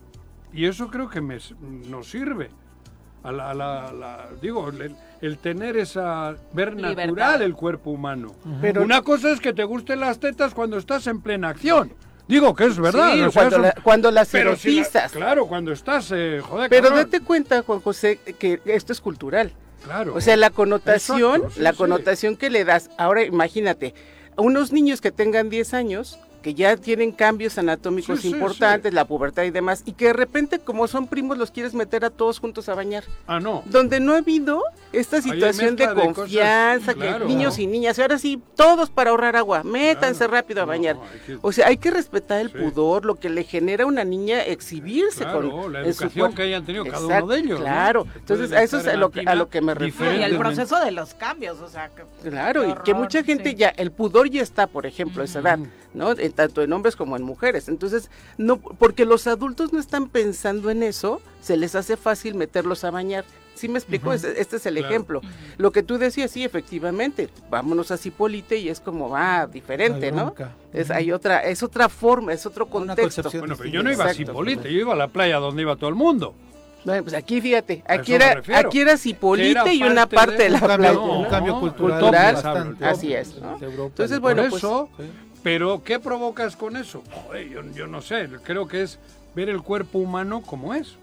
[0.53, 1.55] y eso creo que me, s-
[1.89, 2.51] nos sirve.
[3.23, 6.97] A la, a la- a la- digo, el, el tener esa ver Libertad.
[7.05, 8.35] natural el cuerpo humano.
[8.63, 11.93] Pero- Una cosa es que te gusten las tetas cuando estás en plena acción.
[12.29, 13.13] Digo que es verdad.
[13.13, 14.83] Sí, o sea, cuando eso- la- cuando las pero si
[15.13, 17.05] claro, cuando estás, eh, joder, Pero cabrón.
[17.05, 19.53] date cuenta, Juan José, que esto es cultural.
[19.85, 20.15] Claro.
[20.15, 21.77] O sea, la connotación, Exacto, sí, la sí.
[21.79, 22.91] connotación que le das.
[22.99, 23.95] Ahora imagínate,
[24.37, 28.95] a unos niños que tengan 10 años, que ya tienen cambios anatómicos Sí, sí, importantes,
[28.95, 32.11] la pubertad y demás, y que de repente, como son primos, los quieres meter a
[32.11, 33.05] todos juntos a bañar.
[33.27, 33.63] Ah, no.
[33.67, 34.63] Donde no ha habido
[34.93, 37.27] esta situación de mezcla de cosas, confianza, claro.
[37.27, 40.97] que niños y niñas, y ahora sí, todos para ahorrar agua, métanse rápido a bañar.
[41.43, 45.25] O sea, hay que respetar el pudor, lo que le genera a una niña exhibirse
[45.25, 47.61] Claro, con la educación que hayan tenido cada uno de ellos.
[47.61, 50.15] Claro, entonces a eso es a lo, que- a lo que me refiero.
[50.15, 53.57] Y el proceso de los cambios, o sea, que- Claro, y que mucha gente sí.
[53.57, 55.59] ya, el pudor ya está, por ejemplo, a esa edad,
[55.95, 56.13] ¿no?
[56.13, 57.69] En- tanto en hombres como en mujeres.
[57.69, 62.85] Entonces, no, porque los adultos no están pensando en eso, se les hace fácil meterlos
[62.85, 63.25] a bañar.
[63.55, 64.13] ¿Sí me explico?
[64.15, 64.89] Este, este es el Claro.
[64.89, 65.21] ejemplo.
[65.59, 70.35] Lo que tú decías, sí, efectivamente, vámonos a Cipolite y es como, ah, diferente, No.
[70.73, 73.29] Es, hay otra, es otra forma, es otro contexto.
[73.39, 74.15] Bueno, pero yo no iba a.
[74.15, 76.33] Cipolite, yo iba a la playa donde iba todo el mundo.
[76.87, 80.61] Bueno, pues aquí fíjate, aquí era, aquí era Cipolite y una parte de- de, la
[80.61, 81.01] un cambio- playa.
[81.19, 82.85] un cambio cultural Cultural, bastante.
[82.87, 83.37] así es.
[83.37, 83.59] ¿no?
[83.61, 84.89] Entonces, bueno, pues eso,
[85.43, 87.03] pero ¿qué provocas con eso?
[87.11, 88.99] Joder, yo, yo no sé, creo que es
[89.35, 90.97] ver el cuerpo humano como es,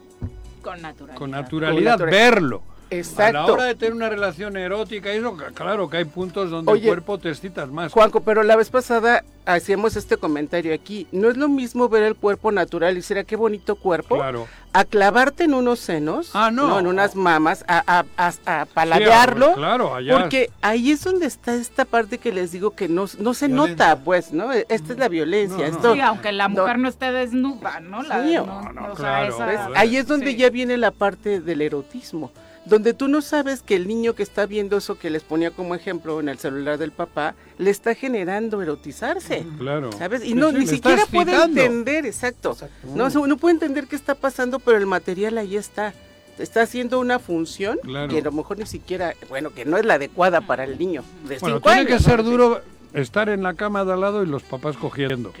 [0.62, 1.18] con naturalidad.
[1.18, 2.62] con naturalidad, Con verlo.
[2.90, 3.52] A la Exacto.
[3.52, 7.18] hora de tener una relación erótica, eso, claro que hay puntos donde Oye, el cuerpo
[7.18, 7.92] te excitas más.
[7.92, 11.06] Juanco, pero la vez pasada hacíamos este comentario aquí.
[11.12, 14.46] No es lo mismo ver el cuerpo natural y decir, "Ah, qué bonito cuerpo, Claro.
[14.72, 16.78] a clavarte en unos senos, Ah, no.
[16.78, 19.48] en unas mamas, a, a, a- a paladearlo.
[19.48, 20.18] Sí, claro, allá.
[20.20, 23.98] Porque ahí es donde está esta parte que les digo que no, no se nota,
[24.00, 24.52] pues, ¿no?
[24.52, 25.66] Esta es la violencia.
[25.66, 28.02] Esto, Sí, aunque la no- mujer no, esté desnuda, ¿no?
[28.02, 29.72] La, Sí, no, no, o sea, claro.
[29.76, 30.36] Ahí es donde sí.
[30.36, 32.30] ya viene la parte del erotismo,
[32.68, 35.74] donde tú no sabes que el niño que está viendo eso que les ponía como
[35.74, 39.46] ejemplo en el celular del papá, le está generando erotizarse.
[39.58, 39.90] Claro.
[39.92, 40.24] ¿Sabes?
[40.24, 42.56] Y no, sí, ni siquiera puede entender, exacto.
[42.94, 43.08] No,
[43.38, 45.94] puede entender qué está pasando, pero el material ahí está.
[46.38, 48.08] Está haciendo una función Claro.
[48.12, 51.02] que a lo mejor ni siquiera, bueno, que no es la adecuada para el niño
[51.26, 52.30] de Bueno, cinco tiene años, que ser ¿no?
[52.30, 52.60] duro
[52.92, 55.32] estar en la cama de al lado y los papás cogiendo.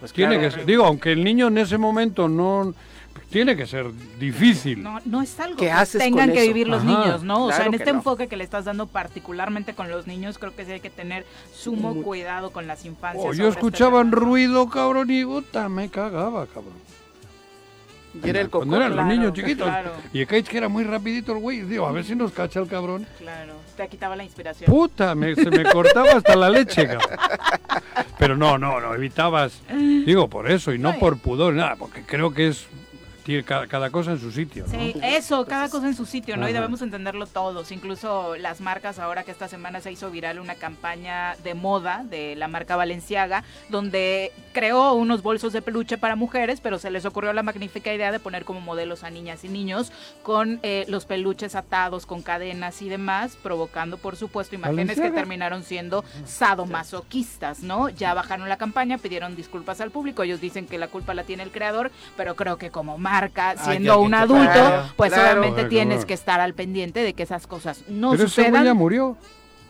[0.00, 0.50] Pues tiene claro.
[0.50, 2.74] que ser, digo, aunque el niño en ese momento no
[3.30, 3.86] tiene que ser
[4.18, 4.82] difícil.
[4.82, 6.88] No, no es algo ¿Qué que haces tengan que vivir los Ajá.
[7.04, 7.46] niños, ¿no?
[7.46, 7.98] O sea, en este no.
[7.98, 11.24] enfoque que le estás dando particularmente con los niños, creo que sí hay que tener
[11.54, 13.24] sumo Muy- cuidado con las infancias.
[13.24, 14.22] Oh, yo sobre este escuchaba un tema.
[14.22, 16.74] ruido, cabrón, y puta, me cagaba, cabrón.
[18.22, 18.76] Y era el Cuando coco.
[18.76, 19.66] eran claro, los niños chiquitos.
[19.66, 19.90] claro.
[20.12, 21.62] Y el Cage que era muy rapidito el güey.
[21.62, 23.04] Digo, a ver si nos cacha el cabrón.
[23.18, 24.70] Claro, te quitaba la inspiración.
[24.70, 27.18] Puta, me- se me cortaba hasta la leche, cabrón.
[28.16, 29.60] Pero no, no, no, evitabas.
[29.68, 31.00] Digo, por eso, y no Ay.
[31.00, 32.66] por pudor, nada, porque creo que es.
[33.24, 34.64] Tiene cada, cada cosa en su sitio.
[34.66, 34.70] ¿no?
[34.70, 36.46] Sí, eso, cada cosa en su sitio, ¿no?
[36.48, 37.72] Y debemos entenderlo todos.
[37.72, 42.36] Incluso las marcas, ahora que esta semana se hizo viral una campaña de moda de
[42.36, 47.32] la marca Valenciaga, donde creó unos bolsos de peluche para mujeres, pero se les ocurrió
[47.32, 49.90] la magnífica idea de poner como modelos a niñas y niños
[50.22, 55.62] con eh, los peluches atados con cadenas y demás, provocando, por supuesto, imágenes que terminaron
[55.62, 57.88] siendo sadomasoquistas, ¿no?
[57.88, 60.22] Ya bajaron la campaña, pidieron disculpas al público.
[60.22, 63.58] Ellos dicen que la culpa la tiene el creador, pero creo que como marca, Hay
[63.58, 65.30] siendo un adulto, pues Claro.
[65.40, 68.52] obviamente Claro, tienes que estar al pendiente de que esas cosas no Pero ese güey
[68.52, 68.76] ya sucedan.
[68.76, 69.16] murió.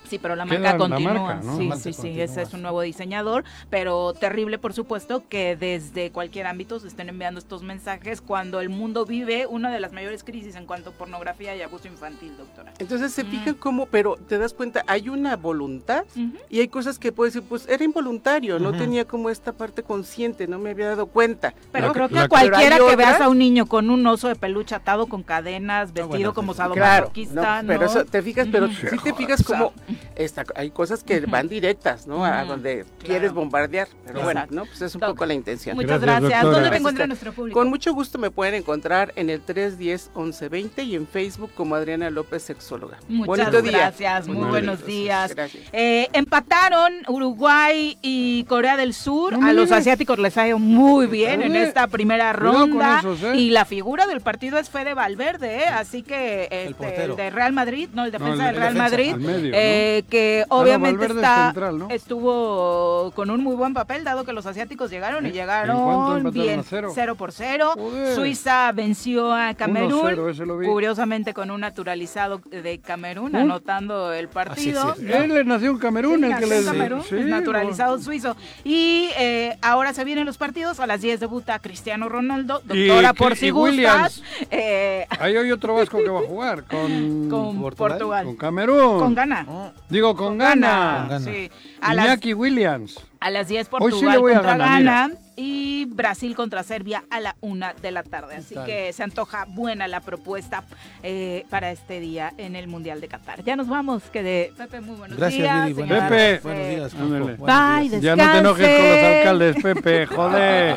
[0.08, 1.12] Sí, pero la marca la continúa.
[1.14, 1.56] marca, ¿no?
[1.56, 5.56] Sí, marca sí, sí, continúa, ese es un nuevo diseñador, pero terrible, por supuesto, que
[5.56, 9.92] desde cualquier ámbito se estén enviando estos mensajes cuando el mundo vive una de las
[9.92, 12.72] mayores crisis en cuanto a pornografía y abuso infantil, doctora.
[12.78, 13.30] Entonces se Mm.
[13.30, 16.04] fijan cómo, pero te das cuenta, hay una voluntad
[16.50, 20.46] y hay cosas que puedes decir, pues era involuntario, no tenía como esta parte consciente,
[20.46, 21.54] no me había dado cuenta.
[21.72, 24.34] Pero La- creo que la- cualquiera que veas a un niño con un oso de
[24.36, 26.54] peluche atado con cadenas, vestido bueno, como.
[26.54, 27.86] Claro, sadomasoquista, no, pero ¿no?
[27.86, 28.74] eso te fijas, pero Ujú.
[28.90, 29.72] sí te fijas como
[30.16, 32.24] esta, hay cosas que van directas, ¿no?
[32.24, 32.98] A donde claro.
[33.04, 33.88] quieres bombardear.
[34.06, 34.44] Pero bueno.
[34.50, 34.64] ¿no?
[34.66, 35.12] Pues es un Toca.
[35.12, 35.76] poco la intención.
[35.76, 36.42] Muchas Gracias, gracias.
[36.52, 37.58] ¿Dónde te encuentra nuestro público?
[37.58, 42.42] Con mucho gusto me pueden encontrar en el 310-1120 y en Facebook como Adriana López,
[42.42, 42.98] sexóloga.
[43.08, 43.78] Muchas Bonito día.
[43.78, 44.94] gracias, muy buenos día.
[45.26, 45.34] días.
[45.34, 45.64] Gracias.
[45.72, 49.38] Eh, empataron Uruguay y Corea del Sur.
[49.38, 53.00] No a los asiáticos les ha ido muy bien en esta primera ronda.
[53.00, 53.36] esos, ¿eh?
[53.36, 55.66] Y la figura del partido es Fede Valverde, ¿eh?
[55.66, 58.82] así que este, el, de Real Madrid, no, el defensa el- del el Real defensa,
[58.82, 59.54] Madrid, al medio,
[59.84, 61.88] eh, que Ah, obviamente es está, central, ¿no?
[61.90, 66.60] estuvo con un muy buen papel, dado que los asiáticos llegaron y cuánto llegaron bien,
[66.60, 66.90] ¿A cero?
[66.94, 67.72] cero por cero.
[67.74, 68.14] Joder.
[68.14, 70.66] Suiza venció a Camerún, 1-0, ese lo vi.
[70.66, 74.94] curiosamente con un naturalizado de Camerún, anotando el partido.
[74.98, 78.36] Él le nació en Camerún, Sí, el que le Camerún, sí, es naturalizado suizo.
[78.64, 80.80] Y eh, ahora se vienen los partidos.
[80.80, 84.20] A las 10 debuta Cristiano Ronaldo, Y- doctora por si Williams.
[84.22, 84.48] gustas.
[84.50, 88.24] Eh, Ahí hay otro vasco que va a jugar con, Con Portugal.
[88.24, 88.98] Con Camerún.
[88.98, 89.46] con gana.
[89.88, 91.06] Digo, con, Gana.
[91.08, 91.20] Gana.
[91.20, 91.50] Sí.
[91.80, 92.98] A las, Williams.
[93.20, 96.62] a las 10 Hoy sí Portugal le voy a contra ganar, Ghana y Brasil contra
[96.62, 98.36] Serbia a la 1 de la tarde.
[98.36, 100.64] Así que se antoja buena la propuesta
[101.02, 103.44] eh, para este día en el Mundial de Qatar.
[103.44, 104.02] Ya nos vamos.
[104.04, 105.66] Que de Pepe, muy buenos Gracias, días.
[105.66, 105.88] Viri.
[105.88, 106.40] Buenos Pepe.
[106.42, 106.94] Buenos días.
[106.94, 108.02] Buenos Bye, días.
[108.02, 110.76] Ya no te enojes con los alcaldes, Pepe, joder.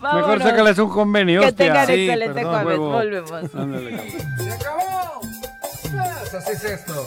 [0.00, 2.78] Mejor sácales un convenio, Que tengan Sí, excelente jueves.
[2.78, 3.54] Volvemos.
[3.54, 4.10] Ándale.
[4.36, 5.20] ¡Se acabó!
[5.82, 7.06] Pues así es esto.